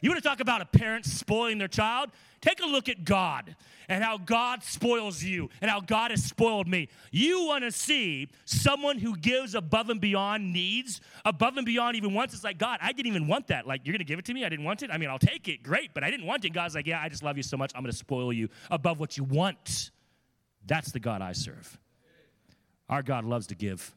You 0.00 0.10
want 0.10 0.22
to 0.22 0.28
talk 0.28 0.40
about 0.40 0.60
a 0.60 0.66
parent 0.66 1.04
spoiling 1.04 1.58
their 1.58 1.68
child? 1.68 2.10
Take 2.40 2.60
a 2.62 2.66
look 2.66 2.88
at 2.88 3.04
God 3.04 3.56
and 3.88 4.04
how 4.04 4.18
God 4.18 4.62
spoils 4.62 5.22
you 5.22 5.50
and 5.60 5.70
how 5.70 5.80
God 5.80 6.10
has 6.10 6.22
spoiled 6.22 6.68
me. 6.68 6.88
You 7.10 7.46
want 7.46 7.64
to 7.64 7.72
see 7.72 8.28
someone 8.44 8.98
who 8.98 9.16
gives 9.16 9.54
above 9.54 9.90
and 9.90 10.00
beyond 10.00 10.52
needs, 10.52 11.00
above 11.24 11.56
and 11.56 11.66
beyond 11.66 11.96
even 11.96 12.14
wants. 12.14 12.34
It's 12.34 12.44
like, 12.44 12.58
God, 12.58 12.78
I 12.80 12.92
didn't 12.92 13.08
even 13.08 13.26
want 13.26 13.48
that. 13.48 13.66
Like, 13.66 13.80
you're 13.84 13.92
going 13.92 13.98
to 13.98 14.04
give 14.04 14.18
it 14.18 14.24
to 14.26 14.34
me? 14.34 14.44
I 14.44 14.48
didn't 14.48 14.64
want 14.64 14.82
it? 14.82 14.90
I 14.90 14.98
mean, 14.98 15.08
I'll 15.08 15.18
take 15.18 15.48
it. 15.48 15.62
Great, 15.62 15.94
but 15.94 16.04
I 16.04 16.10
didn't 16.10 16.26
want 16.26 16.44
it. 16.44 16.50
God's 16.50 16.74
like, 16.74 16.86
yeah, 16.86 17.00
I 17.00 17.08
just 17.08 17.22
love 17.22 17.36
you 17.36 17.42
so 17.42 17.56
much. 17.56 17.72
I'm 17.74 17.82
going 17.82 17.92
to 17.92 17.98
spoil 17.98 18.32
you 18.32 18.48
above 18.70 19.00
what 19.00 19.16
you 19.16 19.24
want. 19.24 19.90
That's 20.66 20.92
the 20.92 21.00
God 21.00 21.22
I 21.22 21.32
serve. 21.32 21.78
Our 22.88 23.02
God 23.02 23.24
loves 23.24 23.48
to 23.48 23.54
give. 23.54 23.94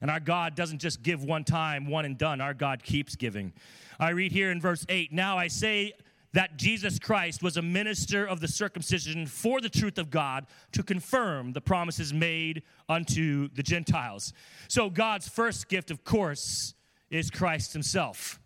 And 0.00 0.10
our 0.10 0.20
God 0.20 0.54
doesn't 0.54 0.78
just 0.78 1.02
give 1.02 1.24
one 1.24 1.42
time, 1.42 1.88
one 1.88 2.04
and 2.04 2.16
done. 2.16 2.40
Our 2.40 2.54
God 2.54 2.82
keeps 2.82 3.16
giving. 3.16 3.52
I 3.98 4.10
read 4.10 4.32
here 4.32 4.50
in 4.50 4.60
verse 4.60 4.84
8 4.88 5.12
Now 5.12 5.38
I 5.38 5.48
say 5.48 5.92
that 6.32 6.56
Jesus 6.56 6.98
Christ 6.98 7.42
was 7.42 7.56
a 7.56 7.62
minister 7.62 8.26
of 8.26 8.40
the 8.40 8.48
circumcision 8.48 9.26
for 9.26 9.60
the 9.60 9.68
truth 9.68 9.98
of 9.98 10.10
God 10.10 10.46
to 10.72 10.82
confirm 10.82 11.52
the 11.52 11.60
promises 11.60 12.12
made 12.12 12.62
unto 12.88 13.48
the 13.54 13.62
Gentiles. 13.62 14.32
So, 14.68 14.90
God's 14.90 15.28
first 15.28 15.68
gift, 15.68 15.90
of 15.90 16.04
course, 16.04 16.74
is 17.10 17.30
Christ 17.30 17.72
Himself. 17.72 18.38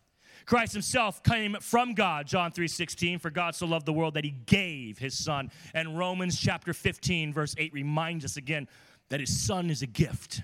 Christ 0.45 0.73
himself 0.73 1.23
came 1.23 1.57
from 1.61 1.95
God, 1.95 2.27
John 2.27 2.51
3:16, 2.53 3.21
for 3.21 3.31
God 3.31 3.55
so 3.55 3.67
loved 3.67 3.87
the 3.87 3.93
world 3.93 4.15
that 4.15 4.25
he 4.25 4.31
gave 4.31 4.99
his 4.99 5.17
son. 5.17 5.51
And 5.75 5.97
Romans 5.97 6.39
chapter 6.39 6.73
15 6.73 7.33
verse 7.33 7.55
8 7.57 7.73
reminds 7.73 8.25
us 8.25 8.37
again 8.37 8.69
that 9.09 9.21
his 9.21 9.45
son 9.45 9.71
is 9.71 9.83
a 9.83 9.87
gift. 9.87 10.43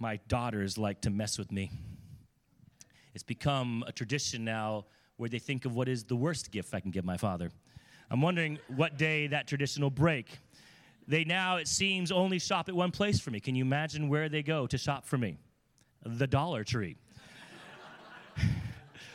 My 0.00 0.18
daughters 0.28 0.78
like 0.78 1.02
to 1.02 1.10
mess 1.10 1.38
with 1.38 1.52
me. 1.52 1.70
It's 3.14 3.22
become 3.22 3.84
a 3.86 3.92
tradition 3.92 4.44
now 4.44 4.86
where 5.16 5.28
they 5.28 5.38
think 5.38 5.66
of 5.66 5.74
what 5.74 5.88
is 5.88 6.04
the 6.04 6.16
worst 6.16 6.50
gift 6.50 6.74
I 6.74 6.80
can 6.80 6.90
give 6.90 7.04
my 7.04 7.16
father. 7.16 7.50
I'm 8.10 8.22
wondering 8.22 8.58
what 8.68 8.96
day 8.96 9.26
that 9.28 9.46
tradition 9.46 9.82
will 9.82 9.90
break. 9.90 10.38
They 11.06 11.24
now, 11.24 11.56
it 11.56 11.68
seems, 11.68 12.10
only 12.10 12.38
shop 12.38 12.68
at 12.68 12.74
one 12.74 12.90
place 12.90 13.20
for 13.20 13.30
me. 13.30 13.40
Can 13.40 13.54
you 13.54 13.64
imagine 13.64 14.08
where 14.08 14.28
they 14.28 14.42
go 14.42 14.66
to 14.66 14.78
shop 14.78 15.06
for 15.06 15.18
me? 15.18 15.38
The 16.04 16.26
Dollar 16.26 16.64
Tree. 16.64 16.96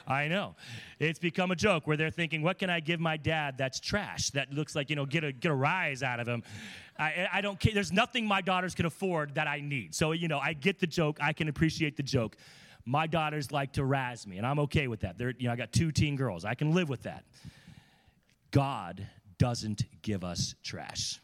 I 0.08 0.28
know. 0.28 0.56
It's 1.00 1.20
become 1.20 1.52
a 1.52 1.56
joke 1.56 1.88
where 1.88 1.98
they're 1.98 2.12
thinking, 2.12 2.42
what 2.42 2.60
can 2.60 2.70
I 2.70 2.80
give 2.80 3.00
my 3.00 3.18
dad 3.18 3.58
that's 3.58 3.80
trash, 3.80 4.30
that 4.32 4.52
looks 4.52 4.76
like, 4.76 4.90
you 4.90 4.96
know, 4.96 5.06
get 5.06 5.24
a, 5.24 5.32
get 5.32 5.52
a 5.52 5.56
rise 5.56 6.04
out 6.04 6.20
of 6.20 6.28
him? 6.28 6.44
I, 6.98 7.28
I 7.34 7.42
don't 7.42 7.60
care. 7.60 7.74
There's 7.74 7.92
nothing 7.92 8.26
my 8.26 8.42
daughters 8.42 8.76
can 8.76 8.86
afford 8.86 9.36
that 9.36 9.48
I 9.48 9.62
need. 9.62 9.96
So, 9.96 10.12
you 10.12 10.28
know, 10.28 10.40
I 10.40 10.54
get 10.54 10.80
the 10.80 10.88
joke. 10.88 11.18
I 11.22 11.34
can 11.34 11.48
appreciate 11.48 11.98
the 11.98 12.04
joke. 12.04 12.38
My 12.86 13.08
daughters 13.08 13.52
like 13.52 13.74
to 13.74 13.84
razz 13.84 14.28
me, 14.28 14.38
and 14.38 14.46
I'm 14.46 14.60
okay 14.60 14.88
with 14.88 15.02
that. 15.02 15.18
They're, 15.18 15.34
you 15.38 15.48
know, 15.48 15.54
I 15.54 15.56
got 15.56 15.72
two 15.72 15.92
teen 15.92 16.16
girls. 16.16 16.46
I 16.46 16.54
can 16.54 16.74
live 16.74 16.88
with 16.88 17.04
that. 17.04 17.26
God 18.52 19.08
doesn't 19.38 19.86
give 20.04 20.24
us 20.24 20.54
trash. 20.64 21.20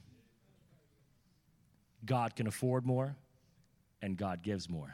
God 2.03 2.35
can 2.35 2.47
afford 2.47 2.85
more, 2.85 3.15
and 4.01 4.17
God 4.17 4.41
gives 4.41 4.67
more. 4.67 4.91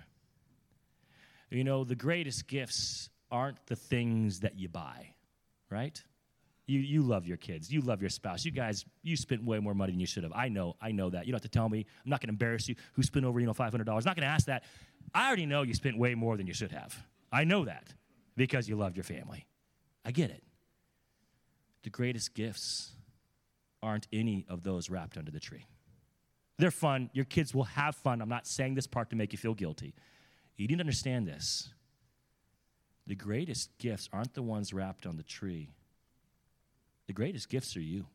You 1.50 1.63
know, 1.63 1.86
the 1.86 1.95
greatest 1.95 2.47
gifts 2.47 3.10
aren't 3.31 3.65
the 3.65 3.75
things 3.75 4.41
that 4.41 4.57
you 4.57 4.69
buy, 4.69 5.13
right? 5.69 6.01
You, 6.67 6.79
you 6.79 7.01
love 7.01 7.25
your 7.25 7.37
kids. 7.37 7.71
You 7.71 7.81
love 7.81 8.01
your 8.01 8.09
spouse. 8.09 8.43
You 8.43 8.51
guys, 8.51 8.85
you 9.01 9.15
spent 9.15 9.43
way 9.43 9.59
more 9.59 9.73
money 9.73 9.93
than 9.93 10.01
you 10.01 10.05
should 10.05 10.23
have. 10.23 10.33
I 10.33 10.49
know. 10.49 10.75
I 10.81 10.91
know 10.91 11.09
that. 11.09 11.25
You 11.25 11.31
don't 11.31 11.37
have 11.41 11.49
to 11.49 11.57
tell 11.57 11.69
me. 11.69 11.85
I'm 12.03 12.09
not 12.09 12.19
going 12.19 12.27
to 12.27 12.33
embarrass 12.33 12.67
you. 12.67 12.75
Who 12.93 13.03
spent 13.03 13.25
over, 13.25 13.39
you 13.39 13.45
know, 13.45 13.53
$500? 13.53 13.73
I'm 13.73 13.85
not 13.85 14.03
going 14.03 14.17
to 14.17 14.25
ask 14.25 14.47
that. 14.47 14.65
I 15.13 15.27
already 15.27 15.45
know 15.45 15.61
you 15.61 15.73
spent 15.73 15.97
way 15.97 16.13
more 16.13 16.35
than 16.35 16.45
you 16.45 16.53
should 16.53 16.71
have. 16.71 17.01
I 17.31 17.45
know 17.45 17.65
that 17.65 17.93
because 18.35 18.67
you 18.67 18.75
loved 18.75 18.97
your 18.97 19.05
family. 19.05 19.47
I 20.03 20.11
get 20.11 20.29
it. 20.29 20.43
The 21.83 21.89
greatest 21.89 22.33
gifts 22.33 22.91
aren't 23.81 24.07
any 24.11 24.45
of 24.49 24.63
those 24.63 24.89
wrapped 24.89 25.17
under 25.17 25.31
the 25.31 25.39
tree. 25.39 25.65
They're 26.57 26.71
fun. 26.71 27.09
Your 27.13 27.25
kids 27.25 27.53
will 27.53 27.63
have 27.63 27.95
fun. 27.95 28.21
I'm 28.21 28.29
not 28.29 28.47
saying 28.47 28.73
this 28.73 28.87
part 28.87 29.09
to 29.11 29.15
make 29.15 29.31
you 29.31 29.37
feel 29.37 29.53
guilty. 29.53 29.93
You 30.57 30.67
need 30.67 30.75
to 30.75 30.81
understand 30.81 31.27
this. 31.27 31.69
The 33.07 33.15
greatest 33.15 33.77
gifts 33.77 34.09
aren't 34.11 34.33
the 34.33 34.43
ones 34.43 34.73
wrapped 34.73 35.05
on 35.05 35.15
the 35.15 35.23
tree, 35.23 35.69
the 37.07 37.13
greatest 37.13 37.49
gifts 37.49 37.75
are 37.77 37.81
you. 37.81 38.05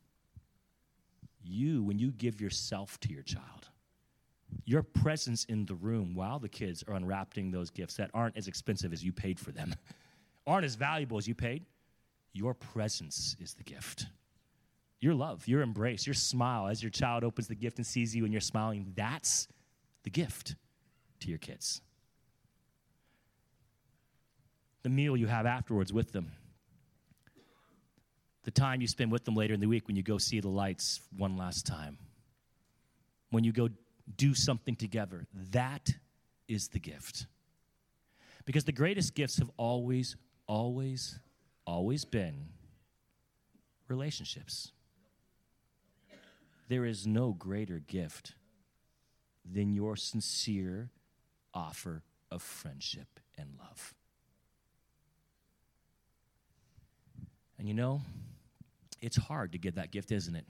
You, 1.44 1.82
when 1.82 1.98
you 1.98 2.12
give 2.12 2.40
yourself 2.40 3.00
to 3.00 3.12
your 3.12 3.22
child, 3.22 3.70
your 4.64 4.82
presence 4.82 5.44
in 5.46 5.66
the 5.66 5.74
room 5.74 6.14
while 6.14 6.38
the 6.38 6.48
kids 6.48 6.84
are 6.86 6.94
unwrapping 6.94 7.50
those 7.50 7.70
gifts 7.70 7.94
that 7.94 8.10
aren't 8.14 8.36
as 8.36 8.46
expensive 8.46 8.92
as 8.92 9.02
you 9.02 9.12
paid 9.12 9.40
for 9.40 9.50
them, 9.50 9.74
aren't 10.46 10.64
as 10.64 10.76
valuable 10.76 11.18
as 11.18 11.26
you 11.26 11.34
paid, 11.34 11.64
your 12.32 12.54
presence 12.54 13.34
is 13.40 13.54
the 13.54 13.64
gift. 13.64 14.06
Your 15.00 15.14
love, 15.14 15.48
your 15.48 15.62
embrace, 15.62 16.06
your 16.06 16.14
smile 16.14 16.68
as 16.68 16.82
your 16.82 16.90
child 16.90 17.24
opens 17.24 17.48
the 17.48 17.56
gift 17.56 17.78
and 17.78 17.86
sees 17.86 18.14
you 18.14 18.24
and 18.24 18.32
you're 18.32 18.40
smiling, 18.40 18.92
that's 18.94 19.48
the 20.04 20.10
gift 20.10 20.54
to 21.20 21.28
your 21.28 21.38
kids. 21.38 21.80
The 24.82 24.88
meal 24.88 25.16
you 25.16 25.26
have 25.26 25.46
afterwards 25.46 25.92
with 25.92 26.12
them 26.12 26.32
the 28.44 28.50
time 28.50 28.80
you 28.80 28.86
spend 28.86 29.12
with 29.12 29.24
them 29.24 29.34
later 29.34 29.54
in 29.54 29.60
the 29.60 29.66
week 29.66 29.86
when 29.86 29.96
you 29.96 30.02
go 30.02 30.18
see 30.18 30.40
the 30.40 30.48
lights 30.48 31.00
one 31.16 31.36
last 31.36 31.66
time, 31.66 31.98
when 33.30 33.44
you 33.44 33.52
go 33.52 33.68
do 34.16 34.34
something 34.34 34.74
together. 34.74 35.26
That 35.52 35.90
is 36.48 36.68
the 36.68 36.80
gift. 36.80 37.26
Because 38.44 38.64
the 38.64 38.72
greatest 38.72 39.14
gifts 39.14 39.38
have 39.38 39.50
always, 39.56 40.16
always, 40.48 41.18
always 41.64 42.04
been 42.04 42.48
relationships. 43.86 44.72
There 46.68 46.84
is 46.84 47.06
no 47.06 47.32
greater 47.32 47.78
gift 47.78 48.34
than 49.44 49.72
your 49.72 49.96
sincere 49.96 50.90
offer 51.54 52.02
of 52.30 52.42
friendship 52.42 53.20
and 53.38 53.50
love. 53.58 53.94
And 57.62 57.68
you 57.68 57.74
know, 57.74 58.00
it's 59.00 59.16
hard 59.16 59.52
to 59.52 59.58
give 59.58 59.76
that 59.76 59.92
gift, 59.92 60.10
isn't 60.10 60.34
it? 60.34 60.44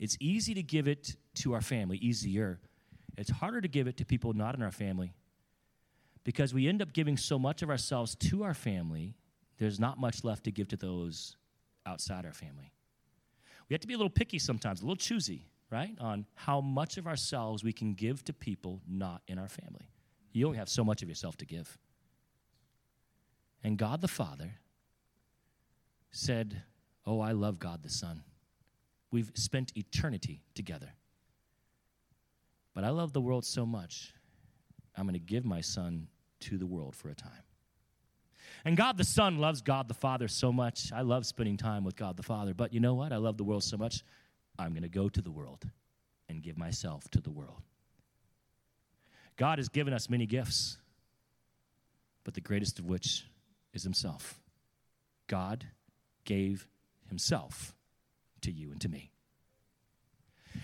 It's 0.00 0.16
easy 0.18 0.52
to 0.54 0.64
give 0.64 0.88
it 0.88 1.14
to 1.36 1.54
our 1.54 1.60
family, 1.60 1.96
easier. 1.98 2.58
It's 3.16 3.30
harder 3.30 3.60
to 3.60 3.68
give 3.68 3.86
it 3.86 3.98
to 3.98 4.04
people 4.04 4.32
not 4.32 4.56
in 4.56 4.62
our 4.64 4.72
family 4.72 5.14
because 6.24 6.52
we 6.52 6.66
end 6.66 6.82
up 6.82 6.92
giving 6.92 7.16
so 7.16 7.38
much 7.38 7.62
of 7.62 7.70
ourselves 7.70 8.16
to 8.16 8.42
our 8.42 8.52
family, 8.52 9.14
there's 9.58 9.78
not 9.78 10.00
much 10.00 10.24
left 10.24 10.42
to 10.42 10.50
give 10.50 10.66
to 10.66 10.76
those 10.76 11.36
outside 11.86 12.26
our 12.26 12.32
family. 12.32 12.72
We 13.68 13.74
have 13.74 13.80
to 13.82 13.86
be 13.86 13.94
a 13.94 13.96
little 13.96 14.10
picky 14.10 14.40
sometimes, 14.40 14.80
a 14.80 14.86
little 14.86 14.96
choosy, 14.96 15.46
right, 15.70 15.96
on 16.00 16.26
how 16.34 16.60
much 16.60 16.98
of 16.98 17.06
ourselves 17.06 17.62
we 17.62 17.72
can 17.72 17.94
give 17.94 18.24
to 18.24 18.32
people 18.32 18.80
not 18.88 19.22
in 19.28 19.38
our 19.38 19.48
family. 19.48 19.88
You 20.32 20.46
only 20.46 20.58
have 20.58 20.68
so 20.68 20.82
much 20.82 21.00
of 21.00 21.08
yourself 21.08 21.36
to 21.36 21.46
give. 21.46 21.78
And 23.62 23.78
God 23.78 24.00
the 24.00 24.08
Father 24.08 24.54
said, 26.16 26.62
Oh, 27.04 27.20
I 27.20 27.32
love 27.32 27.58
God 27.58 27.82
the 27.82 27.90
Son. 27.90 28.22
We've 29.10 29.30
spent 29.34 29.72
eternity 29.76 30.42
together. 30.54 30.92
But 32.74 32.84
I 32.84 32.90
love 32.90 33.12
the 33.12 33.20
world 33.20 33.44
so 33.44 33.64
much, 33.64 34.12
I'm 34.96 35.04
going 35.04 35.14
to 35.14 35.18
give 35.18 35.44
my 35.44 35.60
Son 35.60 36.08
to 36.40 36.58
the 36.58 36.66
world 36.66 36.94
for 36.94 37.08
a 37.08 37.14
time. 37.14 37.30
And 38.64 38.76
God 38.76 38.98
the 38.98 39.04
Son 39.04 39.38
loves 39.38 39.62
God 39.62 39.88
the 39.88 39.94
Father 39.94 40.28
so 40.28 40.52
much. 40.52 40.92
I 40.92 41.02
love 41.02 41.24
spending 41.24 41.56
time 41.56 41.84
with 41.84 41.96
God 41.96 42.16
the 42.16 42.22
Father. 42.22 42.52
But 42.52 42.72
you 42.72 42.80
know 42.80 42.94
what? 42.94 43.12
I 43.12 43.16
love 43.16 43.36
the 43.36 43.44
world 43.44 43.62
so 43.62 43.76
much, 43.76 44.02
I'm 44.58 44.72
going 44.72 44.82
to 44.82 44.88
go 44.88 45.08
to 45.08 45.22
the 45.22 45.30
world 45.30 45.64
and 46.28 46.42
give 46.42 46.58
myself 46.58 47.08
to 47.10 47.20
the 47.20 47.30
world. 47.30 47.62
God 49.36 49.58
has 49.58 49.68
given 49.68 49.92
us 49.92 50.10
many 50.10 50.26
gifts, 50.26 50.78
but 52.24 52.34
the 52.34 52.40
greatest 52.40 52.78
of 52.78 52.86
which 52.86 53.26
is 53.72 53.82
Himself. 53.82 54.40
God 55.28 55.66
gave 56.26 56.66
Himself 57.08 57.74
to 58.42 58.52
you 58.52 58.70
and 58.70 58.80
to 58.82 58.88
me. 58.88 59.12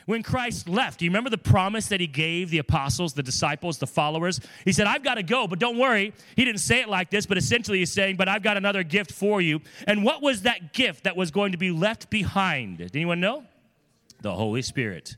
When 0.07 0.23
Christ 0.23 0.69
left, 0.69 0.99
do 0.99 1.05
you 1.05 1.11
remember 1.11 1.31
the 1.31 1.39
promise 1.39 1.87
that 1.89 2.01
he 2.01 2.07
gave 2.07 2.51
the 2.51 2.59
apostles, 2.59 3.13
the 3.15 3.23
disciples, 3.23 3.79
the 3.79 3.87
followers? 3.87 4.41
He 4.65 4.73
said, 4.73 4.87
I've 4.87 5.05
got 5.05 5.15
to 5.15 5.23
go, 5.23 5.47
but 5.47 5.59
don't 5.59 5.79
worry. 5.79 6.13
He 6.37 6.45
didn't 6.45 6.61
say 6.61 6.81
it 6.81 6.89
like 6.89 7.11
this, 7.11 7.27
but 7.27 7.39
essentially 7.39 7.79
he's 7.79 7.93
saying, 7.93 8.17
But 8.17 8.29
I've 8.29 8.43
got 8.43 8.57
another 8.57 8.83
gift 8.83 9.13
for 9.13 9.41
you. 9.41 9.61
And 9.87 10.05
what 10.05 10.23
was 10.23 10.43
that 10.43 10.73
gift 10.73 11.05
that 11.05 11.17
was 11.17 11.31
going 11.31 11.53
to 11.53 11.59
be 11.59 11.71
left 11.71 12.11
behind? 12.11 12.79
Did 12.79 12.95
anyone 12.97 13.21
know? 13.21 13.45
The 14.21 14.35
Holy 14.35 14.63
Spirit. 14.63 15.17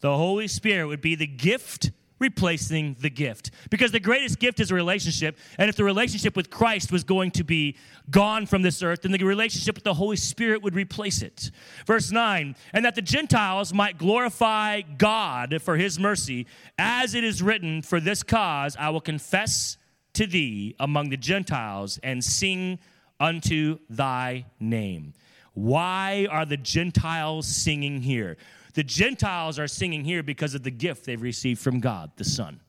The 0.00 0.16
Holy 0.16 0.48
Spirit 0.48 0.86
would 0.86 1.00
be 1.00 1.14
the 1.14 1.26
gift 1.26 1.90
replacing 2.18 2.96
the 3.00 3.10
gift. 3.10 3.50
Because 3.70 3.92
the 3.92 4.00
greatest 4.00 4.38
gift 4.38 4.60
is 4.60 4.70
a 4.70 4.74
relationship. 4.74 5.36
And 5.58 5.68
if 5.68 5.76
the 5.76 5.84
relationship 5.84 6.36
with 6.36 6.50
Christ 6.50 6.90
was 6.92 7.04
going 7.04 7.30
to 7.32 7.44
be 7.44 7.76
gone 8.10 8.46
from 8.46 8.62
this 8.62 8.82
earth, 8.82 9.02
then 9.02 9.12
the 9.12 9.22
relationship 9.24 9.74
with 9.74 9.84
the 9.84 9.94
Holy 9.94 10.16
Spirit 10.16 10.62
would 10.62 10.74
replace 10.74 11.22
it. 11.22 11.50
Verse 11.86 12.10
9, 12.10 12.56
and 12.72 12.84
that 12.84 12.94
the 12.94 13.02
Gentiles 13.02 13.72
might 13.72 13.98
glorify 13.98 14.80
God 14.80 15.60
for 15.62 15.76
his 15.76 15.98
mercy, 15.98 16.46
as 16.78 17.14
it 17.14 17.24
is 17.24 17.42
written, 17.42 17.82
For 17.82 18.00
this 18.00 18.22
cause 18.22 18.76
I 18.78 18.90
will 18.90 19.00
confess 19.00 19.76
to 20.14 20.26
thee 20.26 20.74
among 20.80 21.10
the 21.10 21.16
Gentiles 21.16 21.98
and 22.02 22.24
sing 22.24 22.78
unto 23.20 23.78
thy 23.88 24.46
name. 24.60 25.12
Why 25.54 26.28
are 26.30 26.46
the 26.46 26.56
Gentiles 26.56 27.46
singing 27.46 28.00
here? 28.00 28.36
The 28.78 28.84
Gentiles 28.84 29.58
are 29.58 29.66
singing 29.66 30.04
here 30.04 30.22
because 30.22 30.54
of 30.54 30.62
the 30.62 30.70
gift 30.70 31.04
they've 31.04 31.20
received 31.20 31.60
from 31.60 31.80
God, 31.80 32.12
the 32.14 32.22
Son. 32.22 32.60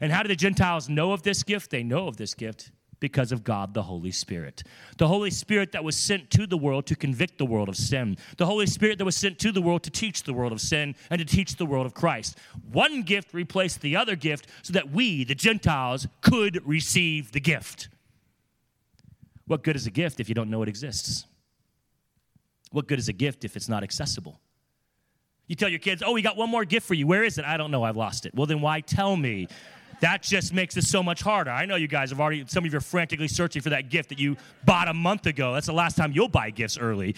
And 0.00 0.12
how 0.12 0.22
do 0.22 0.28
the 0.28 0.36
Gentiles 0.36 0.88
know 0.88 1.10
of 1.10 1.24
this 1.24 1.42
gift? 1.42 1.72
They 1.72 1.82
know 1.82 2.06
of 2.06 2.16
this 2.16 2.32
gift 2.32 2.70
because 3.00 3.32
of 3.32 3.42
God 3.42 3.74
the 3.74 3.82
Holy 3.82 4.12
Spirit. 4.12 4.62
The 4.98 5.08
Holy 5.08 5.32
Spirit 5.32 5.72
that 5.72 5.82
was 5.82 5.96
sent 5.96 6.30
to 6.30 6.46
the 6.46 6.56
world 6.56 6.86
to 6.86 6.94
convict 6.94 7.38
the 7.38 7.44
world 7.44 7.68
of 7.68 7.74
sin. 7.74 8.18
The 8.36 8.46
Holy 8.46 8.66
Spirit 8.66 8.98
that 8.98 9.04
was 9.04 9.16
sent 9.16 9.40
to 9.40 9.50
the 9.50 9.60
world 9.60 9.82
to 9.82 9.90
teach 9.90 10.22
the 10.22 10.32
world 10.32 10.52
of 10.52 10.60
sin 10.60 10.94
and 11.10 11.18
to 11.18 11.24
teach 11.24 11.56
the 11.56 11.66
world 11.66 11.86
of 11.86 11.92
Christ. 11.92 12.38
One 12.70 13.02
gift 13.02 13.34
replaced 13.34 13.80
the 13.80 13.96
other 13.96 14.14
gift 14.14 14.46
so 14.62 14.72
that 14.74 14.92
we, 14.92 15.24
the 15.24 15.34
Gentiles, 15.34 16.06
could 16.20 16.64
receive 16.64 17.32
the 17.32 17.40
gift. 17.40 17.88
What 19.48 19.64
good 19.64 19.74
is 19.74 19.88
a 19.88 19.90
gift 19.90 20.20
if 20.20 20.28
you 20.28 20.36
don't 20.36 20.50
know 20.50 20.62
it 20.62 20.68
exists? 20.68 21.26
What 22.70 22.86
good 22.86 23.00
is 23.00 23.08
a 23.08 23.12
gift 23.12 23.44
if 23.44 23.56
it's 23.56 23.68
not 23.68 23.82
accessible? 23.82 24.38
You 25.48 25.56
tell 25.56 25.68
your 25.68 25.78
kids, 25.80 26.02
oh, 26.06 26.12
we 26.12 26.22
got 26.22 26.36
one 26.36 26.50
more 26.50 26.64
gift 26.64 26.86
for 26.86 26.94
you. 26.94 27.06
Where 27.06 27.24
is 27.24 27.38
it? 27.38 27.44
I 27.44 27.56
don't 27.56 27.70
know. 27.70 27.82
I've 27.82 27.96
lost 27.96 28.26
it. 28.26 28.34
Well, 28.34 28.46
then 28.46 28.60
why 28.60 28.80
tell 28.80 29.16
me? 29.16 29.48
That 30.00 30.22
just 30.22 30.54
makes 30.54 30.76
it 30.76 30.84
so 30.84 31.02
much 31.02 31.22
harder. 31.22 31.50
I 31.50 31.64
know 31.64 31.74
you 31.74 31.88
guys 31.88 32.10
have 32.10 32.20
already, 32.20 32.44
some 32.46 32.64
of 32.64 32.70
you 32.70 32.78
are 32.78 32.82
frantically 32.82 33.26
searching 33.26 33.62
for 33.62 33.70
that 33.70 33.88
gift 33.88 34.10
that 34.10 34.18
you 34.20 34.36
bought 34.64 34.86
a 34.86 34.94
month 34.94 35.26
ago. 35.26 35.54
That's 35.54 35.66
the 35.66 35.72
last 35.72 35.96
time 35.96 36.12
you'll 36.12 36.28
buy 36.28 36.50
gifts 36.50 36.78
early. 36.78 37.16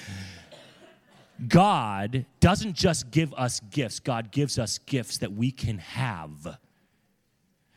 God 1.46 2.24
doesn't 2.38 2.74
just 2.74 3.10
give 3.10 3.34
us 3.34 3.60
gifts, 3.60 4.00
God 4.00 4.30
gives 4.30 4.58
us 4.58 4.78
gifts 4.78 5.18
that 5.18 5.32
we 5.32 5.50
can 5.50 5.78
have. 5.78 6.58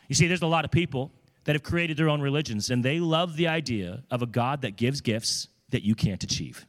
You 0.08 0.16
see, 0.16 0.28
there's 0.28 0.42
a 0.42 0.48
lot 0.48 0.66
of 0.66 0.72
people 0.72 1.12
that 1.46 1.56
have 1.56 1.64
created 1.64 1.98
their 1.98 2.10
own 2.10 2.22
religions, 2.22 2.70
and 2.70 2.84
they 2.84 3.00
love 3.00 3.36
the 3.36 3.48
idea 3.48 4.04
of 4.12 4.22
a 4.22 4.26
God 4.26 4.62
that 4.62 4.76
gives 4.76 5.02
gifts 5.02 5.48
that 5.70 5.84
you 5.84 5.96
can't 5.96 6.24
achieve. 6.24 6.66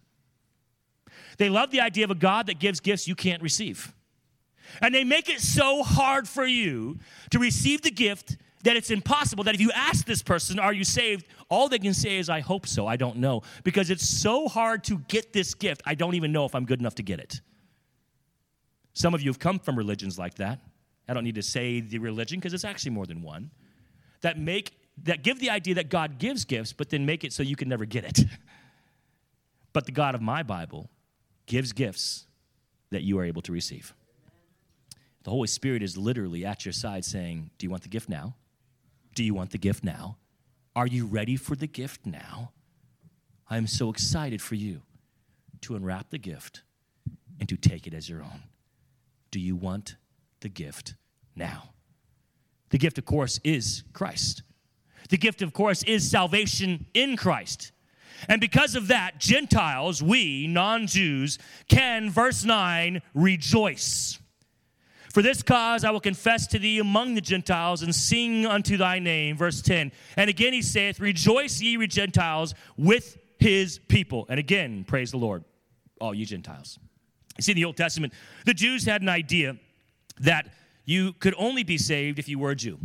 They 1.39 1.49
love 1.49 1.71
the 1.71 1.81
idea 1.81 2.05
of 2.05 2.11
a 2.11 2.15
God 2.15 2.47
that 2.47 2.59
gives 2.59 2.81
gifts 2.81 3.09
you 3.09 3.15
can't 3.15 3.43
receive. 3.43 3.93
And 4.81 4.95
they 4.95 5.05
make 5.05 5.29
it 5.29 5.41
so 5.41 5.83
hard 5.83 6.29
for 6.29 6.45
you 6.45 6.99
to 7.31 7.39
receive 7.39 7.83
the 7.83 7.91
gift 7.91 8.37
that 8.65 8.77
it's 8.77 8.91
impossible 8.91 9.45
that 9.45 9.55
if 9.55 9.61
you 9.61 9.71
ask 9.73 10.07
this 10.07 10.23
person, 10.23 10.59
Are 10.59 10.73
you 10.73 10.85
saved? 10.85 11.27
all 11.51 11.69
they 11.69 11.79
can 11.79 11.95
say 11.95 12.17
is, 12.17 12.29
I 12.29 12.41
hope 12.41 12.67
so. 12.67 12.87
I 12.87 12.97
don't 12.97 13.19
know. 13.19 13.43
Because 13.63 13.91
it's 13.91 14.09
so 14.09 14.49
hard 14.49 14.83
to 14.85 14.99
get 15.09 15.33
this 15.33 15.55
gift, 15.55 15.83
I 15.85 15.95
don't 15.95 16.15
even 16.15 16.33
know 16.33 16.47
if 16.47 16.55
I'm 16.55 16.65
good 16.65 16.81
enough 16.81 16.95
to 16.97 17.03
get 17.03 17.21
it. 17.21 17.41
Some 18.95 19.15
of 19.15 19.23
you 19.23 19.29
have 19.29 19.39
come 19.39 19.59
from 19.59 19.77
religions 19.77 20.19
like 20.19 20.35
that. 20.37 20.61
I 21.09 21.15
don't 21.15 21.25
need 21.25 21.35
to 21.35 21.43
say 21.43 21.81
the 21.81 21.99
religion 21.99 22.39
because 22.39 22.55
it's 22.55 22.65
actually 22.65 22.93
more 22.93 23.07
than 23.07 23.23
one. 23.23 23.51
That 24.23 24.39
make 24.39 24.73
that 25.03 25.23
give 25.23 25.41
the 25.41 25.51
idea 25.51 25.75
that 25.75 25.91
God 25.91 26.19
gives 26.19 26.45
gifts, 26.45 26.73
but 26.73 26.89
then 26.89 27.05
make 27.05 27.25
it 27.25 27.33
so 27.33 27.43
you 27.43 27.57
can 27.57 27.69
never 27.69 27.85
get 27.85 28.05
it. 28.05 28.21
but 29.73 29.87
the 29.87 29.93
God 29.93 30.15
of 30.15 30.23
my 30.23 30.43
Bible 30.43 30.89
gives 31.47 31.73
gifts 31.73 32.27
that 32.91 33.03
you 33.03 33.19
are 33.19 33.25
able 33.25 33.43
to 33.43 33.53
receive. 33.53 33.95
The 35.25 35.31
Holy 35.31 35.49
Spirit 35.49 35.83
is 35.83 35.97
literally 35.97 36.45
at 36.45 36.65
your 36.65 36.73
side 36.73 37.05
saying, 37.05 37.51
Do 37.59 37.67
you 37.67 37.71
want 37.71 37.83
the 37.83 37.89
gift 37.89 38.09
now? 38.09 38.37
Do 39.15 39.25
you 39.25 39.35
want 39.35 39.51
the 39.51 39.59
gift 39.59 39.85
now? 39.85 40.17
Are 40.77 40.87
you 40.87 41.07
ready 41.07 41.37
for 41.37 41.57
the 41.57 41.67
gift 41.67 42.05
now? 42.05 42.53
I 43.49 43.57
am 43.57 43.67
so 43.67 43.91
excited 43.91 44.43
for 44.43 44.55
you 44.55 44.83
to 45.63 45.77
unwrap 45.77 46.11
the 46.11 46.19
gift 46.19 46.63
and 47.41 47.49
to 47.49 47.57
take 47.57 47.87
it 47.87 47.95
as 47.95 48.09
your 48.09 48.23
own. 48.23 48.43
Do 49.31 49.41
you 49.41 49.57
want 49.57 49.97
the 50.41 50.49
gift 50.49 50.95
now? 51.35 51.71
The 52.71 52.79
gift, 52.79 52.99
of 52.99 53.05
course, 53.05 53.41
is 53.45 53.85
Christ. 53.93 54.43
The 55.11 55.19
gift, 55.19 55.43
of 55.43 55.53
course, 55.53 55.83
is 55.85 56.09
salvation 56.09 56.87
in 56.95 57.17
Christ. 57.17 57.73
And 58.29 58.41
because 58.41 58.75
of 58.75 58.89
that, 58.89 59.19
Gentiles, 59.19 60.03
we, 60.03 60.47
non 60.47 60.87
Jews, 60.87 61.39
can, 61.69 62.11
verse 62.11 62.45
9, 62.45 63.03
rejoice. 63.15 64.19
For 65.15 65.23
this 65.23 65.45
cause 65.45 65.85
I 65.85 65.93
will 65.93 66.01
confess 66.01 66.49
to 66.49 66.59
thee 66.59 66.81
among 66.81 67.15
the 67.15 67.21
Gentiles 67.21 67.83
and 67.83 67.95
sing 67.95 68.47
unto 68.47 68.77
thy 68.77 68.99
name. 68.99 69.37
Verse 69.37 69.63
10. 69.63 69.93
And 70.17 70.29
again 70.29 70.53
he 70.53 70.61
saith, 70.61 70.99
Rejoice 70.99 71.61
ye, 71.61 71.79
ye 71.79 71.87
Gentiles, 71.87 72.53
with 72.77 73.17
his 73.39 73.79
people. 73.87 74.27
And 74.29 74.41
again, 74.41 74.83
praise 74.83 75.13
the 75.13 75.19
Lord, 75.19 75.45
all 76.01 76.15
you 76.15 76.27
Gentiles. 76.27 76.81
You 77.39 77.43
see, 77.43 77.53
in 77.53 77.57
the 77.57 77.65
Old 77.65 77.77
Testament, 77.77 78.13
the 78.45 78.55
Jews 78.55 78.85
had 78.85 79.03
an 79.03 79.09
idea 79.09 79.57
that 80.19 80.53
you 80.85 81.13
could 81.15 81.35
only 81.39 81.63
be 81.63 81.79
saved 81.79 82.19
if 82.19 82.29
you 82.29 82.41
were 82.41 82.51
a 82.51 82.57
Jew. 82.57 82.79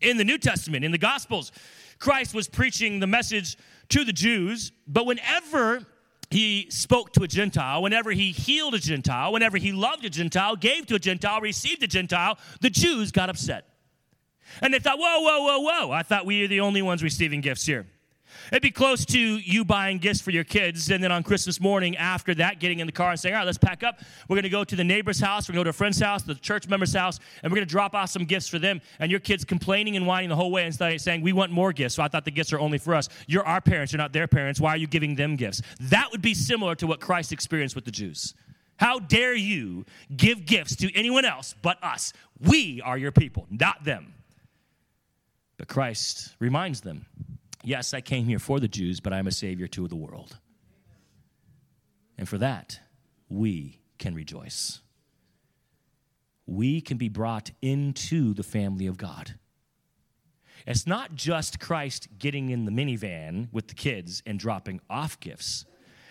In 0.00 0.18
the 0.18 0.24
New 0.24 0.38
Testament, 0.38 0.84
in 0.84 0.92
the 0.92 0.98
Gospels, 0.98 1.50
Christ 1.98 2.34
was 2.34 2.48
preaching 2.48 3.00
the 3.00 3.06
message 3.06 3.56
to 3.90 4.04
the 4.04 4.12
Jews, 4.12 4.72
but 4.86 5.06
whenever 5.06 5.84
he 6.30 6.66
spoke 6.70 7.12
to 7.12 7.22
a 7.22 7.28
Gentile, 7.28 7.82
whenever 7.82 8.10
he 8.10 8.32
healed 8.32 8.74
a 8.74 8.78
Gentile, 8.78 9.32
whenever 9.32 9.58
he 9.58 9.72
loved 9.72 10.04
a 10.04 10.10
Gentile, 10.10 10.56
gave 10.56 10.86
to 10.86 10.94
a 10.94 10.98
Gentile, 10.98 11.40
received 11.40 11.82
a 11.82 11.86
Gentile, 11.86 12.38
the 12.60 12.70
Jews 12.70 13.12
got 13.12 13.28
upset. 13.28 13.68
And 14.60 14.72
they 14.72 14.78
thought, 14.78 14.98
whoa, 14.98 15.20
whoa, 15.20 15.42
whoa, 15.42 15.58
whoa. 15.60 15.90
I 15.92 16.02
thought 16.02 16.26
we 16.26 16.42
were 16.42 16.48
the 16.48 16.60
only 16.60 16.82
ones 16.82 17.02
receiving 17.02 17.40
gifts 17.40 17.64
here. 17.66 17.86
It'd 18.50 18.62
be 18.62 18.70
close 18.70 19.04
to 19.06 19.18
you 19.18 19.64
buying 19.64 19.98
gifts 19.98 20.20
for 20.20 20.30
your 20.30 20.44
kids, 20.44 20.90
and 20.90 21.02
then 21.02 21.12
on 21.12 21.22
Christmas 21.22 21.60
morning, 21.60 21.96
after 21.96 22.34
that, 22.36 22.58
getting 22.60 22.80
in 22.80 22.86
the 22.86 22.92
car 22.92 23.10
and 23.10 23.20
saying, 23.20 23.34
All 23.34 23.40
right, 23.40 23.46
let's 23.46 23.58
pack 23.58 23.82
up. 23.82 24.00
We're 24.28 24.36
going 24.36 24.42
to 24.44 24.48
go 24.48 24.64
to 24.64 24.76
the 24.76 24.84
neighbor's 24.84 25.20
house, 25.20 25.48
we're 25.48 25.54
going 25.54 25.64
to 25.64 25.68
go 25.68 25.72
to 25.72 25.76
a 25.76 25.78
friend's 25.78 26.00
house, 26.00 26.22
the 26.22 26.34
church 26.34 26.68
member's 26.68 26.94
house, 26.94 27.20
and 27.42 27.52
we're 27.52 27.56
going 27.56 27.66
to 27.66 27.70
drop 27.70 27.94
off 27.94 28.10
some 28.10 28.24
gifts 28.24 28.48
for 28.48 28.58
them. 28.58 28.80
And 28.98 29.10
your 29.10 29.20
kids 29.20 29.44
complaining 29.44 29.96
and 29.96 30.06
whining 30.06 30.28
the 30.28 30.36
whole 30.36 30.50
way 30.50 30.64
and 30.64 31.00
saying, 31.00 31.22
We 31.22 31.32
want 31.32 31.52
more 31.52 31.72
gifts. 31.72 31.94
So 31.94 32.02
I 32.02 32.08
thought 32.08 32.24
the 32.24 32.30
gifts 32.30 32.52
are 32.52 32.60
only 32.60 32.78
for 32.78 32.94
us. 32.94 33.08
You're 33.26 33.46
our 33.46 33.60
parents, 33.60 33.92
you're 33.92 33.98
not 33.98 34.12
their 34.12 34.26
parents. 34.26 34.60
Why 34.60 34.70
are 34.70 34.78
you 34.78 34.86
giving 34.86 35.14
them 35.14 35.36
gifts? 35.36 35.62
That 35.80 36.10
would 36.10 36.22
be 36.22 36.34
similar 36.34 36.74
to 36.76 36.86
what 36.86 37.00
Christ 37.00 37.32
experienced 37.32 37.74
with 37.74 37.84
the 37.84 37.90
Jews. 37.90 38.34
How 38.76 38.98
dare 38.98 39.34
you 39.34 39.84
give 40.16 40.44
gifts 40.44 40.76
to 40.76 40.92
anyone 40.94 41.24
else 41.24 41.54
but 41.62 41.82
us? 41.84 42.12
We 42.40 42.80
are 42.84 42.98
your 42.98 43.12
people, 43.12 43.46
not 43.50 43.84
them. 43.84 44.14
But 45.56 45.68
Christ 45.68 46.34
reminds 46.40 46.80
them 46.80 47.06
yes, 47.62 47.94
I 47.94 48.00
came 48.00 48.26
here 48.26 48.38
for 48.38 48.60
the 48.60 48.68
Jews, 48.68 49.00
but 49.00 49.12
I'm 49.12 49.26
a 49.26 49.32
Savior 49.32 49.66
to 49.68 49.88
the 49.88 49.96
world. 49.96 50.38
And 52.18 52.28
for 52.28 52.38
that, 52.38 52.80
we 53.28 53.80
can 53.98 54.14
rejoice. 54.14 54.80
We 56.46 56.80
can 56.80 56.98
be 56.98 57.08
brought 57.08 57.50
into 57.62 58.34
the 58.34 58.42
family 58.42 58.86
of 58.86 58.96
God. 58.96 59.34
It's 60.66 60.86
not 60.86 61.14
just 61.14 61.58
Christ 61.58 62.08
getting 62.18 62.50
in 62.50 62.64
the 62.64 62.70
minivan 62.70 63.48
with 63.52 63.68
the 63.68 63.74
kids 63.74 64.22
and 64.26 64.38
dropping 64.38 64.80
off 64.88 65.18
gifts. 65.18 65.64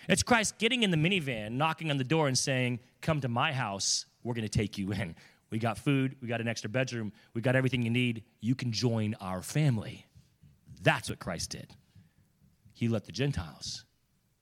It's 0.08 0.22
Christ 0.22 0.58
getting 0.58 0.82
in 0.82 0.90
the 0.90 0.96
minivan, 0.96 1.52
knocking 1.52 1.90
on 1.90 1.96
the 1.96 2.04
door, 2.04 2.28
and 2.28 2.36
saying, 2.36 2.80
Come 3.00 3.20
to 3.20 3.28
my 3.28 3.52
house. 3.52 4.06
We're 4.22 4.34
going 4.34 4.46
to 4.46 4.58
take 4.58 4.78
you 4.78 4.92
in. 4.92 5.14
We 5.50 5.58
got 5.58 5.78
food. 5.78 6.16
We 6.20 6.28
got 6.28 6.40
an 6.40 6.48
extra 6.48 6.70
bedroom. 6.70 7.12
We 7.34 7.40
got 7.40 7.56
everything 7.56 7.82
you 7.82 7.90
need. 7.90 8.24
You 8.40 8.54
can 8.54 8.72
join 8.72 9.14
our 9.20 9.42
family. 9.42 10.06
That's 10.82 11.08
what 11.08 11.18
Christ 11.18 11.50
did. 11.50 11.74
He 12.74 12.88
let 12.88 13.04
the 13.04 13.12
Gentiles 13.12 13.84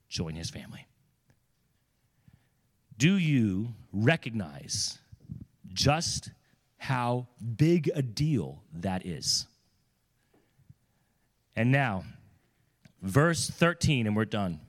join 0.08 0.34
his 0.34 0.50
family. 0.50 0.86
Do 2.96 3.16
you 3.16 3.74
recognize 3.92 4.98
just 5.72 6.30
how 6.78 7.28
big 7.56 7.90
a 7.94 8.02
deal 8.02 8.62
that 8.74 9.06
is? 9.06 9.46
And 11.56 11.70
now, 11.70 12.04
verse 13.02 13.48
13, 13.50 14.06
and 14.06 14.16
we're 14.16 14.24
done. 14.24 14.60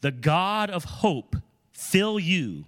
The 0.00 0.12
God 0.12 0.70
of 0.70 0.84
hope 0.84 1.36
fill 1.72 2.18
you 2.18 2.66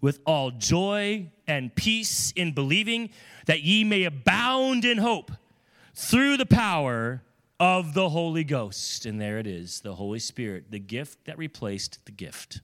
with 0.00 0.18
all 0.26 0.50
joy 0.50 1.30
and 1.46 1.74
peace 1.74 2.32
in 2.34 2.52
believing 2.52 3.10
that 3.46 3.62
ye 3.62 3.84
may 3.84 4.04
abound 4.04 4.84
in 4.84 4.98
hope 4.98 5.30
through 5.94 6.36
the 6.36 6.46
power 6.46 7.22
of 7.60 7.94
the 7.94 8.08
Holy 8.08 8.44
Ghost. 8.44 9.06
And 9.06 9.20
there 9.20 9.38
it 9.38 9.46
is, 9.46 9.80
the 9.80 9.94
Holy 9.94 10.18
Spirit, 10.18 10.70
the 10.70 10.78
gift 10.78 11.26
that 11.26 11.38
replaced 11.38 12.04
the 12.06 12.12
gift. 12.12 12.60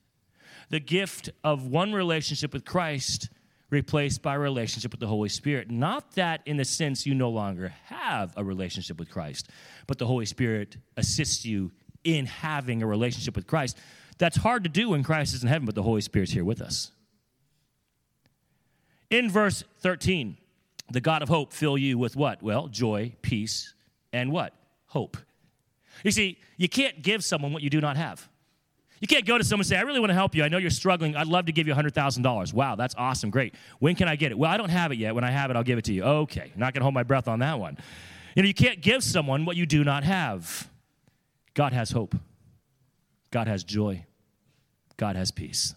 The 0.70 0.80
gift 0.80 1.30
of 1.44 1.66
one 1.66 1.92
relationship 1.92 2.52
with 2.52 2.64
Christ 2.64 3.28
replaced 3.70 4.22
by 4.22 4.34
relationship 4.34 4.90
with 4.92 5.00
the 5.00 5.06
Holy 5.06 5.28
Spirit. 5.28 5.70
Not 5.70 6.12
that 6.12 6.40
in 6.46 6.56
the 6.56 6.64
sense 6.64 7.06
you 7.06 7.14
no 7.14 7.28
longer 7.28 7.74
have 7.86 8.32
a 8.36 8.44
relationship 8.44 8.98
with 8.98 9.10
Christ, 9.10 9.50
but 9.86 9.98
the 9.98 10.06
Holy 10.06 10.26
Spirit 10.26 10.76
assists 10.96 11.44
you 11.44 11.70
in 12.04 12.26
having 12.26 12.82
a 12.82 12.86
relationship 12.86 13.36
with 13.36 13.46
Christ. 13.46 13.76
That's 14.18 14.38
hard 14.38 14.64
to 14.64 14.70
do 14.70 14.90
when 14.90 15.02
Christ 15.02 15.34
is 15.34 15.42
in 15.42 15.48
heaven, 15.48 15.66
but 15.66 15.74
the 15.74 15.82
Holy 15.82 16.00
Spirit's 16.00 16.32
here 16.32 16.44
with 16.44 16.60
us. 16.60 16.92
In 19.10 19.30
verse 19.30 19.64
13, 19.80 20.36
the 20.90 21.00
God 21.00 21.22
of 21.22 21.28
hope 21.28 21.52
fill 21.52 21.76
you 21.76 21.98
with 21.98 22.16
what? 22.16 22.42
Well, 22.42 22.68
joy, 22.68 23.14
peace, 23.22 23.74
and 24.12 24.32
what? 24.32 24.54
Hope. 24.86 25.16
You 26.04 26.10
see, 26.10 26.38
you 26.56 26.68
can't 26.68 27.02
give 27.02 27.24
someone 27.24 27.52
what 27.52 27.62
you 27.62 27.70
do 27.70 27.80
not 27.80 27.96
have. 27.96 28.28
You 29.00 29.06
can't 29.06 29.26
go 29.26 29.38
to 29.38 29.44
someone 29.44 29.60
and 29.60 29.68
say, 29.68 29.76
I 29.76 29.82
really 29.82 30.00
want 30.00 30.10
to 30.10 30.14
help 30.14 30.34
you. 30.34 30.42
I 30.42 30.48
know 30.48 30.58
you're 30.58 30.70
struggling. 30.70 31.14
I'd 31.14 31.28
love 31.28 31.46
to 31.46 31.52
give 31.52 31.68
you 31.68 31.74
$100,000. 31.74 32.52
Wow, 32.52 32.74
that's 32.74 32.94
awesome. 32.96 33.30
Great. 33.30 33.54
When 33.78 33.94
can 33.94 34.08
I 34.08 34.16
get 34.16 34.32
it? 34.32 34.38
Well, 34.38 34.50
I 34.50 34.56
don't 34.56 34.70
have 34.70 34.90
it 34.90 34.98
yet. 34.98 35.14
When 35.14 35.24
I 35.24 35.30
have 35.30 35.50
it, 35.50 35.56
I'll 35.56 35.62
give 35.62 35.78
it 35.78 35.84
to 35.84 35.92
you. 35.92 36.02
Okay. 36.02 36.52
Not 36.56 36.74
going 36.74 36.80
to 36.80 36.84
hold 36.84 36.94
my 36.94 37.04
breath 37.04 37.28
on 37.28 37.38
that 37.38 37.60
one. 37.60 37.78
You 38.34 38.42
know, 38.42 38.48
you 38.48 38.54
can't 38.54 38.80
give 38.80 39.04
someone 39.04 39.44
what 39.44 39.56
you 39.56 39.66
do 39.66 39.84
not 39.84 40.04
have. 40.04 40.68
God 41.54 41.72
has 41.72 41.90
hope, 41.90 42.14
God 43.32 43.48
has 43.48 43.64
joy, 43.64 44.04
God 44.96 45.16
has 45.16 45.32
peace, 45.32 45.74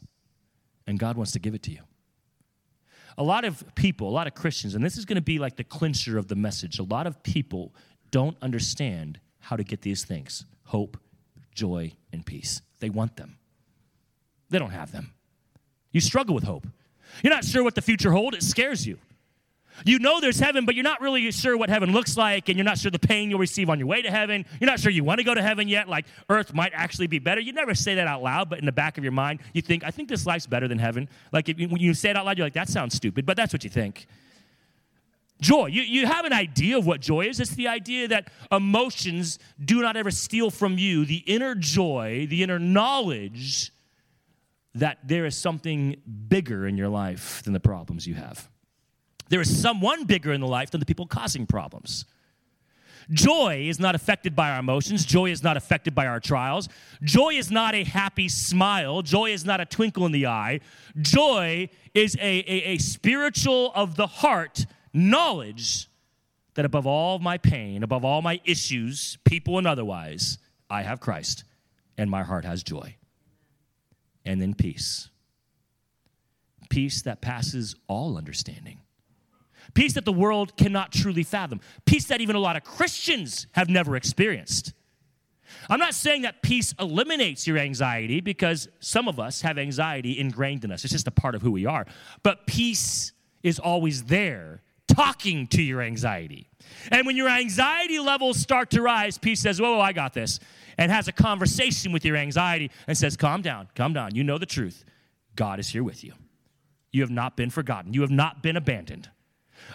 and 0.85 0.99
God 0.99 1.17
wants 1.17 1.31
to 1.31 1.39
give 1.39 1.55
it 1.55 1.63
to 1.63 1.71
you. 1.71 1.79
A 3.21 3.23
lot 3.23 3.45
of 3.45 3.63
people, 3.75 4.09
a 4.09 4.09
lot 4.09 4.25
of 4.25 4.33
Christians, 4.33 4.73
and 4.73 4.83
this 4.83 4.97
is 4.97 5.05
going 5.05 5.17
to 5.17 5.21
be 5.21 5.37
like 5.37 5.55
the 5.55 5.63
clincher 5.63 6.17
of 6.17 6.27
the 6.27 6.33
message, 6.33 6.79
a 6.79 6.83
lot 6.83 7.05
of 7.05 7.21
people 7.21 7.71
don't 8.09 8.35
understand 8.41 9.19
how 9.37 9.55
to 9.55 9.63
get 9.63 9.83
these 9.83 10.03
things 10.03 10.43
hope, 10.63 10.97
joy, 11.53 11.93
and 12.11 12.25
peace. 12.25 12.63
They 12.79 12.89
want 12.89 13.17
them, 13.17 13.37
they 14.49 14.57
don't 14.57 14.71
have 14.71 14.91
them. 14.91 15.13
You 15.91 16.01
struggle 16.01 16.33
with 16.33 16.45
hope. 16.45 16.65
You're 17.21 17.31
not 17.31 17.45
sure 17.45 17.63
what 17.63 17.75
the 17.75 17.83
future 17.83 18.11
holds, 18.11 18.37
it 18.37 18.41
scares 18.41 18.87
you. 18.87 18.97
You 19.85 19.99
know 19.99 20.19
there's 20.19 20.39
heaven, 20.39 20.65
but 20.65 20.75
you're 20.75 20.83
not 20.83 21.01
really 21.01 21.31
sure 21.31 21.57
what 21.57 21.69
heaven 21.69 21.91
looks 21.91 22.17
like, 22.17 22.49
and 22.49 22.57
you're 22.57 22.65
not 22.65 22.77
sure 22.77 22.91
the 22.91 22.99
pain 22.99 23.29
you'll 23.29 23.39
receive 23.39 23.69
on 23.69 23.79
your 23.79 23.87
way 23.87 24.01
to 24.01 24.11
heaven. 24.11 24.45
You're 24.59 24.69
not 24.69 24.79
sure 24.79 24.91
you 24.91 25.03
want 25.03 25.19
to 25.19 25.23
go 25.23 25.33
to 25.33 25.41
heaven 25.41 25.67
yet, 25.67 25.87
like 25.87 26.05
earth 26.29 26.53
might 26.53 26.71
actually 26.73 27.07
be 27.07 27.19
better. 27.19 27.41
You 27.41 27.53
never 27.53 27.73
say 27.73 27.95
that 27.95 28.07
out 28.07 28.21
loud, 28.21 28.49
but 28.49 28.59
in 28.59 28.65
the 28.65 28.71
back 28.71 28.97
of 28.97 29.03
your 29.03 29.13
mind, 29.13 29.39
you 29.53 29.61
think, 29.61 29.83
I 29.83 29.91
think 29.91 30.09
this 30.09 30.25
life's 30.25 30.47
better 30.47 30.67
than 30.67 30.79
heaven. 30.79 31.09
Like 31.31 31.49
if, 31.49 31.57
when 31.57 31.81
you 31.81 31.93
say 31.93 32.09
it 32.09 32.17
out 32.17 32.25
loud, 32.25 32.37
you're 32.37 32.45
like, 32.45 32.53
that 32.53 32.69
sounds 32.69 32.95
stupid, 32.95 33.25
but 33.25 33.37
that's 33.37 33.53
what 33.53 33.63
you 33.63 33.69
think. 33.69 34.07
Joy. 35.41 35.67
You, 35.67 35.81
you 35.81 36.05
have 36.05 36.25
an 36.25 36.33
idea 36.33 36.77
of 36.77 36.85
what 36.85 37.01
joy 37.01 37.25
is. 37.25 37.39
It's 37.39 37.55
the 37.55 37.67
idea 37.67 38.07
that 38.09 38.31
emotions 38.51 39.39
do 39.63 39.81
not 39.81 39.97
ever 39.97 40.11
steal 40.11 40.51
from 40.51 40.77
you 40.77 41.03
the 41.03 41.23
inner 41.25 41.55
joy, 41.55 42.27
the 42.29 42.43
inner 42.43 42.59
knowledge 42.59 43.73
that 44.75 44.99
there 45.03 45.25
is 45.25 45.35
something 45.35 45.97
bigger 46.27 46.67
in 46.67 46.77
your 46.77 46.89
life 46.89 47.41
than 47.43 47.53
the 47.53 47.59
problems 47.59 48.07
you 48.07 48.13
have. 48.13 48.49
There 49.31 49.39
is 49.39 49.61
someone 49.61 50.03
bigger 50.03 50.33
in 50.33 50.41
the 50.41 50.47
life 50.47 50.71
than 50.71 50.81
the 50.81 50.85
people 50.85 51.05
causing 51.05 51.45
problems. 51.45 52.03
Joy 53.09 53.65
is 53.69 53.79
not 53.79 53.95
affected 53.95 54.35
by 54.35 54.51
our 54.51 54.59
emotions. 54.59 55.05
Joy 55.05 55.31
is 55.31 55.41
not 55.41 55.55
affected 55.55 55.95
by 55.95 56.05
our 56.05 56.19
trials. 56.19 56.67
Joy 57.01 57.35
is 57.35 57.49
not 57.49 57.73
a 57.73 57.85
happy 57.85 58.27
smile. 58.27 59.01
Joy 59.01 59.31
is 59.31 59.45
not 59.45 59.61
a 59.61 59.65
twinkle 59.65 60.05
in 60.05 60.11
the 60.11 60.27
eye. 60.27 60.59
Joy 60.99 61.69
is 61.93 62.17
a, 62.17 62.39
a, 62.39 62.73
a 62.73 62.77
spiritual 62.77 63.71
of 63.73 63.95
the 63.95 64.05
heart 64.05 64.65
knowledge 64.93 65.87
that 66.55 66.65
above 66.65 66.85
all 66.85 67.17
my 67.17 67.37
pain, 67.37 67.83
above 67.83 68.03
all 68.03 68.21
my 68.21 68.41
issues, 68.43 69.17
people 69.23 69.57
and 69.57 69.65
otherwise, 69.65 70.39
I 70.69 70.81
have 70.81 70.99
Christ 70.99 71.45
and 71.97 72.11
my 72.11 72.23
heart 72.23 72.43
has 72.43 72.63
joy. 72.63 72.97
And 74.25 74.41
then 74.41 74.55
peace. 74.55 75.07
Peace 76.69 77.01
that 77.03 77.21
passes 77.21 77.75
all 77.87 78.17
understanding. 78.17 78.80
Peace 79.73 79.93
that 79.93 80.05
the 80.05 80.13
world 80.13 80.57
cannot 80.57 80.91
truly 80.91 81.23
fathom. 81.23 81.61
Peace 81.85 82.05
that 82.05 82.21
even 82.21 82.35
a 82.35 82.39
lot 82.39 82.55
of 82.55 82.63
Christians 82.63 83.47
have 83.53 83.69
never 83.69 83.95
experienced. 83.95 84.73
I'm 85.69 85.79
not 85.79 85.93
saying 85.93 86.23
that 86.23 86.41
peace 86.41 86.73
eliminates 86.79 87.45
your 87.45 87.57
anxiety 87.57 88.21
because 88.21 88.67
some 88.79 89.07
of 89.07 89.19
us 89.19 89.41
have 89.41 89.57
anxiety 89.57 90.19
ingrained 90.19 90.63
in 90.63 90.71
us. 90.71 90.83
It's 90.83 90.93
just 90.93 91.07
a 91.07 91.11
part 91.11 91.35
of 91.35 91.41
who 91.41 91.51
we 91.51 91.65
are. 91.65 91.85
But 92.23 92.47
peace 92.47 93.13
is 93.43 93.59
always 93.59 94.03
there 94.03 94.61
talking 94.87 95.47
to 95.47 95.61
your 95.61 95.81
anxiety. 95.81 96.47
And 96.91 97.05
when 97.05 97.15
your 97.15 97.29
anxiety 97.29 97.99
levels 97.99 98.37
start 98.37 98.69
to 98.71 98.81
rise, 98.81 99.17
peace 99.17 99.39
says, 99.39 99.59
Whoa, 99.59 99.75
whoa, 99.75 99.81
I 99.81 99.93
got 99.93 100.13
this. 100.13 100.39
And 100.77 100.91
has 100.91 101.07
a 101.07 101.11
conversation 101.11 101.91
with 101.91 102.05
your 102.05 102.15
anxiety 102.15 102.71
and 102.87 102.97
says, 102.97 103.17
Calm 103.17 103.41
down, 103.41 103.67
calm 103.75 103.93
down. 103.93 104.15
You 104.15 104.23
know 104.23 104.37
the 104.37 104.45
truth. 104.45 104.83
God 105.35 105.59
is 105.59 105.69
here 105.69 105.83
with 105.83 106.03
you. 106.03 106.13
You 106.91 107.01
have 107.01 107.09
not 107.09 107.37
been 107.37 107.49
forgotten, 107.49 107.93
you 107.93 108.01
have 108.01 108.11
not 108.11 108.43
been 108.43 108.57
abandoned. 108.57 109.09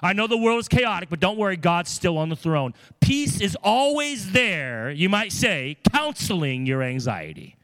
I 0.03 0.13
know 0.13 0.27
the 0.27 0.37
world 0.37 0.61
is 0.61 0.69
chaotic, 0.69 1.09
but 1.09 1.21
don't 1.21 1.39
worry, 1.39 1.57
God's 1.57 1.91
still 1.91 2.19
on 2.19 2.29
the 2.29 2.37
throne. 2.37 2.75
Peace 3.01 3.41
is 3.41 3.57
always 3.63 4.33
there, 4.33 4.91
you 4.91 5.09
might 5.09 5.33
say, 5.33 5.79
counseling 5.93 6.67
your 6.67 6.83
anxiety. 6.83 7.57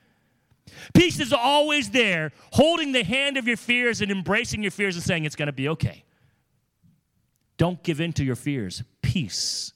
Peace 0.94 1.20
is 1.20 1.32
always 1.32 1.90
there, 1.90 2.32
holding 2.52 2.92
the 2.92 3.04
hand 3.04 3.36
of 3.36 3.46
your 3.46 3.56
fears 3.56 4.00
and 4.00 4.10
embracing 4.10 4.62
your 4.62 4.70
fears 4.70 4.96
and 4.96 5.04
saying 5.04 5.24
it's 5.24 5.36
going 5.36 5.46
to 5.46 5.52
be 5.52 5.68
okay. 5.68 6.04
Don't 7.56 7.82
give 7.82 8.00
in 8.00 8.12
to 8.14 8.24
your 8.24 8.36
fears. 8.36 8.82
Peace 9.02 9.72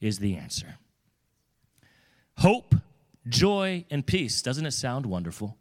is 0.00 0.18
the 0.18 0.36
answer. 0.36 0.76
Hope, 2.38 2.74
joy, 3.28 3.84
and 3.90 4.06
peace. 4.06 4.42
Doesn't 4.42 4.66
it 4.66 4.72
sound 4.72 5.06
wonderful? 5.06 5.56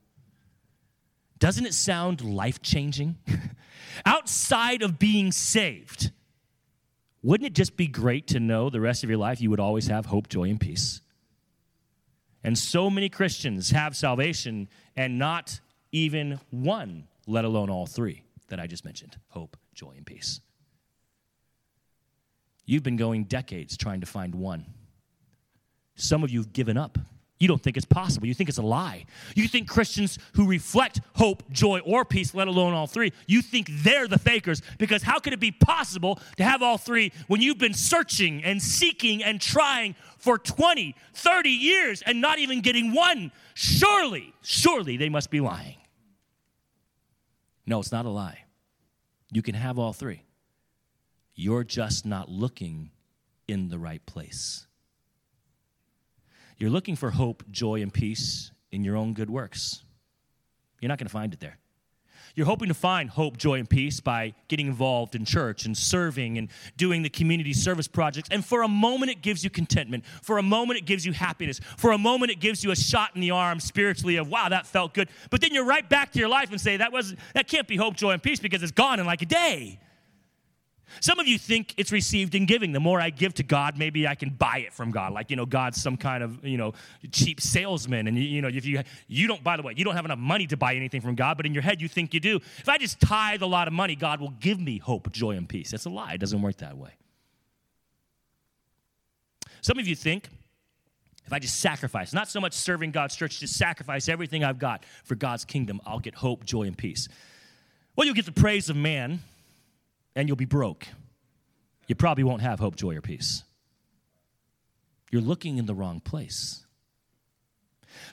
Doesn't 1.37 1.65
it 1.65 1.73
sound 1.73 2.21
life 2.21 2.61
changing? 2.61 3.17
Outside 4.05 4.81
of 4.81 4.99
being 4.99 5.31
saved, 5.31 6.11
wouldn't 7.21 7.47
it 7.47 7.53
just 7.53 7.75
be 7.75 7.87
great 7.87 8.27
to 8.27 8.39
know 8.39 8.69
the 8.69 8.79
rest 8.79 9.03
of 9.03 9.09
your 9.09 9.19
life 9.19 9.41
you 9.41 9.49
would 9.49 9.59
always 9.59 9.87
have 9.87 10.05
hope, 10.05 10.29
joy, 10.29 10.49
and 10.49 10.59
peace? 10.59 11.01
And 12.43 12.57
so 12.57 12.89
many 12.89 13.09
Christians 13.09 13.71
have 13.71 13.95
salvation 13.95 14.69
and 14.95 15.19
not 15.19 15.59
even 15.91 16.39
one, 16.51 17.07
let 17.27 17.45
alone 17.45 17.69
all 17.69 17.85
three 17.85 18.23
that 18.47 18.59
I 18.59 18.67
just 18.67 18.85
mentioned 18.85 19.17
hope, 19.27 19.57
joy, 19.73 19.93
and 19.97 20.05
peace. 20.05 20.39
You've 22.65 22.83
been 22.83 22.97
going 22.97 23.25
decades 23.25 23.75
trying 23.75 24.01
to 24.01 24.05
find 24.05 24.35
one. 24.35 24.65
Some 25.95 26.23
of 26.23 26.29
you 26.29 26.39
have 26.39 26.53
given 26.53 26.77
up. 26.77 26.97
You 27.39 27.47
don't 27.47 27.61
think 27.61 27.77
it's 27.77 27.85
possible. 27.85 28.27
You 28.27 28.33
think 28.33 28.49
it's 28.49 28.57
a 28.57 28.63
lie. 28.63 29.05
You 29.33 29.47
think 29.47 29.69
Christians 29.69 30.19
who 30.35 30.45
reflect 30.45 30.99
hope, 31.15 31.49
joy, 31.51 31.79
or 31.79 32.03
peace, 32.03 32.33
let 32.33 32.49
alone 32.49 32.73
all 32.73 32.85
three, 32.85 33.13
you 33.27 33.41
think 33.41 33.69
they're 33.81 34.09
the 34.09 34.19
fakers 34.19 34.61
because 34.77 35.03
how 35.03 35.19
could 35.19 35.31
it 35.31 35.39
be 35.39 35.51
possible 35.51 36.19
to 36.35 36.43
have 36.43 36.61
all 36.61 36.77
three 36.77 37.13
when 37.27 37.41
you've 37.41 37.57
been 37.57 37.73
searching 37.73 38.43
and 38.43 38.61
seeking 38.61 39.23
and 39.23 39.39
trying 39.39 39.95
for 40.17 40.37
20, 40.37 40.93
30 41.13 41.49
years 41.49 42.01
and 42.01 42.19
not 42.19 42.39
even 42.39 42.59
getting 42.59 42.93
one? 42.93 43.31
Surely, 43.53 44.33
surely 44.41 44.97
they 44.97 45.09
must 45.09 45.31
be 45.31 45.39
lying. 45.39 45.77
No, 47.65 47.79
it's 47.79 47.91
not 47.91 48.05
a 48.05 48.09
lie. 48.09 48.43
You 49.31 49.41
can 49.41 49.55
have 49.55 49.79
all 49.79 49.93
three. 49.93 50.23
You're 51.35 51.63
just 51.63 52.05
not 52.05 52.27
looking 52.27 52.91
in 53.47 53.69
the 53.69 53.79
right 53.79 54.05
place. 54.05 54.67
You're 56.59 56.69
looking 56.69 56.95
for 56.95 57.09
hope, 57.09 57.43
joy, 57.49 57.81
and 57.81 57.93
peace 57.93 58.51
in 58.71 58.83
your 58.83 58.97
own 58.97 59.13
good 59.13 59.29
works. 59.29 59.83
You're 60.81 60.89
not 60.89 60.99
going 60.99 61.07
to 61.07 61.13
find 61.13 61.33
it 61.33 61.39
there. 61.39 61.57
You're 62.35 62.45
hoping 62.45 62.67
to 62.67 62.73
find 62.73 63.09
hope, 63.09 63.37
joy, 63.37 63.59
and 63.59 63.69
peace 63.69 63.99
by 63.99 64.33
getting 64.47 64.67
involved 64.67 65.15
in 65.15 65.25
church 65.25 65.65
and 65.65 65.75
serving 65.75 66.37
and 66.37 66.49
doing 66.77 67.01
the 67.01 67.09
community 67.09 67.53
service 67.53 67.87
projects. 67.87 68.29
And 68.31 68.45
for 68.45 68.61
a 68.61 68.67
moment, 68.67 69.11
it 69.11 69.21
gives 69.21 69.43
you 69.43 69.49
contentment. 69.49 70.05
For 70.21 70.37
a 70.37 70.43
moment, 70.43 70.77
it 70.79 70.85
gives 70.85 71.05
you 71.05 71.11
happiness. 71.11 71.59
For 71.77 71.91
a 71.91 71.97
moment, 71.97 72.31
it 72.31 72.39
gives 72.39 72.63
you 72.63 72.71
a 72.71 72.75
shot 72.75 73.11
in 73.15 73.21
the 73.21 73.31
arm 73.31 73.59
spiritually 73.59 74.17
of, 74.17 74.29
wow, 74.29 74.49
that 74.49 74.67
felt 74.67 74.93
good. 74.93 75.09
But 75.29 75.41
then 75.41 75.53
you're 75.53 75.65
right 75.65 75.87
back 75.89 76.11
to 76.11 76.19
your 76.19 76.29
life 76.29 76.51
and 76.51 76.61
say, 76.61 76.77
that, 76.77 76.91
was, 76.91 77.15
that 77.33 77.47
can't 77.47 77.67
be 77.67 77.77
hope, 77.77 77.95
joy, 77.95 78.11
and 78.11 78.21
peace 78.21 78.39
because 78.39 78.61
it's 78.61 78.71
gone 78.71 78.99
in 78.99 79.05
like 79.05 79.21
a 79.21 79.25
day. 79.25 79.79
Some 81.01 81.19
of 81.19 81.27
you 81.27 81.37
think 81.37 81.73
it's 81.77 81.91
received 81.91 82.35
in 82.35 82.45
giving. 82.45 82.71
The 82.71 82.79
more 82.79 82.99
I 82.99 83.09
give 83.09 83.33
to 83.35 83.43
God, 83.43 83.77
maybe 83.77 84.07
I 84.07 84.15
can 84.15 84.29
buy 84.29 84.63
it 84.65 84.73
from 84.73 84.91
God. 84.91 85.13
Like, 85.13 85.29
you 85.29 85.35
know, 85.35 85.45
God's 85.45 85.81
some 85.81 85.97
kind 85.97 86.23
of, 86.23 86.43
you 86.45 86.57
know, 86.57 86.73
cheap 87.11 87.39
salesman. 87.41 88.07
And, 88.07 88.17
you, 88.17 88.41
know, 88.41 88.47
if 88.47 88.65
you, 88.65 88.81
you 89.07 89.27
don't, 89.27 89.43
by 89.43 89.57
the 89.57 89.63
way, 89.63 89.73
you 89.75 89.85
don't 89.85 89.95
have 89.95 90.05
enough 90.05 90.19
money 90.19 90.47
to 90.47 90.57
buy 90.57 90.75
anything 90.75 91.01
from 91.01 91.15
God, 91.15 91.37
but 91.37 91.45
in 91.45 91.53
your 91.53 91.63
head 91.63 91.81
you 91.81 91.87
think 91.87 92.13
you 92.13 92.19
do. 92.19 92.37
If 92.37 92.69
I 92.69 92.77
just 92.77 92.99
tithe 92.99 93.41
a 93.41 93.47
lot 93.47 93.67
of 93.67 93.73
money, 93.73 93.95
God 93.95 94.19
will 94.19 94.33
give 94.39 94.59
me 94.59 94.77
hope, 94.77 95.11
joy, 95.11 95.31
and 95.31 95.47
peace. 95.47 95.71
That's 95.71 95.85
a 95.85 95.89
lie. 95.89 96.13
It 96.13 96.19
doesn't 96.19 96.41
work 96.41 96.57
that 96.57 96.77
way. 96.77 96.91
Some 99.61 99.77
of 99.77 99.87
you 99.87 99.95
think 99.95 100.29
if 101.25 101.33
I 101.33 101.37
just 101.37 101.59
sacrifice, 101.59 102.11
not 102.11 102.27
so 102.27 102.41
much 102.41 102.53
serving 102.53 102.89
God's 102.89 103.15
church, 103.15 103.39
just 103.39 103.55
sacrifice 103.55 104.09
everything 104.09 104.43
I've 104.43 104.57
got 104.57 104.83
for 105.03 105.13
God's 105.13 105.45
kingdom, 105.45 105.79
I'll 105.85 105.99
get 105.99 106.15
hope, 106.15 106.43
joy, 106.43 106.63
and 106.63 106.75
peace. 106.75 107.07
Well, 107.95 108.05
you'll 108.05 108.15
get 108.15 108.25
the 108.25 108.31
praise 108.31 108.69
of 108.69 108.75
man 108.75 109.19
and 110.15 110.27
you'll 110.27 110.37
be 110.37 110.45
broke. 110.45 110.87
You 111.87 111.95
probably 111.95 112.23
won't 112.23 112.41
have 112.41 112.59
hope, 112.59 112.75
joy, 112.75 112.95
or 112.95 113.01
peace. 113.01 113.43
You're 115.11 115.21
looking 115.21 115.57
in 115.57 115.65
the 115.65 115.73
wrong 115.73 115.99
place. 115.99 116.65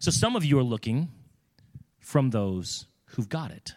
So 0.01 0.11
some 0.11 0.37
of 0.37 0.45
you 0.45 0.59
are 0.59 0.63
looking 0.65 1.09
from 1.99 2.31
those 2.31 2.87
who've 3.07 3.29
got 3.29 3.51
it. 3.51 3.75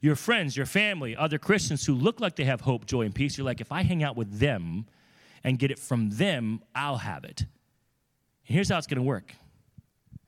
Your 0.00 0.16
friends, 0.16 0.56
your 0.56 0.66
family, 0.66 1.16
other 1.16 1.38
Christians 1.38 1.84
who 1.84 1.94
look 1.94 2.20
like 2.20 2.36
they 2.36 2.44
have 2.44 2.62
hope, 2.62 2.86
joy, 2.86 3.02
and 3.02 3.14
peace, 3.14 3.36
you're 3.36 3.44
like, 3.44 3.60
if 3.60 3.72
I 3.72 3.82
hang 3.82 4.02
out 4.02 4.16
with 4.16 4.38
them 4.38 4.86
and 5.44 5.58
get 5.58 5.70
it 5.70 5.78
from 5.78 6.10
them, 6.10 6.62
I'll 6.74 6.98
have 6.98 7.24
it. 7.24 7.40
And 8.46 8.54
here's 8.54 8.70
how 8.70 8.78
it's 8.78 8.86
going 8.86 8.96
to 8.96 9.02
work. 9.02 9.34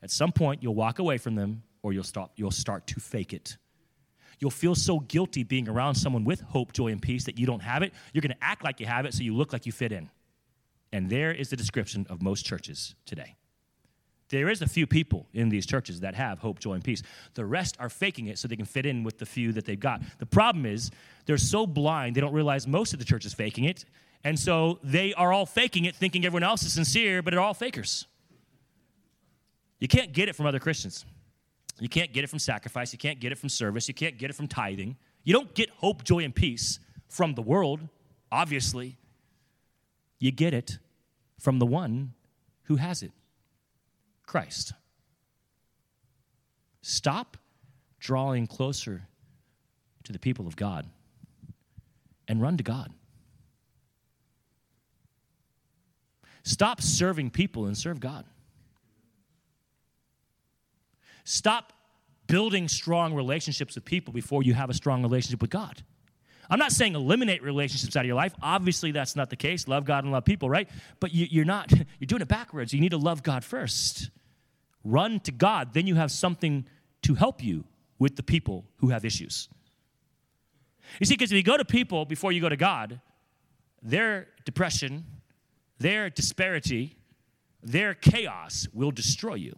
At 0.02 0.10
some 0.10 0.32
point, 0.32 0.62
you'll 0.62 0.74
walk 0.74 0.98
away 0.98 1.18
from 1.18 1.34
them 1.34 1.62
or 1.82 1.92
you'll, 1.92 2.04
stop, 2.04 2.32
you'll 2.36 2.50
start 2.50 2.86
to 2.88 3.00
fake 3.00 3.32
it. 3.32 3.56
You'll 4.40 4.50
feel 4.50 4.74
so 4.74 5.00
guilty 5.00 5.42
being 5.42 5.68
around 5.68 5.94
someone 5.94 6.24
with 6.24 6.40
hope, 6.40 6.72
joy, 6.72 6.88
and 6.88 7.00
peace 7.00 7.24
that 7.24 7.38
you 7.38 7.46
don't 7.46 7.60
have 7.60 7.82
it. 7.82 7.92
You're 8.12 8.22
going 8.22 8.32
to 8.32 8.44
act 8.44 8.64
like 8.64 8.80
you 8.80 8.86
have 8.86 9.04
it 9.04 9.14
so 9.14 9.22
you 9.22 9.36
look 9.36 9.52
like 9.52 9.66
you 9.66 9.72
fit 9.72 9.92
in. 9.92 10.10
And 10.92 11.08
there 11.08 11.30
is 11.30 11.50
the 11.50 11.56
description 11.56 12.06
of 12.08 12.22
most 12.22 12.44
churches 12.44 12.94
today. 13.04 13.36
There 14.30 14.48
is 14.48 14.62
a 14.62 14.66
few 14.66 14.86
people 14.86 15.26
in 15.34 15.48
these 15.48 15.66
churches 15.66 16.00
that 16.00 16.14
have 16.14 16.38
hope, 16.38 16.58
joy, 16.60 16.74
and 16.74 16.84
peace. 16.84 17.02
The 17.34 17.44
rest 17.44 17.76
are 17.78 17.88
faking 17.90 18.28
it 18.28 18.38
so 18.38 18.48
they 18.48 18.56
can 18.56 18.64
fit 18.64 18.86
in 18.86 19.02
with 19.02 19.18
the 19.18 19.26
few 19.26 19.52
that 19.52 19.66
they've 19.66 19.78
got. 19.78 20.02
The 20.18 20.26
problem 20.26 20.64
is 20.66 20.90
they're 21.26 21.36
so 21.36 21.66
blind 21.66 22.16
they 22.16 22.20
don't 22.20 22.32
realize 22.32 22.66
most 22.66 22.92
of 22.92 22.98
the 22.98 23.04
church 23.04 23.26
is 23.26 23.34
faking 23.34 23.64
it. 23.64 23.84
And 24.22 24.38
so 24.38 24.78
they 24.82 25.12
are 25.14 25.32
all 25.32 25.46
faking 25.46 25.84
it, 25.84 25.96
thinking 25.96 26.24
everyone 26.24 26.44
else 26.44 26.62
is 26.62 26.72
sincere, 26.72 27.22
but 27.22 27.32
they're 27.32 27.40
all 27.40 27.54
fakers. 27.54 28.06
You 29.80 29.88
can't 29.88 30.12
get 30.12 30.28
it 30.28 30.36
from 30.36 30.46
other 30.46 30.58
Christians. 30.60 31.04
You 31.80 31.88
can't 31.88 32.12
get 32.12 32.24
it 32.24 32.28
from 32.28 32.38
sacrifice. 32.38 32.92
You 32.92 32.98
can't 32.98 33.18
get 33.18 33.32
it 33.32 33.38
from 33.38 33.48
service. 33.48 33.88
You 33.88 33.94
can't 33.94 34.18
get 34.18 34.30
it 34.30 34.34
from 34.34 34.46
tithing. 34.46 34.96
You 35.24 35.32
don't 35.32 35.52
get 35.54 35.70
hope, 35.70 36.04
joy, 36.04 36.24
and 36.24 36.34
peace 36.34 36.78
from 37.08 37.34
the 37.34 37.42
world, 37.42 37.80
obviously. 38.30 38.98
You 40.18 40.30
get 40.30 40.54
it 40.54 40.78
from 41.38 41.58
the 41.58 41.66
one 41.66 42.12
who 42.64 42.76
has 42.76 43.02
it 43.02 43.12
Christ. 44.26 44.74
Stop 46.82 47.36
drawing 47.98 48.46
closer 48.46 49.06
to 50.04 50.12
the 50.12 50.18
people 50.18 50.46
of 50.46 50.56
God 50.56 50.86
and 52.28 52.40
run 52.40 52.56
to 52.58 52.62
God. 52.62 52.92
Stop 56.42 56.80
serving 56.80 57.30
people 57.30 57.66
and 57.66 57.76
serve 57.76 58.00
God. 58.00 58.24
Stop 61.30 61.72
building 62.26 62.66
strong 62.66 63.14
relationships 63.14 63.76
with 63.76 63.84
people 63.84 64.12
before 64.12 64.42
you 64.42 64.52
have 64.52 64.68
a 64.68 64.74
strong 64.74 65.00
relationship 65.00 65.40
with 65.40 65.50
God. 65.50 65.80
I'm 66.50 66.58
not 66.58 66.72
saying 66.72 66.96
eliminate 66.96 67.40
relationships 67.40 67.94
out 67.94 68.00
of 68.00 68.06
your 68.06 68.16
life. 68.16 68.34
Obviously, 68.42 68.90
that's 68.90 69.14
not 69.14 69.30
the 69.30 69.36
case. 69.36 69.68
Love 69.68 69.84
God 69.84 70.02
and 70.02 70.12
love 70.12 70.24
people, 70.24 70.50
right? 70.50 70.68
But 70.98 71.14
you, 71.14 71.40
are 71.40 71.44
not, 71.44 71.70
you're 72.00 72.06
doing 72.08 72.20
it 72.20 72.26
backwards. 72.26 72.74
You 72.74 72.80
need 72.80 72.90
to 72.90 72.98
love 72.98 73.22
God 73.22 73.44
first. 73.44 74.10
Run 74.82 75.20
to 75.20 75.30
God, 75.30 75.72
then 75.72 75.86
you 75.86 75.94
have 75.94 76.10
something 76.10 76.66
to 77.02 77.14
help 77.14 77.44
you 77.44 77.64
with 78.00 78.16
the 78.16 78.24
people 78.24 78.64
who 78.78 78.88
have 78.88 79.04
issues. 79.04 79.48
You 80.98 81.06
see, 81.06 81.14
because 81.14 81.30
if 81.30 81.36
you 81.36 81.44
go 81.44 81.56
to 81.56 81.64
people 81.64 82.06
before 82.06 82.32
you 82.32 82.40
go 82.40 82.48
to 82.48 82.56
God, 82.56 83.00
their 83.84 84.26
depression, 84.44 85.04
their 85.78 86.10
disparity, 86.10 86.96
their 87.62 87.94
chaos 87.94 88.66
will 88.72 88.90
destroy 88.90 89.34
you. 89.34 89.54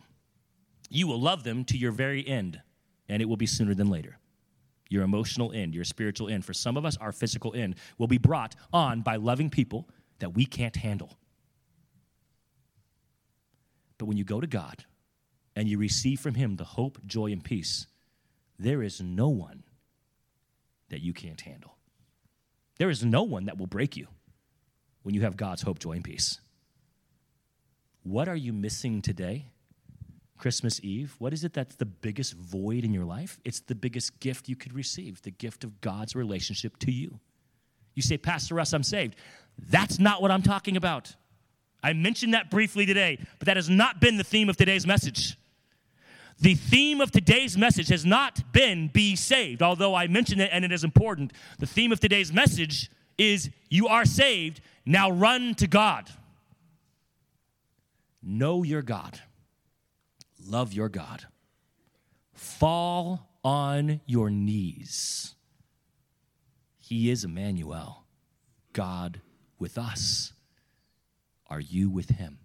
You 0.94 1.06
will 1.06 1.20
love 1.20 1.42
them 1.42 1.64
to 1.64 1.78
your 1.78 1.90
very 1.90 2.26
end, 2.26 2.60
and 3.08 3.22
it 3.22 3.24
will 3.24 3.38
be 3.38 3.46
sooner 3.46 3.72
than 3.72 3.88
later. 3.88 4.18
Your 4.90 5.04
emotional 5.04 5.50
end, 5.50 5.74
your 5.74 5.84
spiritual 5.84 6.28
end. 6.28 6.44
For 6.44 6.52
some 6.52 6.76
of 6.76 6.84
us, 6.84 6.98
our 6.98 7.12
physical 7.12 7.54
end 7.54 7.76
will 7.96 8.08
be 8.08 8.18
brought 8.18 8.54
on 8.74 9.00
by 9.00 9.16
loving 9.16 9.48
people 9.48 9.88
that 10.18 10.34
we 10.34 10.44
can't 10.44 10.76
handle. 10.76 11.16
But 13.96 14.04
when 14.04 14.18
you 14.18 14.24
go 14.24 14.38
to 14.38 14.46
God 14.46 14.84
and 15.56 15.66
you 15.66 15.78
receive 15.78 16.20
from 16.20 16.34
Him 16.34 16.56
the 16.56 16.64
hope, 16.64 16.98
joy, 17.06 17.32
and 17.32 17.42
peace, 17.42 17.86
there 18.58 18.82
is 18.82 19.00
no 19.00 19.30
one 19.30 19.62
that 20.90 21.00
you 21.00 21.14
can't 21.14 21.40
handle. 21.40 21.78
There 22.76 22.90
is 22.90 23.02
no 23.02 23.22
one 23.22 23.46
that 23.46 23.56
will 23.56 23.66
break 23.66 23.96
you 23.96 24.08
when 25.04 25.14
you 25.14 25.22
have 25.22 25.38
God's 25.38 25.62
hope, 25.62 25.78
joy, 25.78 25.92
and 25.92 26.04
peace. 26.04 26.38
What 28.02 28.28
are 28.28 28.36
you 28.36 28.52
missing 28.52 29.00
today? 29.00 29.51
Christmas 30.42 30.80
Eve, 30.82 31.14
what 31.20 31.32
is 31.32 31.44
it 31.44 31.52
that's 31.52 31.76
the 31.76 31.86
biggest 31.86 32.34
void 32.34 32.82
in 32.82 32.92
your 32.92 33.04
life? 33.04 33.38
It's 33.44 33.60
the 33.60 33.76
biggest 33.76 34.18
gift 34.18 34.48
you 34.48 34.56
could 34.56 34.72
receive 34.72 35.22
the 35.22 35.30
gift 35.30 35.62
of 35.62 35.80
God's 35.80 36.16
relationship 36.16 36.76
to 36.78 36.90
you. 36.90 37.20
You 37.94 38.02
say, 38.02 38.18
Pastor 38.18 38.56
Russ, 38.56 38.72
I'm 38.72 38.82
saved. 38.82 39.14
That's 39.56 40.00
not 40.00 40.20
what 40.20 40.32
I'm 40.32 40.42
talking 40.42 40.76
about. 40.76 41.14
I 41.80 41.92
mentioned 41.92 42.34
that 42.34 42.50
briefly 42.50 42.84
today, 42.84 43.20
but 43.38 43.46
that 43.46 43.56
has 43.56 43.70
not 43.70 44.00
been 44.00 44.16
the 44.16 44.24
theme 44.24 44.48
of 44.48 44.56
today's 44.56 44.84
message. 44.84 45.36
The 46.40 46.56
theme 46.56 47.00
of 47.00 47.12
today's 47.12 47.56
message 47.56 47.86
has 47.86 48.04
not 48.04 48.52
been 48.52 48.88
be 48.88 49.14
saved, 49.14 49.62
although 49.62 49.94
I 49.94 50.08
mentioned 50.08 50.40
it 50.40 50.50
and 50.52 50.64
it 50.64 50.72
is 50.72 50.82
important. 50.82 51.32
The 51.60 51.66
theme 51.66 51.92
of 51.92 52.00
today's 52.00 52.32
message 52.32 52.90
is 53.16 53.48
you 53.70 53.86
are 53.86 54.04
saved, 54.04 54.60
now 54.84 55.08
run 55.08 55.54
to 55.54 55.68
God. 55.68 56.10
Know 58.20 58.64
your 58.64 58.82
God 58.82 59.20
love 60.46 60.72
your 60.72 60.88
God. 60.88 61.26
Fall 62.32 63.28
on 63.44 64.00
your 64.06 64.30
knees. 64.30 65.34
He 66.78 67.10
is 67.10 67.24
Emmanuel, 67.24 68.04
God 68.72 69.20
with 69.58 69.78
us. 69.78 70.32
Are 71.48 71.60
you 71.60 71.90
with 71.90 72.10
him? 72.10 72.38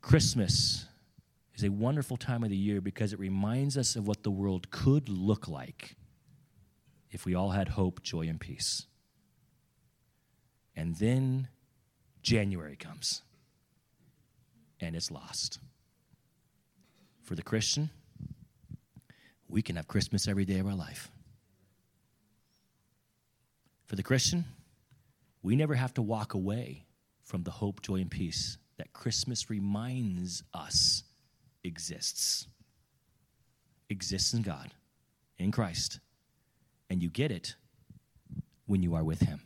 Christmas 0.00 0.86
is 1.54 1.64
a 1.64 1.70
wonderful 1.70 2.16
time 2.16 2.44
of 2.44 2.50
the 2.50 2.56
year 2.56 2.80
because 2.80 3.12
it 3.12 3.18
reminds 3.18 3.76
us 3.76 3.96
of 3.96 4.06
what 4.06 4.22
the 4.22 4.30
world 4.30 4.70
could 4.70 5.08
look 5.08 5.48
like 5.48 5.96
if 7.10 7.24
we 7.24 7.34
all 7.34 7.50
had 7.50 7.68
hope, 7.68 8.02
joy, 8.02 8.28
and 8.28 8.38
peace. 8.38 8.86
And 10.76 10.96
then 10.96 11.48
January 12.22 12.76
comes 12.76 13.22
and 14.80 14.94
it's 14.94 15.10
lost. 15.10 15.58
For 17.22 17.34
the 17.34 17.42
Christian, 17.42 17.90
we 19.48 19.62
can 19.62 19.76
have 19.76 19.88
Christmas 19.88 20.28
every 20.28 20.44
day 20.44 20.58
of 20.58 20.66
our 20.66 20.74
life. 20.74 21.10
For 23.86 23.96
the 23.96 24.02
Christian, 24.02 24.44
we 25.42 25.56
never 25.56 25.74
have 25.74 25.94
to 25.94 26.02
walk 26.02 26.34
away 26.34 26.84
from 27.22 27.44
the 27.44 27.50
hope, 27.50 27.82
joy, 27.82 27.96
and 27.96 28.10
peace 28.10 28.58
that 28.78 28.92
Christmas 28.92 29.48
reminds 29.48 30.42
us 30.52 31.04
exists. 31.64 32.46
Exists 33.88 34.34
in 34.34 34.42
God, 34.42 34.72
in 35.38 35.52
Christ. 35.52 36.00
And 36.90 37.02
you 37.02 37.08
get 37.08 37.30
it 37.30 37.54
when 38.66 38.82
you 38.82 38.94
are 38.94 39.04
with 39.04 39.20
Him. 39.20 39.40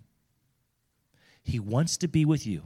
He 1.42 1.58
wants 1.58 1.96
to 1.98 2.08
be 2.08 2.24
with 2.24 2.46
you. 2.46 2.62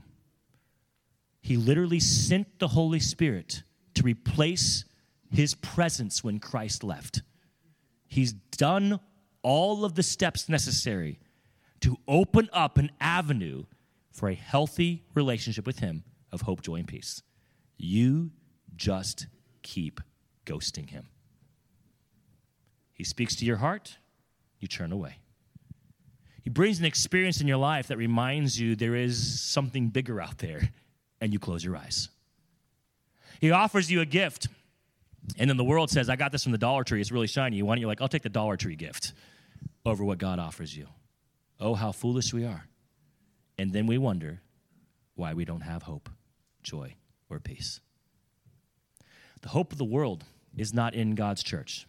He 1.45 1.59
literally 1.59 2.01
sent 2.01 2.59
the 2.59 2.69
Holy 2.69 3.01
Spirit 3.01 3.65
to 3.97 4.03
replace 4.03 4.87
his 5.31 5.55
presence 5.55 6.25
when 6.25 6.39
Christ 6.39 6.83
left. 6.83 7.21
He's 8.07 8.33
done 8.33 8.99
all 9.43 9.85
of 9.85 9.95
the 9.95 10.03
steps 10.03 10.49
necessary 10.49 11.21
to 11.81 11.99
open 12.09 12.49
up 12.51 12.79
an 12.79 12.91
avenue 12.99 13.65
for 14.11 14.31
a 14.31 14.35
healthy 14.35 15.05
relationship 15.15 15.67
with 15.67 15.81
him 15.81 16.05
of 16.33 16.41
hope, 16.41 16.63
joy, 16.63 16.77
and 16.77 16.89
peace. 16.89 17.23
You 17.77 18.31
just 18.75 19.27
keep 19.63 20.01
ghosting 20.47 20.89
him. 20.89 21.09
He 22.95 23.05
speaks 23.05 23.37
to 23.37 23.45
your 23.45 23.59
heart, 23.59 23.99
you 24.61 24.67
turn 24.67 24.93
away. 24.93 25.19
He 26.43 26.49
brings 26.49 26.79
an 26.79 26.87
experience 26.87 27.43
in 27.43 27.47
your 27.47 27.59
life 27.59 27.89
that 27.89 27.99
reminds 27.99 28.59
you 28.59 28.77
there 28.77 28.97
is 28.97 29.43
something 29.43 29.91
bigger 29.91 30.23
out 30.23 30.39
there, 30.39 30.71
and 31.25 31.33
you 31.33 31.39
close 31.39 31.64
your 31.64 31.75
eyes. 31.75 32.11
He 33.41 33.51
offers 33.51 33.91
you 33.91 34.03
a 34.03 34.07
gift, 34.07 34.49
and 35.39 35.49
then 35.49 35.57
the 35.57 35.64
world 35.64 35.91
says, 35.91 36.11
I 36.11 36.16
got 36.16 36.33
this 36.33 36.43
from 36.43 36.53
the 36.53 36.59
Dollar 36.59 36.85
Tree, 36.85 37.01
it's 37.01 37.11
really 37.11 37.27
shiny. 37.27 37.57
You 37.57 37.64
want 37.64 37.79
it? 37.79 37.81
You're 37.81 37.89
like, 37.89 38.03
I'll 38.03 38.09
take 38.09 38.22
the 38.22 38.29
Dollar 38.29 38.57
Tree 38.59 38.77
gift 38.77 39.14
over 39.87 40.05
what 40.05 40.18
God 40.18 40.39
offers 40.39 40.77
you. 40.77 40.87
Oh, 41.59 41.75
how 41.75 41.93
foolish 41.93 42.35
we 42.35 42.45
are. 42.45 42.66
And 43.59 43.72
then 43.72 43.87
we 43.87 43.97
wonder 43.97 44.43
why 45.14 45.33
we 45.33 45.47
don't 45.47 45.62
have 45.62 45.85
hope, 45.85 46.11
joy, 46.62 46.95
or 47.31 47.41
peace. 47.41 47.81
The 49.41 49.49
hope 49.49 49.72
of 49.72 49.79
the 49.79 49.85
world 49.85 50.25
is 50.55 50.75
not 50.75 50.95
in 50.95 51.14
God's 51.14 51.43
church. 51.43 51.87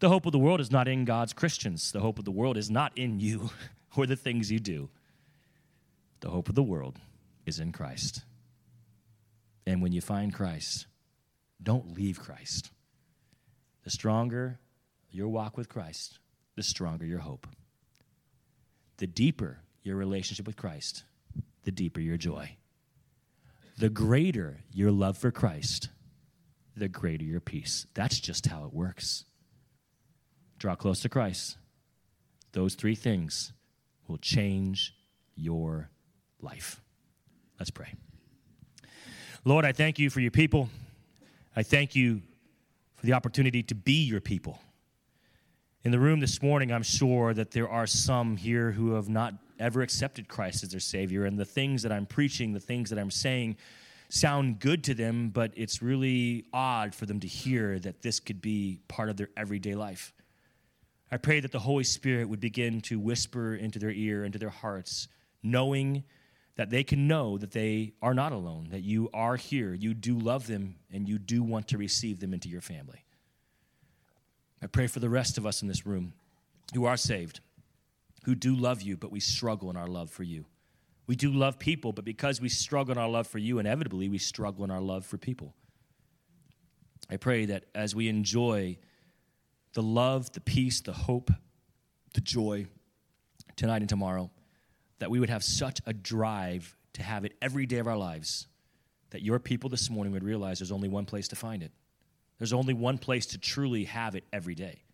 The 0.00 0.08
hope 0.08 0.26
of 0.26 0.32
the 0.32 0.38
world 0.38 0.60
is 0.60 0.70
not 0.70 0.88
in 0.88 1.04
God's 1.04 1.32
Christians. 1.32 1.92
The 1.92 2.00
hope 2.00 2.18
of 2.18 2.24
the 2.24 2.32
world 2.32 2.56
is 2.56 2.70
not 2.70 2.96
in 2.98 3.20
you 3.20 3.50
or 3.96 4.06
the 4.06 4.16
things 4.16 4.50
you 4.50 4.58
do. 4.58 4.90
The 6.20 6.30
hope 6.30 6.48
of 6.48 6.56
the 6.56 6.62
world 6.62 6.98
is 7.46 7.58
in 7.58 7.72
Christ. 7.72 8.22
And 9.66 9.82
when 9.82 9.92
you 9.92 10.00
find 10.00 10.34
Christ, 10.34 10.86
don't 11.62 11.94
leave 11.96 12.18
Christ. 12.18 12.70
The 13.84 13.90
stronger 13.90 14.58
your 15.10 15.28
walk 15.28 15.56
with 15.56 15.68
Christ, 15.68 16.18
the 16.56 16.62
stronger 16.62 17.04
your 17.04 17.20
hope. 17.20 17.46
The 18.96 19.06
deeper 19.06 19.58
your 19.82 19.96
relationship 19.96 20.46
with 20.46 20.56
Christ, 20.56 21.04
the 21.64 21.72
deeper 21.72 22.00
your 22.00 22.16
joy. 22.16 22.56
The 23.78 23.88
greater 23.88 24.60
your 24.72 24.90
love 24.90 25.16
for 25.18 25.30
Christ, 25.30 25.88
the 26.76 26.88
greater 26.88 27.24
your 27.24 27.40
peace. 27.40 27.86
That's 27.94 28.20
just 28.20 28.46
how 28.46 28.64
it 28.64 28.72
works 28.72 29.24
draw 30.62 30.76
close 30.76 31.00
to 31.00 31.08
Christ. 31.08 31.58
Those 32.52 32.76
three 32.76 32.94
things 32.94 33.52
will 34.06 34.18
change 34.18 34.94
your 35.34 35.90
life. 36.40 36.80
Let's 37.58 37.70
pray. 37.70 37.94
Lord, 39.44 39.64
I 39.64 39.72
thank 39.72 39.98
you 39.98 40.08
for 40.08 40.20
your 40.20 40.30
people. 40.30 40.68
I 41.56 41.64
thank 41.64 41.96
you 41.96 42.22
for 42.94 43.06
the 43.06 43.14
opportunity 43.14 43.64
to 43.64 43.74
be 43.74 44.04
your 44.04 44.20
people. 44.20 44.60
In 45.82 45.90
the 45.90 45.98
room 45.98 46.20
this 46.20 46.40
morning, 46.40 46.70
I'm 46.70 46.84
sure 46.84 47.34
that 47.34 47.50
there 47.50 47.68
are 47.68 47.88
some 47.88 48.36
here 48.36 48.70
who 48.70 48.92
have 48.94 49.08
not 49.08 49.34
ever 49.58 49.82
accepted 49.82 50.28
Christ 50.28 50.62
as 50.62 50.68
their 50.70 50.78
Savior, 50.78 51.24
and 51.24 51.36
the 51.36 51.44
things 51.44 51.82
that 51.82 51.90
I'm 51.90 52.06
preaching, 52.06 52.52
the 52.52 52.60
things 52.60 52.88
that 52.90 53.00
I'm 53.00 53.10
saying, 53.10 53.56
sound 54.10 54.60
good 54.60 54.84
to 54.84 54.94
them, 54.94 55.30
but 55.30 55.50
it's 55.56 55.82
really 55.82 56.44
odd 56.52 56.94
for 56.94 57.06
them 57.06 57.18
to 57.18 57.26
hear 57.26 57.80
that 57.80 58.00
this 58.00 58.20
could 58.20 58.40
be 58.40 58.78
part 58.86 59.08
of 59.08 59.16
their 59.16 59.30
everyday 59.36 59.74
life. 59.74 60.12
I 61.10 61.16
pray 61.16 61.40
that 61.40 61.50
the 61.50 61.58
Holy 61.58 61.82
Spirit 61.82 62.28
would 62.28 62.38
begin 62.38 62.80
to 62.82 63.00
whisper 63.00 63.56
into 63.56 63.80
their 63.80 63.90
ear, 63.90 64.24
into 64.24 64.38
their 64.38 64.50
hearts, 64.50 65.08
knowing 65.42 66.04
that 66.56 66.70
they 66.70 66.84
can 66.84 67.08
know 67.08 67.38
that 67.38 67.52
they 67.52 67.94
are 68.02 68.14
not 68.14 68.32
alone, 68.32 68.68
that 68.70 68.82
you 68.82 69.08
are 69.14 69.36
here, 69.36 69.72
you 69.72 69.94
do 69.94 70.18
love 70.18 70.46
them, 70.46 70.76
and 70.92 71.08
you 71.08 71.18
do 71.18 71.42
want 71.42 71.68
to 71.68 71.78
receive 71.78 72.20
them 72.20 72.34
into 72.34 72.48
your 72.48 72.60
family. 72.60 73.04
I 74.62 74.66
pray 74.66 74.86
for 74.86 75.00
the 75.00 75.08
rest 75.08 75.38
of 75.38 75.46
us 75.46 75.62
in 75.62 75.68
this 75.68 75.86
room 75.86 76.12
who 76.74 76.84
are 76.84 76.96
saved, 76.96 77.40
who 78.24 78.34
do 78.34 78.54
love 78.54 78.82
you, 78.82 78.96
but 78.96 79.10
we 79.10 79.20
struggle 79.20 79.70
in 79.70 79.76
our 79.76 79.88
love 79.88 80.10
for 80.10 80.22
you. 80.22 80.44
We 81.06 81.16
do 81.16 81.32
love 81.32 81.58
people, 81.58 81.92
but 81.92 82.04
because 82.04 82.40
we 82.40 82.48
struggle 82.48 82.92
in 82.92 82.98
our 82.98 83.08
love 83.08 83.26
for 83.26 83.38
you, 83.38 83.58
inevitably 83.58 84.08
we 84.08 84.18
struggle 84.18 84.64
in 84.64 84.70
our 84.70 84.80
love 84.80 85.04
for 85.04 85.18
people. 85.18 85.54
I 87.10 87.16
pray 87.16 87.46
that 87.46 87.64
as 87.74 87.94
we 87.94 88.08
enjoy 88.08 88.78
the 89.72 89.82
love, 89.82 90.32
the 90.32 90.40
peace, 90.40 90.80
the 90.80 90.92
hope, 90.92 91.30
the 92.14 92.20
joy 92.20 92.66
tonight 93.56 93.82
and 93.82 93.88
tomorrow, 93.88 94.30
that 95.02 95.10
we 95.10 95.18
would 95.18 95.30
have 95.30 95.42
such 95.42 95.80
a 95.84 95.92
drive 95.92 96.76
to 96.92 97.02
have 97.02 97.24
it 97.24 97.32
every 97.42 97.66
day 97.66 97.78
of 97.78 97.88
our 97.88 97.96
lives 97.96 98.46
that 99.10 99.20
your 99.20 99.40
people 99.40 99.68
this 99.68 99.90
morning 99.90 100.12
would 100.12 100.22
realize 100.22 100.60
there's 100.60 100.70
only 100.70 100.88
one 100.88 101.04
place 101.04 101.26
to 101.26 101.34
find 101.34 101.60
it. 101.60 101.72
There's 102.38 102.52
only 102.52 102.72
one 102.72 102.98
place 102.98 103.26
to 103.26 103.38
truly 103.38 103.82
have 103.82 104.14
it 104.14 104.22
every 104.32 104.54
day, 104.54 104.84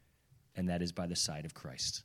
and 0.57 0.71
that 0.71 0.81
is 0.81 0.93
by 0.93 1.07
the 1.07 1.15
side 1.15 1.45
of 1.45 1.53
Christ. 1.53 2.05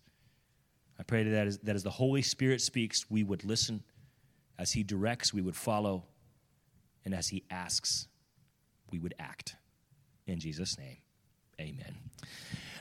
I 1.00 1.04
pray 1.04 1.24
that 1.24 1.48
as, 1.48 1.60
that 1.60 1.78
as 1.78 1.84
the 1.84 1.92
Holy 1.92 2.22
Spirit 2.22 2.60
speaks, 2.60 3.10
we 3.10 3.24
would 3.24 3.46
listen. 3.46 3.82
As 4.60 4.74
He 4.74 4.84
directs, 4.84 5.34
we 5.34 5.42
would 5.42 5.56
follow. 5.56 6.04
And 7.06 7.14
as 7.14 7.30
He 7.30 7.46
asks, 7.50 8.10
we 8.92 9.00
would 9.00 9.16
act. 9.18 9.56
In 10.28 10.42
Jesus' 10.42 10.78
name, 10.78 10.98
amen. 11.58 11.96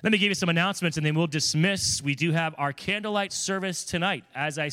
Let 0.03 0.11
me 0.11 0.19
give 0.19 0.31
you 0.31 0.35
some 0.35 0.49
announcements 0.49 0.97
and 0.97 1.07
then 1.07 1.15
we'll 1.15 1.29
dismiss. 1.29 2.03
We 2.03 2.17
do 2.17 2.33
have 2.33 2.57
our 2.59 2.73
candlelight 2.73 3.33
service 3.33 3.85
tonight. 3.85 4.25
As 4.35 4.59
I 4.59 4.69